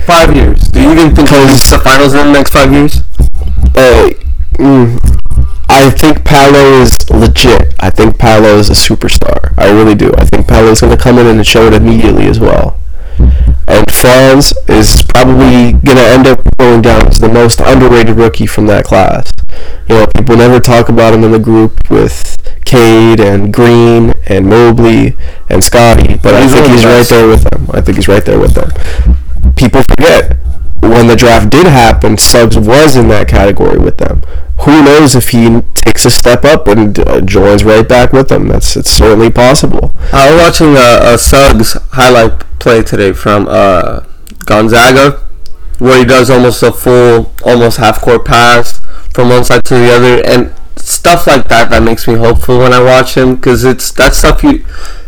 Five 0.05 0.35
years. 0.35 0.59
Do 0.69 0.81
you 0.81 0.91
even 0.91 1.15
think 1.15 1.31
we'll 1.31 1.47
the 1.47 1.81
finals 1.83 2.13
in 2.13 2.27
the 2.27 2.33
next 2.33 2.51
five 2.51 2.71
years? 2.71 2.97
Uh, 3.75 4.09
mm, 4.57 4.99
I 5.69 5.89
think 5.89 6.25
Paolo 6.25 6.81
is 6.81 6.91
legit. 7.09 7.73
I 7.79 7.89
think 7.89 8.17
Paolo 8.17 8.57
is 8.57 8.69
a 8.69 8.73
superstar. 8.73 9.53
I 9.57 9.71
really 9.71 9.95
do. 9.95 10.11
I 10.17 10.25
think 10.25 10.47
Paolo 10.47 10.71
is 10.71 10.81
going 10.81 10.95
to 10.95 11.01
come 11.01 11.17
in 11.17 11.27
and 11.27 11.47
show 11.47 11.67
it 11.67 11.73
immediately 11.73 12.27
as 12.27 12.39
well. 12.39 12.77
And 13.67 13.85
Franz 13.93 14.53
is 14.67 15.03
probably 15.07 15.71
going 15.71 15.97
to 15.97 16.03
end 16.03 16.27
up 16.27 16.41
going 16.57 16.81
down 16.81 17.07
as 17.07 17.19
the 17.19 17.29
most 17.29 17.61
underrated 17.61 18.17
rookie 18.17 18.47
from 18.47 18.67
that 18.67 18.83
class. 18.83 19.31
You 19.87 19.95
know, 19.95 20.07
people 20.15 20.37
never 20.37 20.59
talk 20.59 20.89
about 20.89 21.13
him 21.13 21.23
in 21.23 21.31
the 21.31 21.39
group 21.39 21.89
with 21.89 22.37
Cade 22.65 23.19
and 23.19 23.53
Green 23.53 24.13
and 24.27 24.47
Mobley 24.47 25.15
and 25.49 25.63
Scottie, 25.63 26.17
but 26.17 26.33
I 26.33 26.47
think 26.47 26.67
he's 26.67 26.83
the 26.83 26.87
right 26.87 27.07
there 27.07 27.27
with 27.27 27.43
them. 27.43 27.69
I 27.73 27.81
think 27.81 27.97
he's 27.97 28.07
right 28.07 28.23
there 28.25 28.39
with 28.39 28.53
them. 28.53 28.71
People 29.55 29.83
forget 29.83 30.37
when 30.81 31.07
the 31.07 31.15
draft 31.15 31.49
did 31.51 31.67
happen, 31.67 32.17
Suggs 32.17 32.57
was 32.57 32.95
in 32.95 33.07
that 33.09 33.27
category 33.27 33.77
with 33.77 33.97
them. 33.97 34.21
Who 34.61 34.83
knows 34.83 35.15
if 35.15 35.29
he 35.29 35.61
takes 35.75 36.05
a 36.05 36.11
step 36.11 36.43
up 36.43 36.67
and 36.67 36.97
uh, 36.99 37.21
joins 37.21 37.63
right 37.63 37.87
back 37.87 38.13
with 38.13 38.29
them? 38.29 38.47
That's 38.47 38.75
it's 38.75 38.89
certainly 38.89 39.31
possible. 39.31 39.91
I 40.11 40.31
was 40.31 40.41
watching 40.41 40.75
a, 40.75 41.13
a 41.13 41.17
Suggs 41.17 41.73
highlight 41.91 42.39
play 42.59 42.83
today 42.83 43.13
from 43.13 43.47
uh, 43.49 44.01
Gonzaga, 44.45 45.19
where 45.79 45.99
he 45.99 46.05
does 46.05 46.29
almost 46.29 46.63
a 46.63 46.71
full, 46.71 47.31
almost 47.43 47.77
half 47.77 48.01
court 48.01 48.25
pass 48.25 48.79
from 49.13 49.29
one 49.29 49.43
side 49.43 49.63
to 49.65 49.75
the 49.75 49.91
other, 49.91 50.23
and 50.25 50.53
stuff 50.77 51.27
like 51.27 51.47
that. 51.47 51.69
That 51.69 51.83
makes 51.83 52.07
me 52.07 52.15
hopeful 52.15 52.59
when 52.59 52.73
I 52.73 52.81
watch 52.81 53.15
him 53.15 53.35
because 53.35 53.63
it's 53.63 53.91
that 53.93 54.13
stuff 54.13 54.43
you 54.43 54.65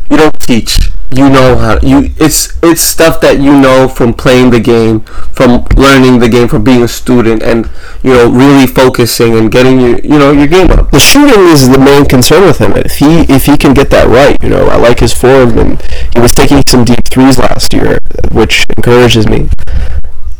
you 0.09 0.17
don't 0.17 0.39
teach. 0.39 0.89
You 1.11 1.29
know 1.29 1.55
how 1.57 1.79
you 1.83 2.11
it's 2.17 2.57
it's 2.63 2.81
stuff 2.81 3.21
that 3.21 3.39
you 3.39 3.53
know 3.59 3.87
from 3.87 4.15
playing 4.15 4.49
the 4.49 4.59
game, 4.59 5.01
from 5.31 5.63
learning 5.75 6.19
the 6.19 6.29
game, 6.29 6.47
from 6.47 6.63
being 6.63 6.81
a 6.81 6.87
student, 6.87 7.43
and 7.43 7.69
you 8.01 8.13
know 8.13 8.31
really 8.31 8.65
focusing 8.65 9.35
and 9.35 9.51
getting 9.51 9.79
your 9.79 9.99
you 9.99 10.17
know 10.17 10.31
your 10.31 10.47
game 10.47 10.71
up. 10.71 10.89
The 10.89 10.99
shooting 10.99 11.45
is 11.53 11.69
the 11.69 11.77
main 11.77 12.05
concern 12.05 12.45
with 12.45 12.57
him. 12.57 12.73
If 12.73 12.97
he 12.97 13.21
if 13.31 13.45
he 13.45 13.57
can 13.57 13.75
get 13.75 13.91
that 13.91 14.07
right, 14.07 14.35
you 14.41 14.49
know, 14.49 14.67
I 14.69 14.77
like 14.77 14.99
his 14.99 15.13
form, 15.13 15.57
and 15.59 15.79
he 16.15 16.19
was 16.19 16.31
taking 16.31 16.63
some 16.67 16.83
deep 16.83 17.05
threes 17.05 17.37
last 17.37 17.73
year, 17.73 17.99
which 18.31 18.65
encourages 18.75 19.27
me. 19.27 19.49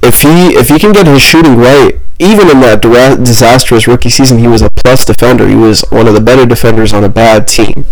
If 0.04 0.22
he 0.22 0.56
if 0.56 0.70
he 0.70 0.80
can 0.80 0.92
get 0.92 1.08
his 1.08 1.22
shooting 1.22 1.56
right, 1.56 2.00
even 2.20 2.50
in 2.50 2.60
that 2.60 2.82
disastrous 3.24 3.88
rookie 3.88 4.10
season, 4.10 4.38
he 4.38 4.48
was 4.48 4.62
a 4.62 4.70
plus 4.84 5.06
defender. 5.06 5.48
He 5.48 5.56
was 5.56 5.82
one 5.90 6.08
of 6.08 6.14
the 6.14 6.22
better 6.22 6.46
defenders 6.46 6.94
on 6.94 7.04
a 7.04 7.10
bad 7.10 7.48
team. 7.48 7.86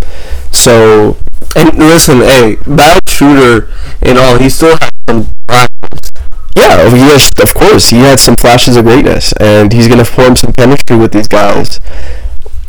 So 0.52 1.17
And 1.56 1.78
listen, 1.78 2.19
hey, 2.19 2.56
bad 2.65 3.00
shooter 3.10 3.69
and 4.02 4.17
all, 4.17 4.38
he 4.38 4.50
still 4.50 4.78
has 4.78 4.89
some 5.10 5.28
flashes. 5.47 6.12
Yeah, 6.56 6.89
he 6.89 7.00
has, 7.12 7.30
of 7.41 7.54
course, 7.54 7.89
he 7.89 7.97
had 7.97 8.19
some 8.19 8.36
flashes 8.36 8.78
of 8.78 8.86
greatness, 8.86 9.34
and 9.34 9.71
he's 9.71 9.88
going 9.88 10.00
to 10.00 10.06
form 10.06 10.36
some 10.36 10.54
chemistry 10.54 10.97
with 10.97 11.12
these 11.12 11.28
guys. 11.28 11.80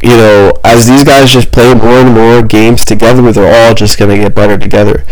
You 0.02 0.16
know, 0.16 0.52
as 0.64 0.88
these 0.88 1.04
guys 1.04 1.32
just 1.32 1.52
play 1.52 1.74
more 1.74 2.00
and 2.00 2.12
more 2.12 2.42
games 2.42 2.84
together, 2.84 3.30
they're 3.30 3.68
all 3.68 3.74
just 3.74 3.98
going 3.98 4.10
to 4.10 4.16
get 4.16 4.34
better 4.34 4.58
together. 4.58 5.04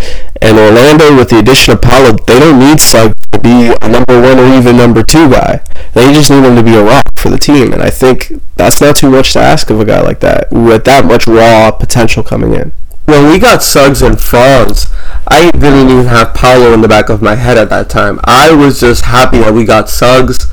And 0.42 0.58
Orlando, 0.58 1.16
with 1.16 1.30
the 1.30 1.38
addition 1.38 1.74
of 1.74 1.82
Paolo, 1.82 2.16
they 2.26 2.40
don't 2.40 2.58
need 2.58 2.80
Suggs 2.80 3.19
be 3.50 3.74
a 3.82 3.88
number 3.88 4.20
one 4.20 4.38
or 4.38 4.46
even 4.54 4.76
number 4.76 5.02
two 5.02 5.28
guy. 5.28 5.60
They 5.94 6.12
just 6.12 6.30
need 6.30 6.44
him 6.44 6.54
to 6.54 6.62
be 6.62 6.76
a 6.76 6.84
rock 6.84 7.02
for 7.16 7.30
the 7.30 7.38
team, 7.38 7.72
and 7.72 7.82
I 7.82 7.90
think 7.90 8.32
that's 8.56 8.80
not 8.80 8.96
too 8.96 9.10
much 9.10 9.32
to 9.32 9.40
ask 9.40 9.70
of 9.70 9.80
a 9.80 9.84
guy 9.84 10.00
like 10.00 10.20
that, 10.20 10.50
with 10.52 10.84
that 10.84 11.04
much 11.04 11.26
raw 11.26 11.70
potential 11.70 12.22
coming 12.22 12.54
in. 12.54 12.72
When 13.06 13.28
we 13.30 13.40
got 13.40 13.62
Suggs 13.62 14.02
and 14.02 14.20
Franz, 14.20 14.86
I 15.26 15.50
didn't 15.50 15.90
even 15.90 16.06
have 16.06 16.32
Paolo 16.32 16.72
in 16.72 16.80
the 16.80 16.88
back 16.88 17.08
of 17.08 17.22
my 17.22 17.34
head 17.34 17.58
at 17.58 17.68
that 17.70 17.90
time. 17.90 18.20
I 18.24 18.52
was 18.52 18.80
just 18.80 19.04
happy 19.04 19.38
that 19.38 19.52
we 19.52 19.64
got 19.64 19.88
Suggs, 19.88 20.46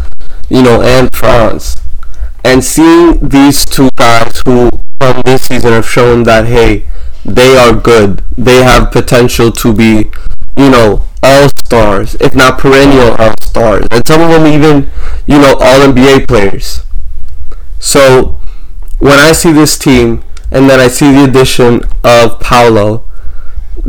you 0.50 0.64
know, 0.64 0.82
and 0.82 1.14
Franz. 1.14 1.78
And 2.44 2.64
seeing 2.64 3.30
these 3.30 3.64
two 3.64 3.90
guys 3.96 4.42
who 4.46 4.70
from 5.00 5.22
this 5.24 5.44
season 5.44 5.72
have 5.74 5.88
shown 5.88 6.24
that 6.24 6.48
hey, 6.48 6.88
they 7.24 7.58
are 7.58 7.76
good. 7.76 8.24
They 8.36 8.64
have 8.64 8.92
potential 8.92 9.52
to 9.52 9.74
be, 9.74 10.10
you 10.58 10.70
know, 10.70 11.06
all 11.24 11.50
stars, 11.66 12.16
if 12.16 12.36
not 12.36 12.58
perennial 12.60 13.16
all 13.16 13.34
stars. 13.42 13.86
And 13.92 14.06
some 14.08 14.22
of 14.22 14.30
them 14.30 14.48
even, 14.48 14.90
you 15.26 15.40
know, 15.40 15.56
all 15.60 15.80
NBA 15.80 16.28
players. 16.28 16.82
So 17.80 18.40
when 19.00 19.20
I 19.20 19.32
see 19.32 19.52
this 19.52 19.78
team 19.78 20.24
and 20.52 20.70
then 20.70 20.80
I 20.80 20.88
see 20.88 21.12
the 21.12 21.26
addition 21.26 21.82
of 22.04 22.40
Paolo, 22.40 23.04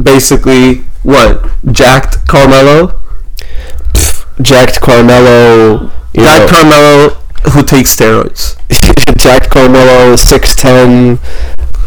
basically 0.00 0.84
what 1.02 1.48
jacked 1.72 2.26
Carmelo, 2.26 3.00
Jacked 4.40 4.80
Carmelo, 4.80 5.78
know, 5.78 5.90
jacked 6.14 6.50
Carmelo 6.50 7.08
who 7.50 7.62
takes 7.64 7.96
steroids. 7.96 8.56
Jack 9.18 9.50
Carmelo, 9.50 10.14
6'10", 10.14 11.18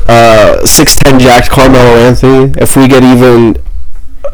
uh, 0.07 0.57
6'10", 0.63 1.19
jacked 1.19 1.49
Carmelo 1.49 1.95
Anthony. 1.95 2.53
If 2.57 2.75
we 2.75 2.87
get 2.89 3.03
even 3.03 3.55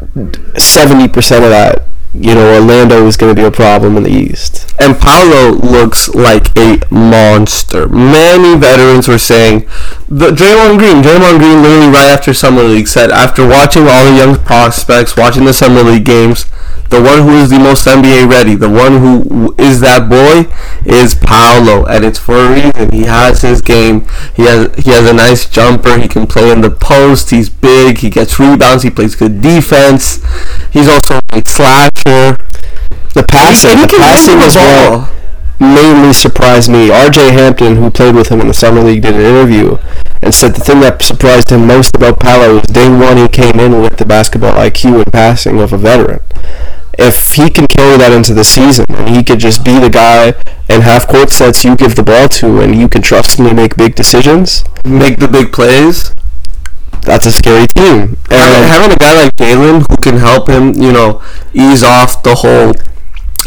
70% 0.00 1.44
of 1.44 1.50
that, 1.50 1.84
you 2.14 2.34
know, 2.34 2.54
Orlando 2.54 3.06
is 3.06 3.16
going 3.16 3.34
to 3.34 3.40
be 3.40 3.46
a 3.46 3.50
problem 3.50 3.96
in 3.96 4.02
the 4.02 4.10
East. 4.10 4.74
And 4.80 4.98
Paolo 4.98 5.50
looks 5.52 6.08
like 6.08 6.56
a 6.56 6.80
monster. 6.90 7.88
Many 7.88 8.58
veterans 8.58 9.08
were 9.08 9.18
saying, 9.18 9.60
the 10.08 10.30
Draymond 10.30 10.78
Green, 10.78 11.02
Draymond 11.02 11.38
Green 11.38 11.62
literally 11.62 11.92
right 11.92 12.08
after 12.08 12.32
Summer 12.32 12.62
League 12.62 12.88
said, 12.88 13.10
after 13.10 13.46
watching 13.46 13.86
all 13.88 14.10
the 14.10 14.16
young 14.16 14.36
prospects, 14.36 15.16
watching 15.16 15.44
the 15.44 15.52
Summer 15.52 15.82
League 15.82 16.06
games, 16.06 16.46
the 16.90 17.02
one 17.02 17.22
who 17.22 17.36
is 17.36 17.50
the 17.50 17.58
most 17.58 17.86
NBA 17.86 18.30
ready, 18.30 18.54
the 18.54 18.70
one 18.70 18.98
who 18.98 19.54
is 19.58 19.80
that 19.80 20.08
boy, 20.08 20.50
is 20.90 21.14
Paolo, 21.14 21.84
and 21.84 22.02
it's 22.04 22.18
for 22.18 22.36
a 22.36 22.50
reason. 22.50 22.90
He 22.90 23.02
has 23.02 23.42
his 23.42 23.60
game. 23.60 24.06
He 24.34 24.44
has 24.44 24.74
he 24.76 24.90
has 24.92 25.08
a 25.08 25.12
nice 25.12 25.48
jumper. 25.48 25.98
He 25.98 26.08
can 26.08 26.26
play 26.26 26.50
in 26.50 26.62
the 26.62 26.70
post. 26.70 27.28
He's 27.28 27.50
big. 27.50 27.98
He 27.98 28.08
gets 28.08 28.38
rebounds. 28.38 28.84
He 28.84 28.90
plays 28.90 29.14
good 29.14 29.42
defense. 29.42 30.24
He's 30.72 30.88
also 30.88 31.18
a 31.32 31.42
slasher. 31.46 32.36
The 33.14 33.24
passing, 33.26 33.70
And 33.70 33.80
he 33.80 33.86
the 33.86 33.96
passing 33.98 34.38
as 34.40 34.54
well. 34.54 35.10
mainly 35.58 36.12
surprised 36.12 36.70
me. 36.70 36.88
RJ 36.88 37.32
Hampton, 37.32 37.76
who 37.76 37.90
played 37.90 38.14
with 38.14 38.28
him 38.28 38.40
in 38.40 38.48
the 38.48 38.54
summer 38.54 38.82
league, 38.82 39.02
did 39.02 39.14
an 39.14 39.20
interview 39.22 39.78
and 40.22 40.34
said 40.34 40.54
the 40.54 40.60
thing 40.60 40.80
that 40.80 41.00
surprised 41.02 41.50
him 41.50 41.66
most 41.66 41.94
about 41.96 42.18
Paolo 42.20 42.54
was 42.54 42.64
day 42.64 42.88
one 42.88 43.16
he 43.16 43.28
came 43.28 43.58
in 43.60 43.80
with 43.80 43.96
the 43.98 44.04
basketball 44.04 44.52
IQ 44.54 45.02
and 45.02 45.12
passing 45.12 45.60
of 45.60 45.72
a 45.72 45.78
veteran. 45.78 46.20
if 46.98 47.34
he 47.34 47.48
can 47.48 47.66
carry 47.68 47.96
that 47.96 48.10
into 48.12 48.34
the 48.34 48.44
season 48.44 48.84
and 48.88 49.14
he 49.14 49.22
could 49.22 49.38
just 49.38 49.64
be 49.64 49.78
the 49.78 49.88
guy 49.88 50.34
and 50.68 50.82
half 50.82 51.06
court 51.06 51.30
sets 51.30 51.64
you 51.64 51.76
give 51.76 51.94
the 51.94 52.02
ball 52.02 52.28
to 52.28 52.60
and 52.60 52.74
you 52.74 52.88
can 52.88 53.00
trust 53.00 53.38
him 53.38 53.46
to 53.48 53.54
make 53.54 53.76
big 53.76 53.94
decisions, 53.94 54.64
Make 54.84 55.18
the 55.18 55.28
big 55.28 55.52
plays. 55.52 56.12
That's 57.02 57.26
a 57.26 57.32
scary 57.32 57.66
team. 57.74 58.16
And 58.30 58.64
having 58.66 58.92
a 58.92 58.96
guy 58.96 59.14
like 59.14 59.36
Jalen 59.36 59.84
who 59.90 59.96
can 60.02 60.16
help 60.18 60.48
him, 60.48 60.74
you 60.74 60.92
know, 60.92 61.22
ease 61.54 61.82
off 61.82 62.22
the 62.22 62.34
whole 62.36 62.72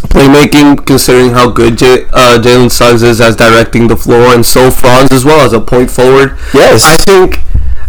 playmaking, 0.08 0.86
considering 0.86 1.32
how 1.32 1.50
good 1.52 1.78
J- 1.78 2.06
uh, 2.14 2.40
Jalen 2.42 2.72
Suggs 2.72 3.04
is 3.04 3.22
as 3.22 3.36
directing 3.36 3.88
the 3.88 3.96
floor, 3.98 4.34
and 4.34 4.46
so 4.46 4.72
Franz 4.72 5.12
as 5.12 5.24
well 5.26 5.46
as 5.46 5.54
a 5.54 5.60
point 5.62 5.90
forward. 5.92 6.38
Yes. 6.54 6.84
I 6.86 6.96
think. 7.04 7.38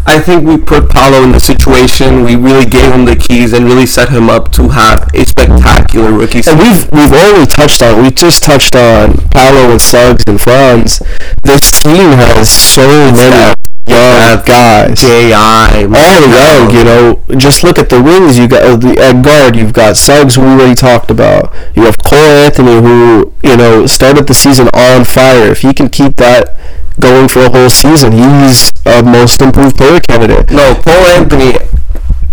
I 0.05 0.19
think 0.19 0.45
we 0.45 0.59
put 0.59 0.91
Paolo 0.91 1.23
in 1.23 1.31
the 1.31 1.39
situation. 1.39 2.25
We 2.25 2.35
really 2.35 2.67
gave 2.67 2.93
him 2.93 3.05
the 3.05 3.15
keys 3.15 3.53
and 3.53 3.65
really 3.67 3.87
set 3.87 4.09
him 4.09 4.29
up 4.29 4.51
to 4.55 4.69
have 4.71 5.09
a 5.15 5.25
spectacular 5.25 6.11
rookie 6.11 6.39
And 6.39 6.45
season. 6.45 6.59
we've 6.59 6.91
we've 6.91 7.13
already 7.13 7.47
touched 7.47 7.83
on 7.83 8.03
we 8.03 8.11
just 8.11 8.43
touched 8.43 8.75
on 8.75 9.15
Paolo 9.31 9.71
and 9.71 9.81
Suggs 9.81 10.25
and 10.27 10.41
Franz. 10.41 10.99
This 11.45 11.71
team 11.85 12.11
has 12.19 12.51
so 12.51 12.83
many 13.13 13.55
young 13.87 14.45
guys. 14.45 15.01
J.I. 15.01 15.85
all 15.85 16.29
young, 16.29 16.75
you 16.75 16.85
know. 16.85 17.39
Just 17.39 17.65
look 17.65 17.79
at 17.79 17.89
the 17.89 18.03
wings. 18.03 18.39
You 18.39 18.49
got 18.49 18.81
the 18.81 18.99
at 19.01 19.25
guard. 19.25 19.57
You've 19.57 19.73
got 19.73 19.97
Suggs, 19.97 20.37
who 20.37 20.43
we 20.43 20.49
already 20.49 20.75
talked 20.75 21.11
about. 21.11 21.55
You 21.75 21.85
have 21.85 21.99
Cole 21.99 22.19
Anthony, 22.19 22.81
who 22.81 23.33
you 23.43 23.57
know 23.57 23.87
started 23.87 24.27
the 24.27 24.35
season 24.35 24.69
on 24.75 25.05
fire. 25.05 25.51
If 25.51 25.63
he 25.63 25.73
can 25.73 25.89
keep 25.89 26.17
that 26.17 26.57
going 27.01 27.29
for 27.29 27.41
a 27.41 27.51
whole 27.51 27.71
season, 27.71 28.13
he's 28.13 28.73
a 28.87 29.03
most 29.03 29.41
improved 29.41 29.77
player 29.77 30.01
candidate. 30.01 30.51
No, 30.51 30.75
Cole 30.75 31.07
Anthony. 31.07 31.59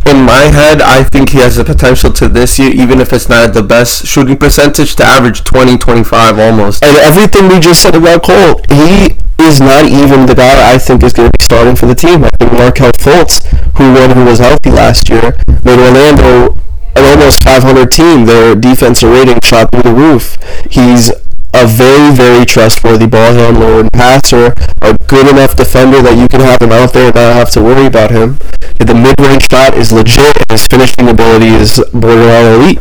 In 0.06 0.26
my 0.26 0.50
head, 0.50 0.82
I 0.82 1.04
think 1.04 1.30
he 1.30 1.40
has 1.40 1.58
the 1.58 1.64
potential 1.64 2.12
to 2.14 2.28
this 2.28 2.58
year, 2.58 2.72
even 2.72 3.00
if 3.00 3.14
it's 3.14 3.30
not 3.30 3.54
the 3.54 3.64
best 3.64 4.06
shooting 4.06 4.38
percentage, 4.38 4.96
to 4.96 5.04
average 5.04 5.44
20, 5.44 5.78
25 5.78 6.40
almost. 6.40 6.84
And 6.84 6.98
everything 6.98 7.48
we 7.48 7.60
just 7.60 7.82
said 7.82 7.96
about 7.96 8.24
Cole, 8.24 8.62
he 8.70 9.18
is 9.40 9.60
not 9.60 9.86
even 9.86 10.26
the 10.26 10.36
guy 10.36 10.74
I 10.74 10.78
think 10.78 11.04
is 11.04 11.14
going 11.14 11.30
to 11.30 11.38
be 11.38 11.44
starting 11.44 11.76
for 11.76 11.86
the 11.86 11.96
team. 11.96 12.24
I 12.24 12.30
think 12.40 12.54
Markelle 12.54 12.92
Fultz, 12.94 13.46
who 13.78 13.94
when 13.94 14.18
he 14.18 14.24
was 14.24 14.40
healthy 14.40 14.72
last 14.72 15.10
year, 15.10 15.38
made 15.64 15.80
Orlando 15.80 16.58
an 16.96 17.06
almost 17.06 17.44
500 17.44 17.92
team. 17.92 18.26
Their 18.26 18.56
defensive 18.56 19.10
rating 19.10 19.40
shot 19.44 19.72
through 19.72 19.84
the 19.84 19.94
roof. 19.94 20.38
He's 20.70 21.12
a 21.54 21.66
very, 21.66 22.14
very 22.14 22.46
trustworthy 22.46 23.08
ball 23.08 23.34
handler 23.34 23.82
and 23.82 23.92
passer, 23.92 24.54
a 24.82 24.96
good 25.08 25.28
enough 25.28 25.56
defender 25.56 26.02
that 26.02 26.18
you 26.18 26.28
can 26.28 26.42
have 26.42 26.62
him 26.62 26.72
out 26.72 26.94
there 26.94 27.08
and 27.08 27.16
not 27.16 27.34
have 27.34 27.52
to 27.52 27.62
worry 27.62 27.86
about 27.86 28.12
him. 28.12 28.38
The 28.80 28.94
mid-range 28.94 29.46
shot 29.52 29.76
is 29.76 29.92
legit, 29.92 30.38
and 30.38 30.52
his 30.52 30.68
finishing 30.68 31.10
ability 31.10 31.48
is 31.48 31.84
borderline 31.94 32.62
elite. 32.62 32.80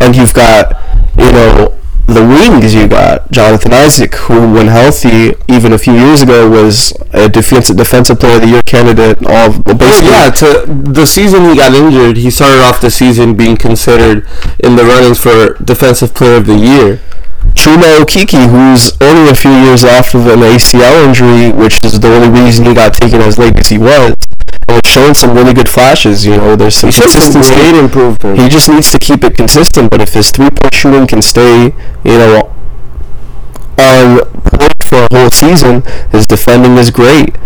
And 0.00 0.14
you've 0.14 0.34
got, 0.34 0.76
you 1.16 1.32
know, 1.32 1.78
the 2.06 2.22
wings 2.22 2.74
you 2.74 2.88
got 2.88 3.30
Jonathan 3.30 3.72
Isaac, 3.72 4.14
who 4.14 4.52
when 4.52 4.66
healthy, 4.66 5.34
even 5.48 5.72
a 5.72 5.78
few 5.78 5.94
years 5.94 6.20
ago, 6.20 6.48
was 6.48 6.92
a 7.12 7.28
defensive 7.28 7.76
defensive 7.76 8.20
player 8.20 8.36
of 8.36 8.42
the 8.42 8.48
year 8.48 8.62
candidate. 8.66 9.18
All 9.24 9.54
Oh, 9.66 9.74
basically, 9.74 10.10
yeah, 10.10 10.30
to 10.30 10.64
the 10.66 11.06
season 11.06 11.48
he 11.48 11.56
got 11.56 11.72
injured, 11.72 12.16
he 12.16 12.30
started 12.30 12.60
off 12.60 12.80
the 12.80 12.90
season 12.90 13.36
being 13.36 13.56
considered 13.56 14.26
in 14.58 14.76
the 14.76 14.84
runnings 14.84 15.20
for 15.20 15.54
Defensive 15.62 16.14
Player 16.14 16.36
of 16.36 16.46
the 16.46 16.56
Year. 16.56 17.00
Chuma 17.54 18.00
Okeke, 18.00 18.48
who's 18.48 18.96
only 19.00 19.30
a 19.30 19.34
few 19.34 19.50
years 19.50 19.84
off 19.84 20.14
of 20.14 20.26
an 20.26 20.40
ACL 20.40 21.06
injury, 21.06 21.52
which 21.52 21.84
is 21.84 22.00
the 22.00 22.08
only 22.08 22.40
reason 22.40 22.64
he 22.64 22.74
got 22.74 22.94
taken 22.94 23.20
as 23.20 23.38
late 23.38 23.56
as 23.58 23.68
he 23.68 23.78
was. 23.78 24.14
And 24.68 24.78
it's 24.78 24.88
showing 24.88 25.14
some 25.14 25.34
really 25.36 25.52
good 25.52 25.68
flashes. 25.68 26.24
You 26.24 26.36
know, 26.36 26.56
there's 26.56 26.76
some 26.76 26.90
consistency. 26.90 27.54
improvement. 27.78 28.38
He 28.38 28.48
just 28.48 28.68
needs 28.68 28.90
to 28.92 28.98
keep 28.98 29.22
it 29.24 29.36
consistent. 29.36 29.90
But 29.90 30.00
if 30.00 30.14
his 30.14 30.30
three-point 30.30 30.74
shooting 30.74 31.06
can 31.06 31.20
stay, 31.20 31.74
you 32.04 32.18
know, 32.18 32.54
on 33.78 34.18
point 34.44 34.72
for 34.86 35.06
a 35.10 35.14
whole 35.14 35.30
season, 35.30 35.82
his 36.10 36.26
defending 36.26 36.76
is 36.78 36.90
great. 36.90 37.36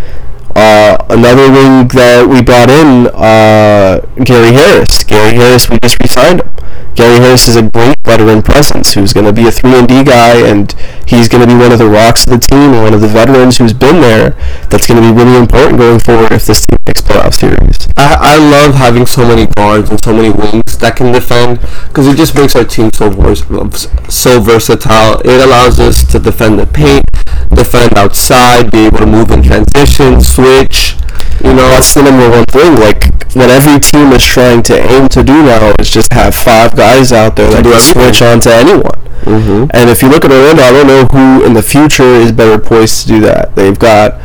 Uh, 0.55 0.97
another 1.09 1.51
wing 1.51 1.87
that 1.89 2.25
we 2.27 2.41
brought 2.41 2.69
in, 2.69 3.07
uh, 3.13 4.01
Gary 4.23 4.53
Harris. 4.53 5.03
Gary 5.03 5.35
Harris, 5.35 5.69
we 5.69 5.77
just 5.83 6.01
re-signed 6.01 6.41
him. 6.41 6.49
Gary 6.95 7.19
Harris 7.19 7.47
is 7.47 7.55
a 7.55 7.61
great 7.61 7.96
veteran 8.07 8.41
presence 8.41 8.93
who's 8.93 9.11
going 9.11 9.25
to 9.25 9.33
be 9.33 9.47
a 9.47 9.51
3 9.51 9.83
and 9.83 9.87
D 9.87 10.03
guy, 10.03 10.47
and 10.47 10.71
he's 11.05 11.27
going 11.27 11.43
to 11.43 11.47
be 11.47 11.59
one 11.59 11.71
of 11.73 11.79
the 11.79 11.87
rocks 11.87 12.25
of 12.25 12.31
the 12.31 12.39
team 12.39 12.71
and 12.73 12.81
one 12.81 12.93
of 12.93 13.01
the 13.01 13.07
veterans 13.07 13.57
who's 13.57 13.73
been 13.73 13.99
there. 13.99 14.31
That's 14.71 14.87
going 14.87 15.03
to 15.03 15.05
be 15.05 15.13
really 15.13 15.35
important 15.35 15.77
going 15.77 15.99
forward 15.99 16.31
if 16.31 16.47
this 16.47 16.65
team 16.65 16.79
makes 16.87 17.01
playoff 17.01 17.35
series. 17.35 17.87
I, 17.97 18.35
I 18.35 18.37
love 18.39 18.75
having 18.75 19.05
so 19.05 19.27
many 19.27 19.45
guards 19.45 19.89
and 19.89 19.99
so 20.01 20.13
many 20.13 20.29
wings 20.31 20.77
that 20.79 20.95
can 20.95 21.11
defend 21.11 21.59
because 21.87 22.07
it 22.07 22.15
just 22.15 22.33
makes 22.35 22.55
our 22.55 22.63
team 22.63 22.89
so 22.93 23.09
vers- 23.09 23.87
so 24.07 24.39
versatile. 24.39 25.19
It 25.25 25.43
allows 25.43 25.79
us 25.79 26.03
to 26.11 26.19
defend 26.19 26.59
the 26.59 26.65
paint, 26.65 27.05
defend 27.49 27.97
outside, 27.97 28.71
be 28.71 28.87
able 28.87 28.99
to 28.99 29.05
move 29.05 29.31
in 29.31 29.43
transition, 29.43 30.21
switch. 30.21 30.95
You 31.43 31.53
know, 31.53 31.67
that's 31.69 31.93
the 31.93 32.01
number 32.03 32.29
one 32.29 32.45
thing. 32.45 32.79
Like 32.79 33.13
what 33.35 33.49
every 33.49 33.79
team 33.79 34.11
is 34.13 34.23
trying 34.23 34.63
to 34.63 34.73
aim 34.73 35.07
to 35.09 35.23
do 35.23 35.43
now 35.43 35.73
is 35.79 35.89
just 35.89 36.11
have 36.13 36.33
five 36.33 36.75
guys 36.75 37.11
out 37.11 37.35
there 37.35 37.51
that 37.51 37.63
do 37.63 37.69
everything. 37.73 37.96
Switch 37.97 38.21
on 38.21 38.39
to 38.41 38.53
anyone. 38.53 38.99
Mhm. 39.25 39.69
And 39.73 39.89
if 39.89 40.01
you 40.01 40.09
look 40.09 40.23
at 40.23 40.31
Orlando, 40.31 40.63
I 40.63 40.71
don't 40.71 40.87
know 40.87 41.05
who 41.11 41.43
in 41.45 41.53
the 41.53 41.61
future 41.61 42.03
is 42.03 42.31
better 42.31 42.57
poised 42.57 43.01
to 43.01 43.07
do 43.07 43.19
that. 43.21 43.55
They've 43.55 43.77
got 43.77 44.15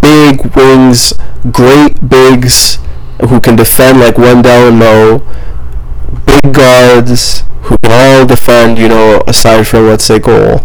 big 0.00 0.54
wings, 0.56 1.14
great 1.50 2.08
bigs 2.08 2.78
who 3.28 3.40
can 3.40 3.56
defend 3.56 4.00
like 4.00 4.18
Wendell 4.18 4.68
and 4.68 4.78
Mo, 4.78 5.22
big 6.26 6.52
guards 6.52 7.44
who 7.62 7.76
can 7.82 7.92
all 7.92 8.26
defend. 8.26 8.78
You 8.78 8.88
know, 8.88 9.22
aside 9.26 9.66
from 9.66 9.88
let's 9.88 10.04
say 10.04 10.18
goal. 10.18 10.62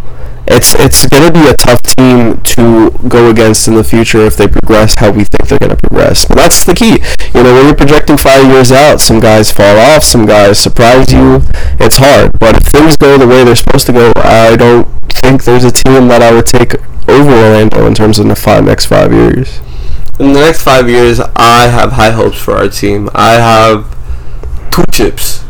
It's 0.49 0.73
it's 0.75 1.05
gonna 1.07 1.31
be 1.31 1.47
a 1.49 1.55
tough 1.57 1.81
team 1.81 2.41
to 2.55 2.89
go 3.07 3.29
against 3.29 3.67
in 3.67 3.75
the 3.75 3.83
future 3.83 4.19
if 4.25 4.37
they 4.37 4.47
progress 4.47 4.95
how 4.97 5.11
we 5.11 5.23
think 5.25 5.47
they're 5.49 5.59
gonna 5.59 5.75
progress. 5.75 6.25
But 6.25 6.35
that's 6.37 6.63
the 6.63 6.73
key. 6.73 7.03
You 7.35 7.43
know, 7.43 7.53
when 7.53 7.65
you're 7.65 7.75
projecting 7.75 8.17
five 8.17 8.45
years 8.45 8.71
out, 8.71 9.01
some 9.01 9.19
guys 9.19 9.51
fall 9.51 9.77
off, 9.77 10.03
some 10.03 10.25
guys 10.25 10.57
surprise 10.59 11.11
you. 11.11 11.41
It's 11.79 11.97
hard. 11.97 12.31
But 12.39 12.57
if 12.57 12.63
things 12.71 12.95
go 12.95 13.17
the 13.17 13.27
way 13.27 13.43
they're 13.43 13.55
supposed 13.55 13.85
to 13.87 13.93
go, 13.93 14.11
I 14.15 14.55
don't 14.55 14.87
think 15.11 15.43
there's 15.43 15.63
a 15.65 15.71
team 15.71 16.07
that 16.07 16.21
I 16.21 16.31
would 16.31 16.45
take 16.45 16.75
over 17.09 17.31
Orlando 17.31 17.85
in 17.85 17.93
terms 17.93 18.17
of 18.19 18.27
the 18.27 18.35
five 18.35 18.63
next 18.63 18.85
five 18.85 19.11
years. 19.13 19.59
in 20.19 20.33
the 20.33 20.39
next 20.39 20.61
five 20.63 20.89
years, 20.89 21.19
I 21.35 21.67
have 21.67 21.91
high 21.93 22.11
hopes 22.11 22.39
for 22.39 22.55
our 22.55 22.67
team. 22.69 23.09
I 23.13 23.33
have 23.33 23.85
two 24.71 24.83
chips. 24.91 25.43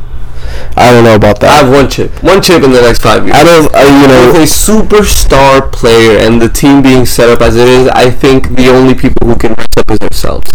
I 0.77 0.93
don't 0.93 1.03
know 1.03 1.15
about 1.15 1.39
that. 1.41 1.49
I 1.49 1.65
have 1.65 1.71
one 1.73 1.89
chip. 1.89 2.11
One 2.23 2.41
chip 2.41 2.63
in 2.63 2.71
the 2.71 2.81
next 2.81 3.01
five 3.01 3.25
years. 3.25 3.35
I 3.35 3.43
don't. 3.43 3.65
Uh, 3.73 3.81
you 3.81 4.01
With 4.05 4.35
know, 4.35 4.41
a 4.41 4.45
superstar 4.45 5.71
player 5.71 6.19
and 6.19 6.39
the 6.41 6.49
team 6.49 6.81
being 6.81 7.05
set 7.05 7.29
up 7.29 7.41
as 7.41 7.55
it 7.55 7.67
is, 7.67 7.87
I 7.89 8.11
think 8.11 8.55
the 8.55 8.69
only 8.69 8.93
people 8.93 9.27
who 9.27 9.35
can 9.35 9.51
mess 9.53 9.67
up 9.77 9.89
is 9.89 9.99
ourselves. 9.99 10.51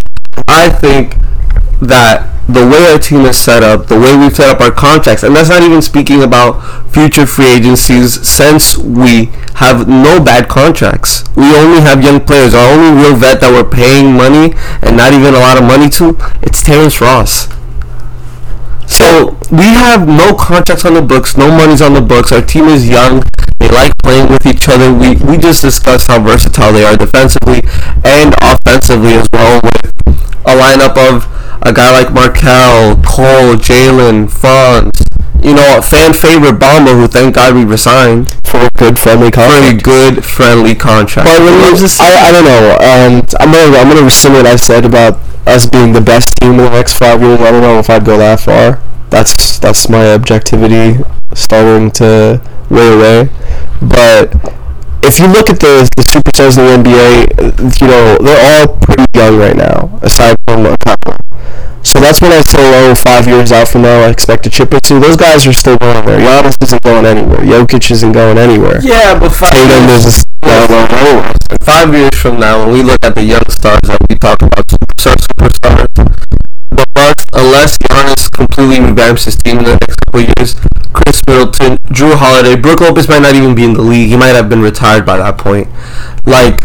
I 0.46 0.68
think 0.68 1.16
that 1.82 2.30
the 2.48 2.66
way 2.66 2.92
our 2.92 2.98
team 2.98 3.26
is 3.26 3.36
set 3.36 3.62
up, 3.62 3.86
the 3.86 3.98
way 3.98 4.16
we've 4.16 4.34
set 4.34 4.48
up 4.48 4.60
our 4.60 4.70
contracts, 4.70 5.22
and 5.22 5.34
that's 5.34 5.48
not 5.48 5.62
even 5.62 5.82
speaking 5.82 6.22
about 6.22 6.60
future 6.92 7.26
free 7.26 7.46
agencies 7.46 8.26
since 8.26 8.76
we 8.76 9.26
have 9.56 9.88
no 9.88 10.22
bad 10.22 10.48
contracts. 10.48 11.24
We 11.36 11.54
only 11.56 11.80
have 11.80 12.04
young 12.04 12.20
players. 12.20 12.54
Our 12.54 12.72
only 12.72 13.02
real 13.02 13.16
vet 13.16 13.40
that 13.40 13.50
we're 13.50 13.68
paying 13.68 14.14
money 14.14 14.54
and 14.82 14.96
not 14.96 15.12
even 15.12 15.34
a 15.34 15.38
lot 15.38 15.56
of 15.58 15.64
money 15.64 15.88
to, 15.98 16.16
it's 16.42 16.62
Terrence 16.62 17.00
Ross. 17.00 17.48
So 18.92 19.38
we 19.50 19.64
have 19.72 20.06
no 20.06 20.34
contracts 20.34 20.84
on 20.84 20.92
the 20.92 21.00
books, 21.02 21.36
no 21.36 21.48
money's 21.48 21.80
on 21.80 21.94
the 21.94 22.02
books. 22.02 22.30
Our 22.30 22.42
team 22.42 22.66
is 22.66 22.86
young. 22.88 23.22
They 23.58 23.68
like 23.68 23.92
playing 24.02 24.28
with 24.28 24.44
each 24.44 24.68
other. 24.68 24.92
We 24.92 25.16
we 25.16 25.38
just 25.38 25.62
discussed 25.62 26.08
how 26.08 26.20
versatile 26.20 26.72
they 26.72 26.84
are 26.84 26.96
defensively 26.96 27.62
and 28.04 28.34
offensively 28.42 29.14
as 29.14 29.26
well. 29.32 29.60
With 29.62 29.92
a 30.44 30.54
lineup 30.54 30.96
of 31.00 31.24
a 31.62 31.72
guy 31.72 31.90
like 31.92 32.12
Markelle, 32.12 32.96
Cole, 33.02 33.56
Jalen, 33.56 34.30
Franz. 34.30 34.90
You 35.42 35.54
know, 35.54 35.78
a 35.78 35.82
fan 35.82 36.12
favorite 36.12 36.60
Bamba, 36.60 36.94
who 36.94 37.08
thank 37.08 37.34
God 37.34 37.54
we 37.54 37.64
resigned 37.64 38.28
for 38.44 38.58
a 38.60 38.70
good 38.76 38.98
friendly 38.98 39.30
for 39.30 39.40
a 39.40 39.48
contract. 39.48 39.84
good 39.84 40.24
friendly 40.24 40.74
contract. 40.74 41.26
But 41.26 41.40
I, 41.98 42.28
I 42.28 42.30
don't 42.30 42.44
know. 42.44 42.76
Um, 42.78 43.24
I'm 43.40 43.50
gonna 43.50 43.76
I'm 43.78 43.88
gonna 43.88 44.04
rescind 44.04 44.34
what 44.34 44.46
I 44.46 44.56
said 44.56 44.84
about 44.84 45.18
us 45.46 45.66
being 45.66 45.92
the 45.92 46.00
best 46.00 46.34
team 46.40 46.52
in 46.52 46.56
the 46.58 46.70
next 46.70 46.98
five 46.98 47.20
years. 47.20 47.40
I 47.40 47.50
don't 47.50 47.62
know 47.62 47.78
if 47.78 47.90
I'd 47.90 48.04
go 48.04 48.18
that 48.18 48.40
far. 48.40 48.82
That's 49.10 49.58
that's 49.58 49.88
my 49.88 50.14
objectivity 50.14 51.02
starting 51.34 51.90
to 51.92 52.40
weigh 52.70 52.94
away. 52.94 53.28
But 53.80 54.32
if 55.02 55.18
you 55.18 55.26
look 55.26 55.50
at 55.50 55.58
the 55.60 55.88
the 55.96 56.02
superstars 56.02 56.58
in 56.58 56.82
the 56.82 56.90
NBA, 56.90 57.80
you 57.80 57.86
know 57.86 58.18
they're 58.22 58.42
all 58.42 58.76
pretty 58.78 59.04
young 59.14 59.36
right 59.38 59.56
now, 59.56 59.98
aside 60.02 60.36
from 60.46 60.66
a 60.66 60.76
couple. 60.78 61.16
So 61.82 61.98
that's 61.98 62.22
when 62.22 62.30
I 62.30 62.42
say, 62.42 62.62
oh, 62.62 62.94
five 62.94 63.26
years 63.26 63.50
out 63.50 63.66
from 63.68 63.82
now, 63.82 64.06
I 64.06 64.10
expect 64.10 64.46
a 64.46 64.50
chip 64.50 64.72
or 64.72 64.78
two. 64.80 65.00
Those 65.00 65.16
guys 65.16 65.46
are 65.46 65.52
still 65.52 65.76
going 65.78 66.06
there. 66.06 66.20
Giannis 66.20 66.54
isn't 66.62 66.82
going 66.82 67.04
anywhere. 67.04 67.38
Jokic 67.42 67.90
isn't 67.90 68.12
going 68.12 68.38
anywhere. 68.38 68.78
yeah, 68.82 69.18
but 69.18 69.30
five 69.30 69.50
Tatum 69.50 69.88
years, 69.88 70.06
is 70.06 70.24
five 71.62 71.92
years 71.92 72.14
from 72.14 72.38
now, 72.38 72.64
when 72.64 72.72
we 72.74 72.82
look 72.82 72.98
at 73.02 73.14
the 73.14 73.24
young 73.24 73.42
stars 73.50 73.80
that 73.84 73.98
we 74.08 74.16
talk 74.16 74.40
about 74.42 74.64
superstar 74.68 75.14
superstars, 75.18 75.81
unless 77.32 77.76
Giannis 77.78 78.30
completely 78.30 78.76
revamps 78.76 79.24
his 79.24 79.36
team 79.36 79.58
in 79.58 79.64
the 79.64 79.72
next 79.80 79.96
couple 80.04 80.20
of 80.20 80.26
years, 80.38 80.54
Khris 80.92 81.20
Middleton, 81.26 81.76
Jrue 81.94 82.14
Holiday, 82.16 82.56
Brook 82.60 82.80
Lopez 82.80 83.08
might 83.08 83.20
not 83.22 83.34
even 83.34 83.54
be 83.54 83.64
in 83.64 83.74
the 83.74 83.82
league. 83.82 84.08
He 84.08 84.16
might 84.16 84.34
have 84.34 84.48
been 84.48 84.60
retired 84.62 85.06
by 85.06 85.16
that 85.18 85.38
point. 85.38 85.68
Like, 86.26 86.60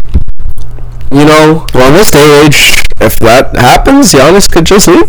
you 1.10 1.24
know, 1.24 1.66
Well, 1.74 1.88
in 1.88 1.94
this 1.94 2.10
day 2.10 2.44
age, 2.44 2.82
if 3.00 3.16
that 3.20 3.56
happens, 3.56 4.12
Giannis 4.12 4.50
could 4.50 4.66
just 4.66 4.88
leave. 4.88 5.08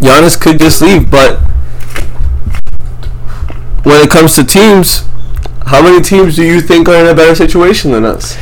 Giannis 0.00 0.40
could 0.40 0.58
just 0.58 0.80
leave, 0.82 1.10
but 1.10 1.38
when 3.84 4.00
it 4.02 4.10
comes 4.10 4.34
to 4.36 4.44
teams, 4.44 5.04
how 5.66 5.82
many 5.82 6.02
teams 6.02 6.36
do 6.36 6.44
you 6.44 6.60
think 6.60 6.88
are 6.88 6.96
in 6.96 7.06
a 7.06 7.14
better 7.14 7.34
situation 7.34 7.92
than 7.92 8.04
us? 8.04 8.36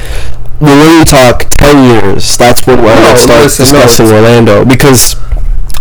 When 0.59 0.78
we 0.80 1.04
talk 1.04 1.44
ten 1.59 1.84
years, 1.84 2.36
that's 2.38 2.66
when 2.66 2.82
we'll 2.82 2.94
No, 2.96 3.14
no, 3.26 3.42
discussing 3.44 4.07
it's- 4.07 4.12
Orlando 4.12 4.64
because 4.64 5.16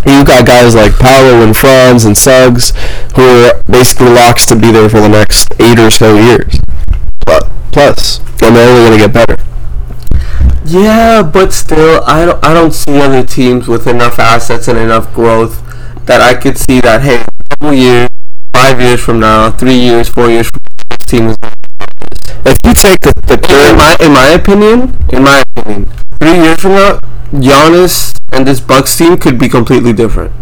you've 0.06 0.26
got 0.26 0.46
guys 0.46 0.74
like 0.74 0.98
Paolo 0.98 1.42
and 1.42 1.56
Franz 1.56 2.04
and 2.04 2.16
Suggs 2.16 2.72
who 3.16 3.22
are 3.22 3.60
basically 3.70 4.08
locks 4.08 4.46
to 4.46 4.56
be 4.56 4.70
there 4.70 4.88
for 4.88 5.00
the 5.00 5.08
next 5.08 5.48
eight 5.58 5.78
or 5.78 5.90
so 5.90 6.16
years. 6.16 6.58
But 7.24 7.50
plus, 7.72 8.20
and 8.42 8.54
they're 8.54 8.68
only 8.68 8.88
going 8.88 8.98
to 8.98 9.06
get 9.06 9.12
better. 9.12 9.36
Yeah, 10.64 11.22
but 11.22 11.52
still, 11.52 12.02
I 12.06 12.24
don't, 12.24 12.44
I 12.44 12.52
don't 12.52 12.72
see 12.72 12.98
other 13.00 13.24
teams 13.24 13.68
with 13.68 13.86
enough 13.86 14.18
assets 14.18 14.66
and 14.68 14.78
enough 14.78 15.12
growth 15.14 15.62
that 16.06 16.20
I 16.20 16.34
could 16.34 16.58
see 16.58 16.80
that, 16.80 17.02
hey, 17.02 17.22
a 17.22 17.48
couple 17.50 17.74
years, 17.74 18.08
five 18.52 18.80
years 18.80 19.00
from 19.00 19.20
now, 19.20 19.50
three 19.50 19.78
years, 19.78 20.08
four 20.08 20.28
years 20.28 20.48
from 20.48 20.62
now, 20.62 20.96
this 20.96 21.06
team 21.06 21.26
is. 21.28 21.36
If 22.46 22.58
you 22.64 22.74
take 22.74 23.00
the, 23.00 23.12
the 23.26 23.36
In 23.70 23.76
my, 23.76 23.96
in 24.00 24.12
my 24.12 24.28
opinion, 24.28 24.96
in 25.10 25.22
my 25.22 25.42
opinion, 25.56 25.86
three 26.20 26.34
years 26.34 26.60
from 26.60 26.72
now, 26.72 27.00
Giannis 27.32 28.18
and 28.32 28.46
this 28.46 28.60
Bucks 28.60 28.96
team 28.96 29.16
could 29.16 29.38
be 29.38 29.48
completely 29.48 29.92
different. 29.92 30.32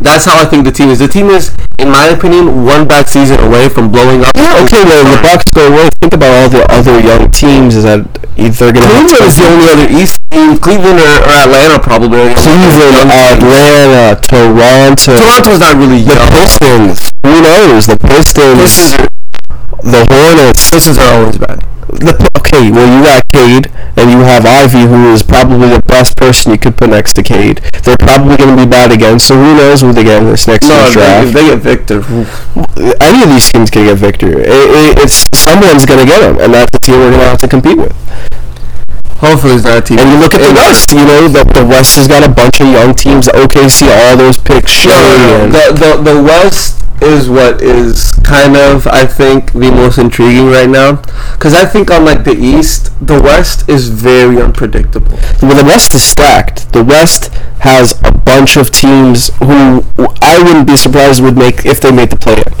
That's 0.00 0.26
how 0.26 0.40
I 0.40 0.44
think 0.44 0.64
the 0.64 0.72
team 0.72 0.90
is. 0.90 0.98
The 0.98 1.08
team 1.08 1.26
is, 1.32 1.56
in 1.78 1.88
my 1.88 2.12
opinion, 2.12 2.64
one 2.64 2.86
bad 2.86 3.08
season 3.08 3.40
away 3.40 3.68
from 3.68 3.90
blowing 3.90 4.20
up. 4.20 4.32
yeah, 4.36 4.60
okay, 4.64 4.84
well, 4.84 5.04
the 5.08 5.22
Bucks 5.22 5.44
go 5.54 5.72
away. 5.72 5.88
Think 6.00 6.12
about 6.12 6.32
all 6.36 6.48
the 6.48 6.64
other 6.68 7.00
young 7.00 7.32
teams. 7.32 7.74
Is 7.76 7.84
that 7.84 8.04
they're 8.36 8.72
going 8.72 8.76
to 8.76 9.16
Cleveland 9.16 9.24
is 9.24 9.36
the 9.40 9.48
only 9.48 9.68
other 9.72 9.88
East 9.88 10.20
team. 10.30 10.58
Cleveland 10.60 11.00
or, 11.00 11.08
or 11.24 11.36
Atlanta 11.48 11.80
probably. 11.80 12.28
the 12.28 12.36
Cleveland. 12.36 13.08
Atlanta, 13.08 14.20
Toronto, 14.28 15.16
Toronto's 15.16 15.60
not 15.60 15.76
really 15.76 16.04
the 16.04 16.12
young. 16.12 16.28
Pistons. 16.28 17.00
Who 17.24 17.40
knows? 17.40 17.86
The 17.86 17.96
Pistons, 17.96 18.60
Pistons 18.60 18.92
are, 19.00 19.08
the 19.80 20.02
Hornets. 20.12 20.70
Pistons 20.70 20.98
are 20.98 21.12
always 21.16 21.38
bad. 21.38 21.64
The, 21.88 22.28
okay, 22.38 22.70
well 22.70 22.86
you 22.86 23.02
got 23.04 23.22
Cade 23.32 23.70
and 23.96 24.10
you 24.10 24.20
have 24.20 24.44
Ivey, 24.44 24.82
who 24.88 25.12
is 25.12 25.22
probably 25.22 25.68
the 25.68 25.80
best 25.86 26.16
person 26.16 26.52
you 26.52 26.58
could 26.58 26.76
put 26.76 26.90
next 26.90 27.14
to 27.14 27.22
Cade. 27.22 27.58
They're 27.84 27.96
probably 27.98 28.36
going 28.36 28.56
to 28.56 28.64
be 28.64 28.68
bad 28.68 28.92
again, 28.92 29.18
so 29.18 29.34
who 29.34 29.56
knows 29.56 29.80
who 29.80 29.92
they 29.92 30.04
get 30.04 30.22
in 30.22 30.28
this 30.28 30.46
next 30.46 30.68
No, 30.68 30.90
draft? 30.92 31.28
if 31.28 31.32
they 31.32 31.46
get 31.46 31.58
Victor. 31.60 32.02
Any 33.00 33.22
of 33.22 33.30
these 33.30 33.50
teams 33.50 33.70
can 33.70 33.86
get 33.86 33.96
Victor. 33.98 34.40
It, 34.40 34.48
it, 34.50 34.98
it's 34.98 35.24
someone's 35.38 35.86
going 35.86 36.00
to 36.00 36.06
get 36.06 36.20
him, 36.22 36.38
and 36.40 36.52
that's 36.52 36.70
the 36.72 36.78
team 36.80 36.96
we're 37.00 37.10
going 37.10 37.22
to 37.24 37.28
have 37.30 37.38
to 37.38 37.48
compete 37.48 37.78
with. 37.78 37.94
Hopefully 39.18 39.54
it's 39.54 39.64
not 39.64 39.78
a 39.78 39.82
team. 39.82 39.98
And 39.98 40.10
you 40.10 40.18
look 40.18 40.34
at 40.34 40.40
the 40.40 40.54
West. 40.54 40.90
You 40.90 41.04
know, 41.04 41.28
the, 41.28 41.44
the 41.52 41.64
West 41.64 41.96
has 41.96 42.08
got 42.08 42.22
a 42.22 42.32
bunch 42.32 42.60
of 42.60 42.68
young 42.68 42.94
teams. 42.94 43.28
OKC, 43.28 43.88
all 43.88 44.16
those 44.16 44.36
picks. 44.38 44.86
No, 44.86 44.92
no, 44.92 45.46
no. 45.46 45.52
The, 45.52 45.64
the 45.72 46.14
the 46.14 46.22
West 46.22 46.82
is 47.02 47.28
what 47.28 47.62
is 47.62 48.12
kind 48.24 48.56
of 48.56 48.86
I 48.86 49.06
think 49.06 49.52
the 49.52 49.70
most 49.70 49.98
intriguing 49.98 50.46
right 50.46 50.68
now, 50.68 51.02
because 51.32 51.54
I 51.54 51.64
think 51.64 51.90
on 51.90 52.04
like 52.04 52.24
the 52.24 52.36
East, 52.36 52.92
the 53.06 53.20
West 53.20 53.68
is 53.68 53.88
very 53.88 54.40
unpredictable. 54.40 55.16
Well, 55.42 55.56
the 55.56 55.64
West 55.64 55.94
is 55.94 56.02
stacked. 56.02 56.72
The 56.72 56.84
West 56.84 57.28
has 57.60 58.00
a 58.02 58.12
bunch 58.12 58.56
of 58.56 58.70
teams 58.70 59.28
who 59.38 59.84
I 60.22 60.42
wouldn't 60.42 60.66
be 60.66 60.76
surprised 60.76 61.22
would 61.22 61.36
make 61.36 61.64
if 61.66 61.80
they 61.80 61.92
made 61.92 62.10
the 62.10 62.16
play-in. 62.16 62.52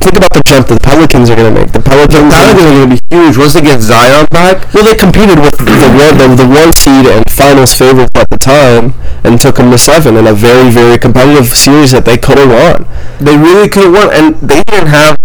Think 0.00 0.16
about 0.16 0.32
the 0.32 0.42
jump 0.48 0.66
that 0.68 0.80
the 0.80 0.84
Pelicans 0.84 1.28
are 1.28 1.36
going 1.36 1.52
to 1.52 1.60
make. 1.60 1.72
The 1.72 1.80
Pelicans, 1.84 2.32
Pelicans 2.32 2.56
are 2.64 2.72
going 2.72 2.88
to 2.88 2.92
be 2.96 3.00
huge 3.12 3.36
once 3.36 3.52
they 3.52 3.60
get 3.60 3.80
Zion 3.84 4.24
back. 4.32 4.64
well, 4.72 4.84
they 4.84 4.96
competed 4.96 5.36
with 5.38 5.54
the 5.60 5.88
one, 5.92 6.16
the, 6.16 6.26
the 6.40 6.48
one 6.48 6.72
seed 6.72 7.04
and 7.04 7.20
finals 7.28 7.76
favorite 7.76 8.08
at 8.16 8.28
the 8.32 8.38
time, 8.40 8.96
and 9.24 9.36
took 9.40 9.56
them 9.60 9.70
to 9.70 9.76
seven 9.78 10.16
in 10.16 10.26
a 10.26 10.32
very, 10.32 10.70
very 10.72 10.96
competitive 10.98 11.52
series 11.52 11.92
that 11.92 12.04
they 12.08 12.16
could 12.16 12.38
have 12.40 12.48
won. 12.48 12.88
They 13.20 13.36
really 13.36 13.68
could 13.68 13.84
have 13.84 13.92
won, 13.92 14.08
and 14.12 14.34
they 14.40 14.62
didn't 14.72 14.88
have. 14.88 15.16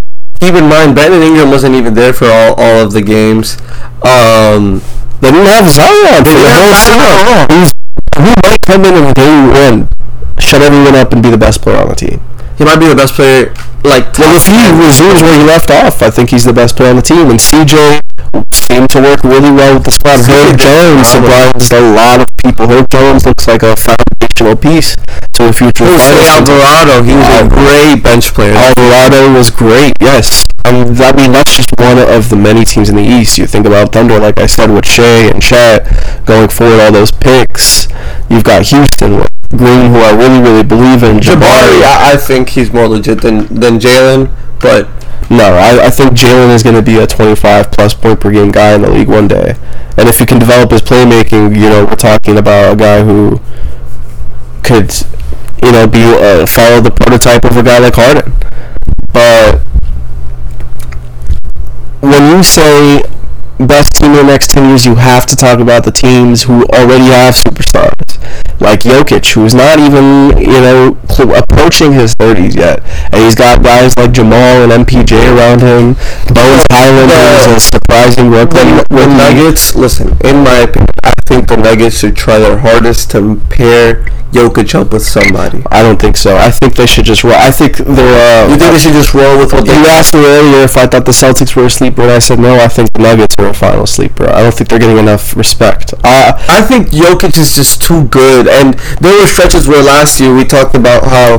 Keep 0.43 0.55
in 0.59 0.67
mind, 0.67 0.93
Brandon 0.99 1.23
Ingram 1.23 1.49
wasn't 1.49 1.75
even 1.79 1.93
there 1.95 2.11
for 2.11 2.27
all, 2.27 2.53
all 2.59 2.83
of 2.83 2.91
the 2.91 3.01
games. 3.01 3.55
Um, 4.03 4.83
They 5.23 5.31
didn't 5.31 5.47
have 5.47 5.71
Zion 5.71 6.19
for 6.27 6.35
They 6.35 6.35
the 6.35 6.43
didn't 6.43 6.51
whole 6.51 6.67
have 6.67 6.83
Zion 6.83 6.99
at 6.99 7.27
all. 7.31 7.47
season. 7.47 7.71
Who's- 8.19 8.35
might 8.43 8.61
come 8.67 8.83
in 8.85 8.93
and 8.95 9.15
game 9.15 9.47
one, 9.51 9.87
shut 10.39 10.61
everyone 10.61 10.95
up, 10.95 11.11
and 11.13 11.23
be 11.23 11.29
the 11.31 11.37
best 11.37 11.61
player 11.61 11.77
on 11.79 11.87
the 11.89 11.95
team? 11.95 12.19
He 12.57 12.63
might 12.63 12.79
be 12.79 12.87
the 12.87 12.95
best 12.95 13.13
player. 13.15 13.53
Like 13.83 14.17
Well, 14.17 14.33
if 14.33 14.47
he 14.47 14.57
resumes 14.73 15.21
where 15.21 15.37
he 15.37 15.45
left 15.45 15.69
off, 15.69 16.01
I 16.01 16.09
think 16.09 16.31
he's 16.31 16.43
the 16.43 16.53
best 16.53 16.75
player 16.75 16.89
on 16.89 16.95
the 16.95 17.05
team. 17.05 17.29
And 17.29 17.39
CJ 17.39 18.01
seemed 18.51 18.89
to 18.89 18.99
work 18.99 19.23
really 19.23 19.51
well 19.51 19.75
with 19.75 19.85
the 19.85 19.91
squad. 19.91 20.25
Herb 20.25 20.57
Jones 20.57 21.07
surprised 21.07 21.71
a 21.71 21.81
lot 21.81 22.21
of 22.21 22.27
people. 22.41 22.67
Herb 22.67 22.89
Jones 22.89 23.25
looks 23.25 23.47
like 23.47 23.61
a 23.61 23.75
foundational 23.75 24.55
piece 24.55 24.95
to 25.37 25.49
a 25.49 25.53
future. 25.53 25.85
Jose. 25.85 26.09
Alvarado, 26.09 27.03
he 27.03 27.13
was 27.13 27.29
a 27.29 27.47
great 27.47 28.03
bench 28.03 28.33
player. 28.33 28.55
Alvarado 28.55 29.31
was 29.37 29.51
great. 29.51 29.93
Yes, 30.01 30.43
um, 30.65 30.95
I 30.97 31.13
mean 31.13 31.31
that's 31.31 31.55
just 31.55 31.69
one 31.77 31.99
of 31.99 32.29
the 32.29 32.35
many 32.35 32.65
teams 32.65 32.89
in 32.89 32.95
the 32.95 33.05
East. 33.05 33.37
You 33.37 33.45
think 33.45 33.65
about 33.65 33.93
Thunder, 33.93 34.19
like 34.19 34.39
I 34.39 34.47
said, 34.47 34.71
with 34.71 34.85
Shai 34.85 35.29
and 35.29 35.41
Chet 35.41 35.85
going 36.25 36.49
forward, 36.49 36.79
all 36.79 36.91
those 36.91 37.11
picks. 37.11 37.87
You've 38.29 38.43
got 38.43 38.65
Houston 38.65 39.17
with 39.17 39.34
Green, 39.51 39.91
who 39.91 39.99
I 39.99 40.11
really, 40.15 40.41
really 40.41 40.63
believe 40.63 41.03
in. 41.03 41.17
Jabari, 41.17 41.81
I, 41.83 42.13
I 42.13 42.17
think 42.17 42.49
he's 42.49 42.71
more 42.73 42.87
legit 42.87 43.21
than 43.21 43.47
than 43.47 43.79
Jalen, 43.79 44.29
but 44.59 44.89
No, 45.29 45.55
I, 45.55 45.87
I 45.87 45.89
think 45.89 46.11
Jalen 46.11 46.53
is 46.53 46.61
going 46.61 46.75
to 46.75 46.83
be 46.83 46.97
a 46.97 47.07
25 47.07 47.71
plus 47.71 47.93
point 47.95 48.19
per 48.19 48.31
game 48.31 48.51
guy 48.51 48.75
in 48.75 48.81
the 48.83 48.91
league 48.91 49.07
one 49.07 49.27
day. 49.27 49.55
And 49.97 50.07
if 50.07 50.19
he 50.19 50.25
can 50.25 50.37
develop 50.39 50.71
his 50.71 50.81
playmaking, 50.81 51.55
you 51.55 51.69
know, 51.69 51.85
we're 51.85 51.95
talking 51.95 52.37
about 52.37 52.73
a 52.73 52.75
guy 52.75 53.03
who 53.03 53.39
could, 54.61 54.93
you 55.63 55.71
know, 55.71 55.87
be 55.87 56.03
uh, 56.03 56.45
follow 56.45 56.79
the 56.81 56.91
prototype 56.91 57.43
of 57.45 57.57
a 57.57 57.63
guy 57.63 57.79
like 57.79 57.95
Harden. 57.95 58.33
But 59.13 59.63
when 62.01 62.37
you 62.37 62.43
say 62.43 63.01
best 63.59 63.93
team 63.95 64.11
in 64.11 64.17
the 64.17 64.23
next 64.23 64.51
10 64.51 64.69
years, 64.69 64.85
you 64.85 64.95
have 64.95 65.25
to 65.27 65.35
talk 65.35 65.59
about 65.59 65.83
the 65.85 65.91
teams 65.91 66.43
who 66.43 66.63
already 66.73 67.05
have 67.05 67.35
superstars. 67.35 68.19
Like 68.59 68.81
Jokic, 68.81 69.33
who's 69.33 69.53
not 69.53 69.79
even, 69.79 70.37
you 70.37 70.59
know, 70.61 70.97
approaching 71.35 71.93
his 71.93 72.15
30s 72.15 72.55
yet. 72.55 72.81
And 73.11 73.23
he's 73.23 73.35
got 73.35 73.63
guys 73.63 73.93
like 73.97 74.11
Jamal 74.11 74.63
and 74.63 74.85
MPJ 74.85 75.13
around 75.35 75.61
him. 75.61 75.93
Bones 76.33 76.63
Hyland 76.71 77.11
is 77.11 77.57
a 77.57 77.59
surprising 77.59 78.29
rookie. 78.29 78.57
the, 78.57 78.85
the. 78.89 79.05
Nuggets. 79.15 79.75
Listen, 79.75 80.09
in 80.23 80.43
my 80.43 80.59
opinion, 80.59 80.89
I 81.03 81.13
think 81.25 81.47
the 81.47 81.57
Nuggets 81.57 81.99
should 81.99 82.15
try 82.15 82.37
their 82.39 82.57
hardest 82.57 83.11
to 83.11 83.35
pair 83.49 84.05
Jokic 84.31 84.75
up 84.75 84.91
with 84.91 85.05
somebody. 85.07 85.63
I 85.71 85.81
don't 85.81 85.99
think 85.99 86.17
so. 86.17 86.35
I 86.35 86.51
think 86.51 86.75
they 86.75 86.85
should 86.85 87.05
just 87.05 87.23
roll. 87.23 87.33
I 87.35 87.51
think 87.51 87.77
they're. 87.77 88.43
Uh, 88.45 88.49
You 88.49 88.57
think 88.57 88.73
they 88.73 88.79
should 88.79 88.93
just 88.93 89.13
roll 89.13 89.37
with 89.39 89.53
what 89.53 89.65
they 89.65 89.73
You 89.73 89.85
asked 89.87 90.13
me 90.13 90.25
earlier 90.25 90.63
if 90.63 90.75
I 90.77 90.87
thought 90.87 91.05
the 91.05 91.13
Celtics 91.13 91.55
were 91.55 91.65
a 91.65 91.69
sleeper, 91.69 92.01
and 92.01 92.11
I 92.11 92.19
said 92.19 92.39
no. 92.39 92.55
I 92.59 92.67
think 92.67 92.91
the 92.91 92.99
Nuggets 92.99 93.33
are 93.39 93.44
final 93.53 93.85
sleeper. 93.85 94.29
I 94.29 94.41
don't 94.41 94.53
think 94.53 94.69
they're 94.69 94.79
getting 94.79 94.97
enough 94.97 95.35
respect. 95.35 95.93
Uh, 96.03 96.33
I 96.49 96.61
think 96.61 96.87
Jokic 96.89 97.37
is 97.37 97.55
just 97.55 97.81
too 97.81 98.07
good, 98.07 98.47
and 98.47 98.73
there 98.99 99.19
were 99.19 99.27
stretches 99.27 99.67
where 99.67 99.83
last 99.83 100.19
year 100.19 100.33
we 100.35 100.45
talked 100.45 100.75
about 100.75 101.03
how 101.05 101.33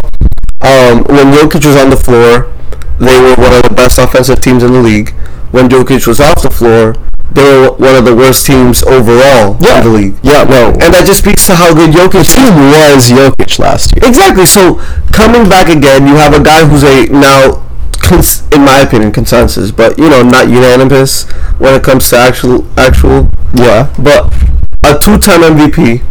um, 0.61 1.05
when 1.05 1.33
Jokic 1.33 1.65
was 1.67 1.77
on 1.77 1.91
the 1.91 1.97
floor, 1.97 2.53
they 2.99 3.21
were 3.21 3.35
one 3.37 3.53
of 3.53 3.63
the 3.63 3.75
best 3.75 3.99
offensive 3.99 4.41
teams 4.41 4.63
in 4.63 4.73
the 4.73 4.81
league. 4.81 5.11
When 5.51 5.69
Jokic 5.69 6.07
was 6.07 6.21
off 6.21 6.43
the 6.43 6.51
floor, 6.51 6.95
they 7.33 7.43
were 7.43 7.77
one 7.77 7.95
of 7.95 8.05
the 8.05 8.15
worst 8.15 8.47
teams 8.47 8.83
overall 8.85 9.55
in 9.57 9.85
the 9.85 9.91
league. 9.93 10.17
yeah, 10.23 10.45
no. 10.45 10.73
And 10.81 10.95
that 10.95 11.05
just 11.07 11.21
speaks 11.21 11.47
to 11.47 11.55
how 11.55 11.75
good 11.75 11.91
Jokic 11.91 12.25
is. 12.25 12.35
team 12.35 12.55
was 12.73 13.11
Jokic 13.13 13.59
last 13.59 13.93
year. 13.95 14.09
Exactly. 14.09 14.47
So 14.47 14.77
coming 15.13 15.49
back 15.49 15.69
again, 15.69 16.07
you 16.07 16.15
have 16.17 16.33
a 16.33 16.43
guy 16.43 16.65
who's 16.65 16.85
a 16.85 17.07
now, 17.13 17.66
cons- 18.07 18.43
in 18.53 18.63
my 18.65 18.81
opinion, 18.81 19.13
consensus, 19.13 19.71
but 19.71 19.99
you 19.99 20.09
know, 20.09 20.23
not 20.23 20.49
unanimous 20.49 21.25
when 21.59 21.75
it 21.75 21.83
comes 21.83 22.09
to 22.11 22.17
actual 22.17 22.67
actual. 22.79 23.29
Yeah. 23.55 23.93
But 23.99 24.33
a 24.85 24.99
two-time 24.99 25.43
MVP 25.43 26.03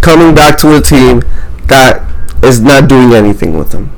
coming 0.00 0.34
back 0.34 0.58
to 0.58 0.76
a 0.76 0.80
team 0.80 1.22
that 1.68 2.02
is 2.42 2.60
not 2.60 2.88
doing 2.88 3.12
anything 3.12 3.56
with 3.56 3.72
him. 3.72 3.90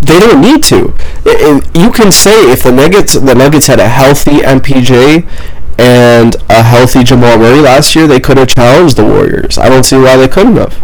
They 0.00 0.18
don't 0.18 0.40
need 0.40 0.62
to. 0.64 0.94
I- 1.26 1.60
I- 1.74 1.78
you 1.78 1.90
can 1.90 2.10
say 2.12 2.50
if 2.50 2.62
the 2.62 2.72
Nuggets 2.72 3.14
the 3.14 3.34
Nuggets 3.34 3.66
had 3.66 3.80
a 3.80 3.88
healthy 3.88 4.42
MPJ 4.42 5.26
and 5.78 6.34
a 6.48 6.62
healthy 6.62 7.04
Jamal 7.04 7.38
Murray 7.38 7.60
last 7.60 7.94
year, 7.94 8.06
they 8.06 8.18
could 8.20 8.36
have 8.38 8.48
challenged 8.48 8.96
the 8.96 9.04
Warriors. 9.04 9.58
I 9.58 9.68
don't 9.68 9.84
see 9.84 9.96
why 9.98 10.16
they 10.16 10.28
couldn't 10.28 10.56
have. 10.56 10.74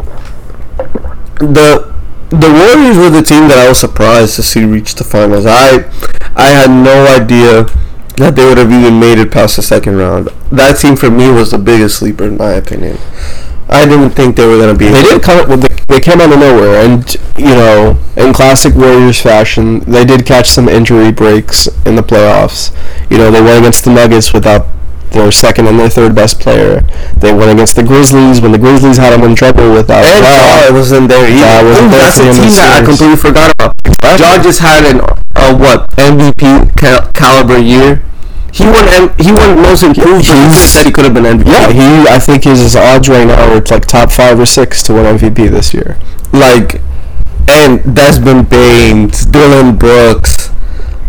the 1.38 1.93
the 2.40 2.50
Warriors 2.50 2.96
were 2.96 3.10
the 3.10 3.22
team 3.22 3.48
that 3.48 3.58
I 3.58 3.68
was 3.68 3.80
surprised 3.80 4.36
to 4.36 4.42
see 4.42 4.64
reach 4.64 4.94
the 4.94 5.04
finals. 5.04 5.46
I 5.46 5.90
I 6.36 6.48
had 6.50 6.70
no 6.70 7.06
idea 7.06 7.64
that 8.16 8.36
they 8.36 8.44
would 8.44 8.58
have 8.58 8.70
even 8.70 9.00
made 9.00 9.18
it 9.18 9.32
past 9.32 9.56
the 9.56 9.62
second 9.62 9.96
round. 9.96 10.28
That 10.50 10.78
team 10.78 10.96
for 10.96 11.10
me 11.10 11.30
was 11.30 11.50
the 11.50 11.58
biggest 11.58 11.98
sleeper 11.98 12.24
in 12.24 12.36
my 12.36 12.52
opinion. 12.52 12.98
I 13.68 13.86
didn't 13.86 14.10
think 14.10 14.36
they 14.36 14.46
were 14.46 14.58
gonna 14.58 14.76
be. 14.76 14.88
They 14.88 15.02
did 15.02 15.22
come. 15.22 15.48
Well, 15.48 15.56
they, 15.56 15.74
they 15.88 16.00
came 16.00 16.20
out 16.20 16.32
of 16.32 16.38
nowhere, 16.38 16.84
and 16.84 17.14
you 17.36 17.46
know, 17.46 17.98
in 18.16 18.32
classic 18.32 18.74
Warriors 18.74 19.20
fashion, 19.20 19.80
they 19.80 20.04
did 20.04 20.26
catch 20.26 20.48
some 20.48 20.68
injury 20.68 21.10
breaks 21.10 21.66
in 21.86 21.96
the 21.96 22.02
playoffs. 22.02 22.70
You 23.10 23.18
know, 23.18 23.30
they 23.30 23.40
went 23.40 23.60
against 23.60 23.84
the 23.84 23.92
Nuggets 23.92 24.32
without 24.32 24.66
their 25.14 25.32
second 25.32 25.66
and 25.68 25.78
their 25.80 25.88
third 25.88 26.14
best 26.14 26.38
player. 26.40 26.80
They 27.16 27.32
went 27.32 27.50
against 27.50 27.76
the 27.76 27.82
Grizzlies 27.82 28.40
when 28.40 28.52
the 28.52 28.58
Grizzlies 28.58 28.98
had 28.98 29.10
them 29.14 29.22
in 29.24 29.34
trouble 29.34 29.72
without. 29.72 30.04
And 30.04 30.24
Ja. 30.24 30.68
Jaw 30.68 30.72
wasn't 30.74 31.08
there 31.08 31.24
either. 31.26 31.38
Ja 31.38 31.62
wasn't 31.64 31.90
there 31.90 32.00
that's 32.00 32.18
a 32.18 32.22
the 32.22 32.28
end 32.28 32.36
of 32.36 32.42
team 32.44 32.50
the 32.50 32.56
that 32.56 32.70
I 32.74 32.84
completely 32.84 33.16
forgot 33.16 33.52
about. 33.56 33.72
Ja 34.20 34.42
just 34.42 34.60
had 34.60 34.84
an 34.84 35.00
uh, 35.34 35.56
what 35.56 35.90
MVP 35.96 36.76
cal- 36.76 37.10
caliber 37.12 37.58
year. 37.58 38.02
He 38.52 38.64
won. 38.64 38.86
M- 38.86 39.14
he 39.18 39.32
won 39.32 39.62
most 39.62 39.82
improved. 39.82 40.26
But 40.28 40.46
he 40.46 40.50
said 40.52 40.86
he 40.86 40.92
could 40.92 41.04
have 41.04 41.14
been 41.14 41.24
MVP. 41.24 41.46
Yeah, 41.46 41.72
he. 41.72 42.06
I 42.08 42.18
think 42.20 42.44
he's 42.44 42.60
his 42.60 42.76
odds 42.76 43.08
right 43.08 43.26
now 43.26 43.40
are 43.50 43.60
like 43.60 43.86
top 43.86 44.12
five 44.12 44.38
or 44.38 44.46
six 44.46 44.82
to 44.84 44.94
win 44.94 45.06
MVP 45.18 45.50
this 45.50 45.74
year. 45.74 45.98
like 46.32 46.80
and 47.48 47.82
Desmond 47.94 48.48
Baines, 48.48 49.26
Dillon 49.26 49.76
Brooks, 49.76 50.50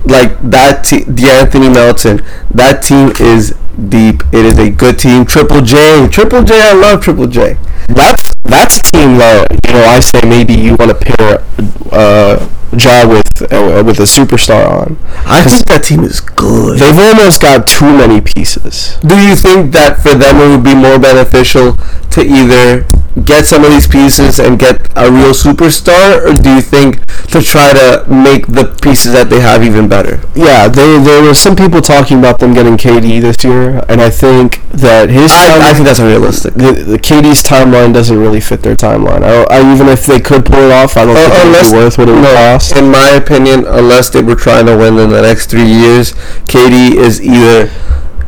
like 0.08 0.40
that 0.42 0.86
team, 0.86 1.06
De'Anthony 1.06 1.74
Melton. 1.74 2.24
That 2.52 2.84
team 2.84 3.12
is 3.20 3.56
deep. 3.90 4.24
It 4.32 4.46
is 4.46 4.60
a 4.60 4.70
good 4.70 5.00
team. 5.00 5.26
Triple 5.26 5.62
J, 5.62 6.08
Triple 6.10 6.44
J. 6.44 6.62
I 6.62 6.74
love 6.74 7.02
Triple 7.02 7.28
J. 7.28 7.58
That's 7.88 8.34
that's 8.44 8.80
a 8.80 8.84
team 8.92 9.18
that 9.18 9.48
you 9.66 9.74
know. 9.74 9.84
I 9.84 10.00
say 10.00 10.22
maybe 10.28 10.54
you 10.54 10.76
want 10.76 10.92
to 10.92 10.96
pair 10.96 11.44
uh, 11.92 12.50
Ja 12.78 13.08
with 13.08 13.26
uh, 13.52 13.84
with 13.86 14.00
a 14.00 14.08
superstar 14.08 14.70
on. 14.70 14.98
I 15.26 15.44
think 15.44 15.66
that 15.66 15.84
team 15.84 16.04
is 16.04 16.20
good. 16.20 16.80
They've 16.80 16.98
almost 16.98 17.42
got 17.42 17.68
too 17.68 17.92
many 17.98 18.22
pieces. 18.22 18.98
Do 19.02 19.18
you 19.20 19.36
think 19.36 19.74
that 19.74 20.02
for 20.02 20.16
them 20.16 20.38
it 20.38 20.56
would 20.56 20.64
be 20.64 20.76
more 20.76 21.00
beneficial 21.00 21.74
to 22.12 22.22
either 22.22 22.86
get 23.24 23.46
some 23.46 23.64
of 23.64 23.72
these 23.72 23.88
pieces 23.88 24.40
and 24.40 24.60
get 24.60 24.82
a 24.98 25.10
real 25.12 25.32
superstar, 25.32 26.22
or 26.26 26.34
do 26.34 26.56
you 26.56 26.62
think 26.62 27.00
to 27.32 27.42
try 27.42 27.72
to 27.74 28.06
make 28.10 28.48
the 28.48 28.66
pieces 28.82 29.14
that 29.14 29.30
they 29.30 29.40
have 29.40 29.64
even 29.64 29.88
better? 29.88 30.20
Yeah, 30.36 30.68
there 30.68 31.00
there 31.00 31.24
were 31.24 31.34
some 31.34 31.56
people 31.56 31.82
talking 31.82 32.20
about 32.20 32.40
them 32.40 32.54
getting 32.54 32.76
KD 32.78 33.22
this 33.22 33.44
year, 33.44 33.84
and 33.88 34.02
I 34.02 34.10
think 34.10 34.62
that 34.72 35.10
his 35.10 35.32
I, 35.32 35.70
I 35.70 35.74
think 35.74 35.86
that's 35.86 36.00
unrealistic. 36.00 36.54
the, 36.56 36.72
the 36.74 36.98
KD's 37.00 37.42
timeline 37.42 37.94
doesn't 37.94 38.18
really 38.18 38.42
fit 38.42 38.62
their 38.62 38.76
timeline. 38.76 39.24
I, 39.24 39.44
I 39.50 39.74
even 39.74 39.88
if 39.88 40.06
they 40.06 40.20
could 40.20 40.46
pull 40.46 40.60
it 40.60 40.72
off, 40.72 40.98
I 40.98 41.06
don't 41.06 41.16
Uh, 41.16 41.30
think 41.30 41.34
it 41.34 41.48
would 41.64 41.72
be 41.72 41.78
worth 41.78 41.98
what 41.98 42.10
it 42.10 42.14
would 42.14 42.22
no, 42.22 42.34
cost. 42.34 42.76
In 42.76 42.92
my 42.92 43.10
opinion, 43.12 43.66
unless 43.66 44.10
they 44.10 44.22
were 44.22 44.36
trying 44.36 44.66
to 44.66 44.76
win 44.76 44.98
in 44.98 45.10
the 45.10 45.22
next 45.22 45.50
three 45.50 45.64
years, 45.72 46.14
KD 46.46 46.96
is 46.96 47.22
either 47.22 47.72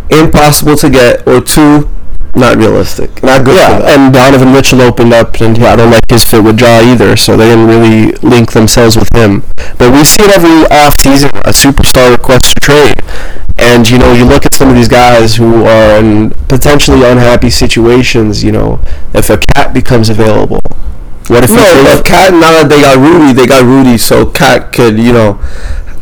impossible 0.10 0.76
to 0.78 0.90
get 0.90 1.28
or 1.28 1.42
two, 1.42 1.90
not 2.36 2.58
realistic. 2.58 3.24
Not 3.24 3.46
good 3.46 3.56
Yeah, 3.56 3.96
and 3.96 4.14
Donovan 4.14 4.52
Mitchell 4.52 4.82
opened 4.82 5.14
up, 5.14 5.40
and 5.42 5.58
yeah, 5.58 5.74
I 5.74 5.76
don't 5.76 5.92
like 5.92 6.10
his 6.10 6.24
fit 6.24 6.44
with 6.44 6.60
Ja 6.60 6.82
either, 6.82 7.16
so 7.16 7.38
they 7.38 7.46
didn't 7.50 7.68
really 7.68 8.12
link 8.22 8.52
themselves 8.52 8.96
with 8.96 9.14
him. 9.16 9.44
But 9.78 9.94
we 9.94 10.04
see 10.04 10.24
it 10.24 10.32
every 10.32 10.66
off 10.70 10.94
season, 11.00 11.30
a 11.46 11.52
superstar 11.52 12.12
requests 12.12 12.54
a 12.56 12.60
trade. 12.60 13.02
And, 13.60 13.90
you 13.90 13.98
know, 13.98 14.14
you 14.14 14.24
look 14.24 14.46
at 14.46 14.54
some 14.54 14.70
of 14.70 14.76
these 14.76 14.88
guys 14.88 15.36
who 15.36 15.66
are 15.66 16.00
in 16.00 16.30
potentially 16.48 17.04
unhappy 17.04 17.50
situations, 17.50 18.44
you 18.44 18.52
know, 18.52 18.80
if 19.14 19.30
a 19.30 19.40
cat 19.56 19.74
becomes 19.74 20.10
available, 20.10 20.60
what 21.30 21.44
if 21.44 21.50
no, 21.50 21.84
but 21.84 22.06
Cat 22.06 22.32
now 22.32 22.56
that 22.56 22.70
they 22.70 22.80
got 22.80 22.98
Rudy, 22.98 23.34
they 23.34 23.46
got 23.46 23.66
Rudy, 23.66 23.98
so 23.98 24.26
Cat 24.26 24.72
could 24.72 24.98
you 24.98 25.12
know 25.12 25.34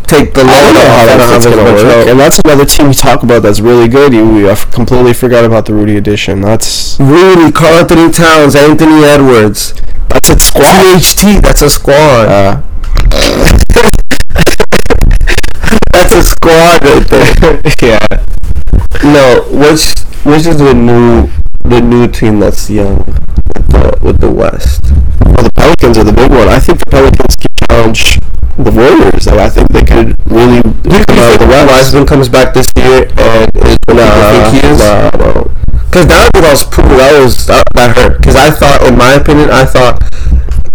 take 0.07 0.33
the 0.33 0.41
I 0.41 0.43
load 0.43 0.61
don't 0.61 0.73
know 0.73 0.79
how 0.81 1.03
off 1.03 1.09
and 1.09 1.09
that 1.09 1.19
have 1.19 1.33
fit's 1.33 1.45
as 1.45 1.55
gonna 1.55 1.73
work. 1.73 1.85
help. 1.85 2.07
And 2.07 2.19
that's 2.19 2.39
another 2.45 2.65
team 2.65 2.87
you 2.87 2.93
talk 2.93 3.23
about 3.23 3.41
that's 3.43 3.59
really 3.59 3.87
good. 3.87 4.13
You 4.13 4.27
we 4.27 4.49
I 4.49 4.55
completely 4.55 5.13
forgot 5.13 5.45
about 5.45 5.65
the 5.65 5.73
Rudy 5.73 5.97
edition. 5.97 6.41
That's 6.41 6.99
Rudy, 6.99 7.51
Karl-Anthony 7.51 8.11
Towns, 8.11 8.55
Anthony 8.55 9.03
Edwards. 9.03 9.73
that's 10.09 10.29
a 10.29 10.39
squad. 10.39 11.01
THT, 11.01 11.41
that's 11.41 11.61
a 11.61 11.69
squad. 11.69 12.27
Uh, 12.29 12.61
that's 15.93 16.13
a 16.15 16.23
squad 16.23 16.83
right 16.83 17.07
there. 17.09 17.61
yeah. 17.81 17.99
No, 19.03 19.43
which 19.51 19.93
which 20.23 20.45
is 20.47 20.57
the 20.57 20.73
new 20.73 21.29
the 21.63 21.81
new 21.81 22.07
team 22.07 22.39
that's 22.39 22.69
young 22.69 22.97
with 23.05 23.67
the, 23.71 23.97
with 24.01 24.19
the 24.19 24.31
West? 24.31 24.83
Well, 25.21 25.43
the 25.43 25.51
Pelicans 25.55 25.97
are 25.97 26.03
the 26.03 26.13
big 26.13 26.29
one. 26.31 26.47
I 26.47 26.59
think 26.59 26.79
the 26.79 26.85
Pelicans 26.91 27.35
can 27.35 27.67
challenge 27.69 28.19
the 28.57 28.71
Warriors. 28.71 29.25
Though 29.25 29.39
I 29.39 29.49
think 29.49 29.67
they 29.69 29.83
could 29.83 30.15
really 30.31 30.61
come 30.63 31.19
out 31.19 31.39
the 31.39 31.47
West. 31.47 31.67
Wiseman 31.69 32.05
comes 32.05 32.29
back 32.29 32.53
this 32.53 32.67
year 32.77 33.07
and 33.17 33.49
is 33.55 33.75
Nah, 33.87 34.03
people 34.11 34.23
think 34.31 34.45
he 34.63 34.67
is. 34.69 34.79
nah, 34.79 35.09
no. 35.17 35.51
Because 35.87 36.07
that 36.07 36.29
was 36.35 36.63
Poole, 36.65 36.97
that 36.99 37.15
was 37.23 37.47
that, 37.47 37.63
that 37.75 37.95
hurt. 37.95 38.17
Because 38.19 38.35
I 38.35 38.51
thought, 38.51 38.83
in 38.83 38.97
my 38.97 39.13
opinion, 39.13 39.49
I 39.49 39.63
thought 39.63 39.95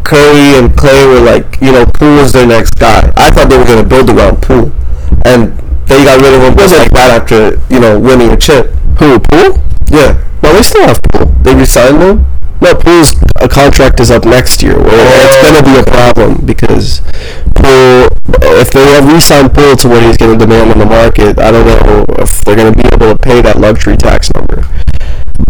Curry 0.04 0.56
and 0.56 0.72
Klay 0.72 1.04
were 1.06 1.20
like, 1.20 1.60
you 1.60 1.72
know, 1.72 1.84
Poole 1.94 2.16
was 2.24 2.32
their 2.32 2.46
next 2.46 2.74
guy. 2.80 3.12
I 3.16 3.30
thought 3.30 3.48
they 3.50 3.58
were 3.58 3.66
gonna 3.68 3.84
build 3.86 4.08
around 4.10 4.40
Poole, 4.40 4.72
and 5.28 5.52
they 5.86 6.04
got 6.04 6.20
rid 6.22 6.32
of 6.32 6.40
him 6.40 6.56
just 6.56 6.72
like 6.76 6.90
that 6.92 7.20
after 7.22 7.60
you 7.72 7.80
know 7.80 7.98
winning 8.00 8.30
a 8.30 8.36
chip. 8.36 8.72
Who? 8.98 9.18
Poole? 9.20 9.60
Yeah, 9.92 10.16
Well, 10.42 10.54
they 10.54 10.62
still 10.62 10.86
have 10.86 10.98
Poole. 11.12 11.26
they 11.42 11.54
resigned 11.54 12.00
him. 12.00 12.24
No, 12.60 12.74
Poole's 12.74 13.14
a 13.40 13.44
uh, 13.44 13.48
contract 13.48 14.00
is 14.00 14.10
up 14.10 14.24
next 14.24 14.62
year. 14.62 14.76
Where 14.76 15.24
it's 15.24 15.36
Oh. 15.36 15.42
going 15.42 15.64
to 15.64 15.70
be 15.70 15.76
a 15.78 15.82
problem 15.84 16.44
because 16.44 17.00
Poole, 17.56 18.08
if 18.60 18.70
they 18.70 18.84
have 18.92 19.10
re-signed 19.10 19.52
Poole 19.54 19.76
to 19.76 19.88
what 19.88 20.02
he's 20.02 20.16
going 20.16 20.38
to 20.38 20.46
demand 20.46 20.70
on 20.72 20.78
the 20.78 20.84
market, 20.86 21.38
I 21.38 21.50
don't 21.50 21.66
know 21.66 22.04
if 22.18 22.44
they're 22.44 22.56
going 22.56 22.72
to 22.72 22.76
be 22.76 22.86
able 22.92 23.16
to 23.16 23.18
pay 23.18 23.40
that 23.42 23.58
luxury 23.58 23.96
tax 23.96 24.30
number. 24.34 24.66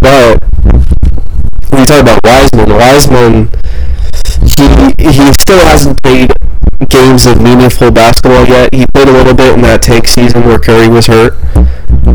But 0.01 0.39
when 1.71 1.81
you 1.81 1.87
talk 1.87 2.03
about 2.03 2.21
Wiseman, 2.25 2.71
Wiseman, 2.71 3.51
he 4.57 4.95
he 5.11 5.33
still 5.35 5.61
hasn't 5.67 6.01
played 6.03 6.33
games 6.89 7.27
of 7.27 7.43
meaningful 7.43 7.91
basketball 7.91 8.47
yet. 8.47 8.73
He 8.73 8.87
played 8.95 9.09
a 9.09 9.13
little 9.13 9.35
bit 9.35 9.55
in 9.55 9.63
that 9.63 9.83
tank 9.83 10.07
season 10.07 10.45
where 10.47 10.59
Curry 10.59 10.89
was 10.89 11.07
hurt. 11.07 11.35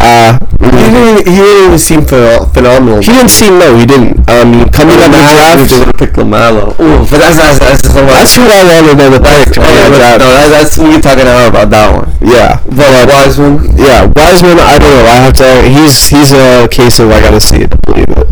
Uh, 0.02 0.38
He 0.60 0.70
didn't, 0.72 1.28
he 1.28 1.36
didn't 1.40 1.66
even 1.68 1.80
seem 1.80 2.02
phen- 2.02 2.46
phenomenal. 2.54 3.00
he 3.02 3.12
didn't 3.12 3.30
seem 3.32 3.58
no, 3.60 3.76
he 3.78 3.86
didn't. 3.86 4.24
I 4.30 4.44
mean, 4.46 4.70
coming 4.70 4.98
out 5.00 5.08
of 5.08 5.18
the 5.18 5.22
draft, 5.22 5.72
would 5.78 5.88
have 5.92 6.00
picked 6.00 6.16
LaMelo. 6.16 6.74
Ooh, 6.80 7.00
but 7.10 7.18
that's 7.20 7.38
that's 7.38 7.60
that's, 7.60 7.82
that's, 7.84 7.94
That's 7.96 8.34
who 8.36 8.44
I 8.46 8.62
wanted 8.64 8.98
in 9.00 9.12
the 9.16 9.22
pick. 9.22 9.56
Yeah, 9.58 9.90
but, 9.90 10.18
no, 10.22 10.30
that, 10.34 10.48
that's 10.52 10.78
we 10.78 11.00
talking 11.02 11.26
now 11.26 11.48
about 11.48 11.70
that 11.72 11.88
one. 11.94 12.08
Yeah, 12.22 12.60
But 12.66 12.92
uh, 12.92 13.06
Wiseman, 13.08 13.78
yeah. 13.78 14.06
Wiseman, 14.16 14.58
I 14.60 14.78
don't 14.80 14.92
know. 14.94 15.06
I 15.10 15.18
have 15.26 15.34
to. 15.42 15.48
He's 15.70 16.10
he's 16.10 16.32
a 16.34 16.68
case 16.70 17.00
of 17.00 17.10
I 17.12 17.20
gotta 17.22 17.40
see 17.42 17.62
it 17.64 17.72
to 17.72 17.78
believe 17.86 18.10
it. 18.10 18.28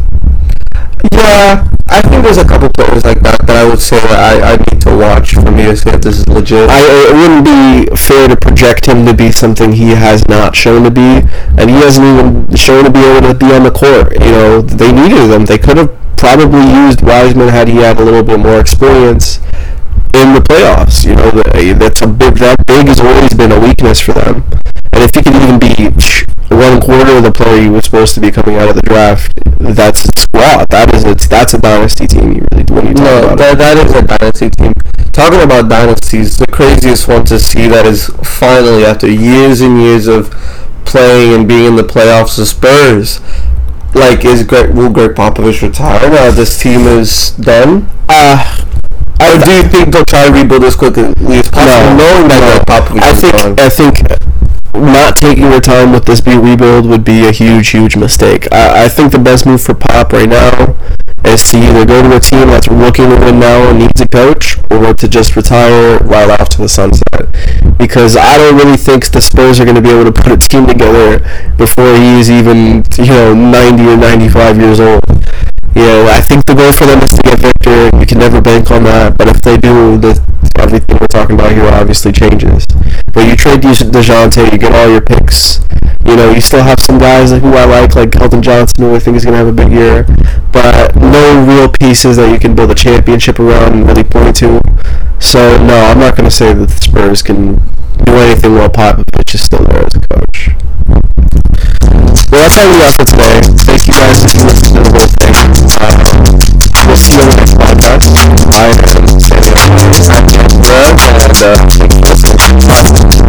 Yeah, 1.11 1.67
I 1.87 2.01
think 2.01 2.23
there's 2.23 2.37
a 2.37 2.47
couple 2.47 2.69
players 2.69 3.03
like 3.03 3.19
that 3.21 3.45
that 3.47 3.57
I 3.57 3.67
would 3.67 3.81
say 3.81 3.99
I, 3.99 4.53
I 4.53 4.57
need 4.57 4.81
to 4.83 4.95
watch 4.95 5.33
for 5.33 5.51
me 5.51 5.63
to 5.63 5.75
see 5.75 5.89
if 5.89 6.01
this 6.01 6.19
is 6.19 6.27
legit. 6.27 6.69
I 6.69 6.79
it 6.79 7.13
wouldn't 7.13 7.45
be 7.45 7.95
fair 7.95 8.27
to 8.27 8.37
project 8.37 8.85
him 8.85 9.05
to 9.05 9.13
be 9.13 9.31
something 9.31 9.73
he 9.73 9.89
has 9.89 10.27
not 10.27 10.55
shown 10.55 10.83
to 10.83 10.91
be, 10.91 11.27
and 11.59 11.69
he 11.69 11.75
hasn't 11.83 12.05
even 12.05 12.55
shown 12.55 12.85
to 12.85 12.91
be 12.91 12.99
able 12.99 13.27
to 13.27 13.35
be 13.35 13.51
on 13.51 13.63
the 13.63 13.71
court. 13.71 14.13
You 14.13 14.31
know, 14.31 14.61
they 14.61 14.91
needed 14.91 15.29
him. 15.29 15.45
They 15.45 15.57
could 15.57 15.77
have 15.77 15.91
probably 16.15 16.63
used 16.63 17.01
Wiseman 17.01 17.49
had 17.49 17.67
he 17.67 17.77
had 17.77 17.99
a 17.99 18.03
little 18.03 18.23
bit 18.23 18.39
more 18.39 18.59
experience 18.59 19.37
in 20.15 20.33
the 20.33 20.41
playoffs. 20.41 21.03
You 21.03 21.15
know, 21.15 21.29
that's 21.75 22.01
a 22.01 22.07
big. 22.07 22.35
That 22.35 22.55
big 22.65 22.87
has 22.87 22.99
always 22.99 23.33
been 23.33 23.51
a 23.51 23.59
weakness 23.59 23.99
for 23.99 24.13
them. 24.13 24.43
And 24.93 25.03
if 25.03 25.13
he 25.15 25.21
can 25.21 25.35
even 25.35 25.59
be 25.59 25.73
one 26.63 26.79
quarter 26.79 27.17
of 27.17 27.23
the 27.23 27.31
player 27.31 27.61
he 27.61 27.69
was 27.69 27.85
supposed 27.85 28.15
to 28.15 28.21
be 28.21 28.31
coming 28.31 28.55
out 28.55 28.69
of 28.69 28.75
the 28.75 28.81
draft, 28.81 29.31
that's 29.59 30.05
a 30.05 30.11
squad. 30.19 30.65
That 30.69 30.93
is 30.93 31.03
a, 31.03 31.13
that's 31.27 31.53
a 31.53 31.59
dynasty 31.59 32.07
team. 32.07 32.33
You 32.33 32.47
really 32.51 32.63
when 32.71 32.87
you 32.87 32.93
talk 32.93 33.03
no, 33.03 33.23
about 33.23 33.37
that, 33.39 33.57
that 33.57 33.77
is 33.77 33.91
a 33.93 34.01
dynasty 34.01 34.49
team. 34.49 34.73
Talking 35.11 35.41
about 35.41 35.69
dynasties, 35.69 36.37
the 36.37 36.47
craziest 36.47 37.07
one 37.07 37.25
to 37.25 37.39
see 37.39 37.67
that 37.67 37.85
is 37.85 38.07
finally 38.23 38.85
after 38.85 39.09
years 39.09 39.61
and 39.61 39.79
years 39.81 40.07
of 40.07 40.31
playing 40.85 41.33
and 41.33 41.47
being 41.47 41.65
in 41.65 41.75
the 41.75 41.83
playoffs, 41.83 42.37
the 42.37 42.45
Spurs. 42.45 43.19
Like, 43.93 44.25
is 44.25 44.43
Greg, 44.43 44.73
will 44.73 44.89
Gregg 44.89 45.11
Popovich 45.11 45.61
retire 45.61 46.09
now? 46.09 46.31
This 46.31 46.59
team 46.59 46.81
is 46.87 47.31
done. 47.31 47.89
Uh, 48.09 48.41
Or 49.21 49.37
do 49.37 49.51
you 49.51 49.63
think 49.63 49.93
they'll 49.93 50.03
try 50.05 50.27
to 50.27 50.33
rebuild 50.33 50.63
as 50.63 50.75
quickly 50.75 51.03
as 51.37 51.49
possible, 51.49 51.95
knowing 51.95 52.27
that 52.27 52.41
Gregg 52.41 52.65
Popovich 52.65 53.03
I 53.03 53.13
think 53.13 53.33
gone? 53.37 53.55
I 53.59 53.69
think 53.69 54.32
not 54.73 55.17
taking 55.17 55.49
their 55.49 55.61
time 55.61 55.91
with 55.91 56.05
this 56.05 56.21
be 56.21 56.37
rebuild 56.37 56.85
would 56.85 57.05
be 57.05 57.27
a 57.27 57.31
huge, 57.31 57.69
huge 57.69 57.95
mistake. 57.95 58.47
I, 58.51 58.85
I 58.85 58.89
think 58.89 59.11
the 59.11 59.19
best 59.19 59.45
move 59.45 59.61
for 59.61 59.73
Pop 59.73 60.11
right 60.13 60.29
now 60.29 60.75
is 61.25 61.51
to 61.51 61.57
either 61.57 61.85
go 61.85 62.01
to 62.01 62.15
a 62.15 62.19
team 62.19 62.47
that's 62.47 62.67
looking 62.67 63.09
to 63.09 63.15
win 63.19 63.39
now 63.39 63.69
and 63.69 63.79
needs 63.79 64.01
a 64.01 64.07
coach, 64.07 64.57
or 64.71 64.93
to 64.93 65.07
just 65.07 65.35
retire 65.35 65.97
right 65.99 66.29
off 66.29 66.49
to 66.49 66.61
the 66.61 66.69
sunset. 66.69 67.77
Because 67.77 68.15
I 68.17 68.37
don't 68.37 68.57
really 68.57 68.77
think 68.77 69.11
the 69.11 69.21
Spurs 69.21 69.59
are 69.59 69.65
going 69.65 69.75
to 69.75 69.81
be 69.81 69.89
able 69.89 70.05
to 70.05 70.11
put 70.11 70.31
a 70.31 70.37
team 70.37 70.65
together 70.67 71.19
before 71.57 71.95
he's 71.95 72.29
even 72.29 72.83
you 72.97 73.13
know 73.13 73.33
90 73.33 73.83
or 73.87 73.97
95 73.97 74.57
years 74.59 74.79
old. 74.79 75.03
You 75.75 75.81
know, 75.81 76.07
I 76.07 76.21
think 76.21 76.45
the 76.45 76.53
goal 76.53 76.71
for 76.71 76.85
them 76.85 77.01
is 77.01 77.09
to 77.17 77.21
get 77.23 77.39
Victor. 77.39 77.89
You 77.97 78.05
can 78.05 78.19
never 78.19 78.39
bank 78.41 78.69
on 78.69 78.83
that, 78.83 79.17
but 79.17 79.27
if 79.27 79.41
they 79.41 79.57
do, 79.57 79.97
the 79.97 80.13
everything 80.59 80.97
we're 80.99 81.07
talking 81.07 81.35
about 81.35 81.51
here 81.51 81.65
obviously 81.65 82.11
changes. 82.11 82.65
But 83.11 83.27
you 83.27 83.35
trade 83.35 83.61
De- 83.61 83.69
Dejounte, 83.69 84.51
you 84.51 84.57
get 84.57 84.71
all 84.71 84.89
your 84.89 85.01
picks. 85.01 85.59
You 86.05 86.15
know, 86.15 86.31
you 86.31 86.41
still 86.41 86.63
have 86.63 86.79
some 86.79 86.99
guys 86.99 87.31
who 87.31 87.53
I 87.53 87.65
like, 87.65 87.95
like 87.95 88.11
Keldon 88.11 88.41
Johnson, 88.41 88.83
who 88.83 88.95
I 88.95 88.99
think 88.99 89.17
is 89.17 89.25
going 89.25 89.33
to 89.33 89.37
have 89.37 89.47
a 89.47 89.51
big 89.51 89.71
year. 89.71 90.05
But 90.51 90.95
no 91.13 91.45
real 91.45 91.69
pieces 91.79 92.17
that 92.17 92.31
you 92.33 92.39
can 92.39 92.55
build 92.55 92.71
a 92.71 92.75
championship 92.75 93.39
around 93.39 93.73
and 93.73 93.87
really 93.87 94.03
point 94.03 94.35
to. 94.37 94.59
So, 95.19 95.57
no, 95.63 95.77
I'm 95.77 95.99
not 95.99 96.17
going 96.17 96.27
to 96.27 96.35
say 96.35 96.53
that 96.53 96.67
the 96.67 96.81
Spurs 96.81 97.21
can 97.21 97.61
do 98.03 98.13
anything 98.17 98.55
while 98.55 98.69
Popovich 98.69 99.35
is 99.35 99.45
still 99.45 99.63
there 99.63 99.85
as 99.85 99.93
a 99.93 100.01
coach. 100.09 100.49
Well, 102.33 102.41
that's 102.41 102.57
all 102.57 102.65
we 102.65 102.81
got 102.81 102.97
for 102.97 103.05
today. 103.05 103.45
Thank 103.61 103.85
you 103.87 103.93
guys 103.93 104.25
for 104.25 104.41
listening 104.41 104.73
to 104.73 104.89
the 104.89 104.89
whole 104.89 105.05
thing. 105.21 105.37
Uh, 105.77 105.93
we'll 106.89 106.97
see 106.97 107.13
you 107.13 107.21
on 107.21 107.29
the 107.29 107.37
next 107.37 107.53
podcast. 107.61 108.09
I 108.57 108.73
am 109.77 109.93
Samuel. 109.93 110.49
Bro, 110.65 110.97
and 111.13 111.37
uh, 113.19 113.22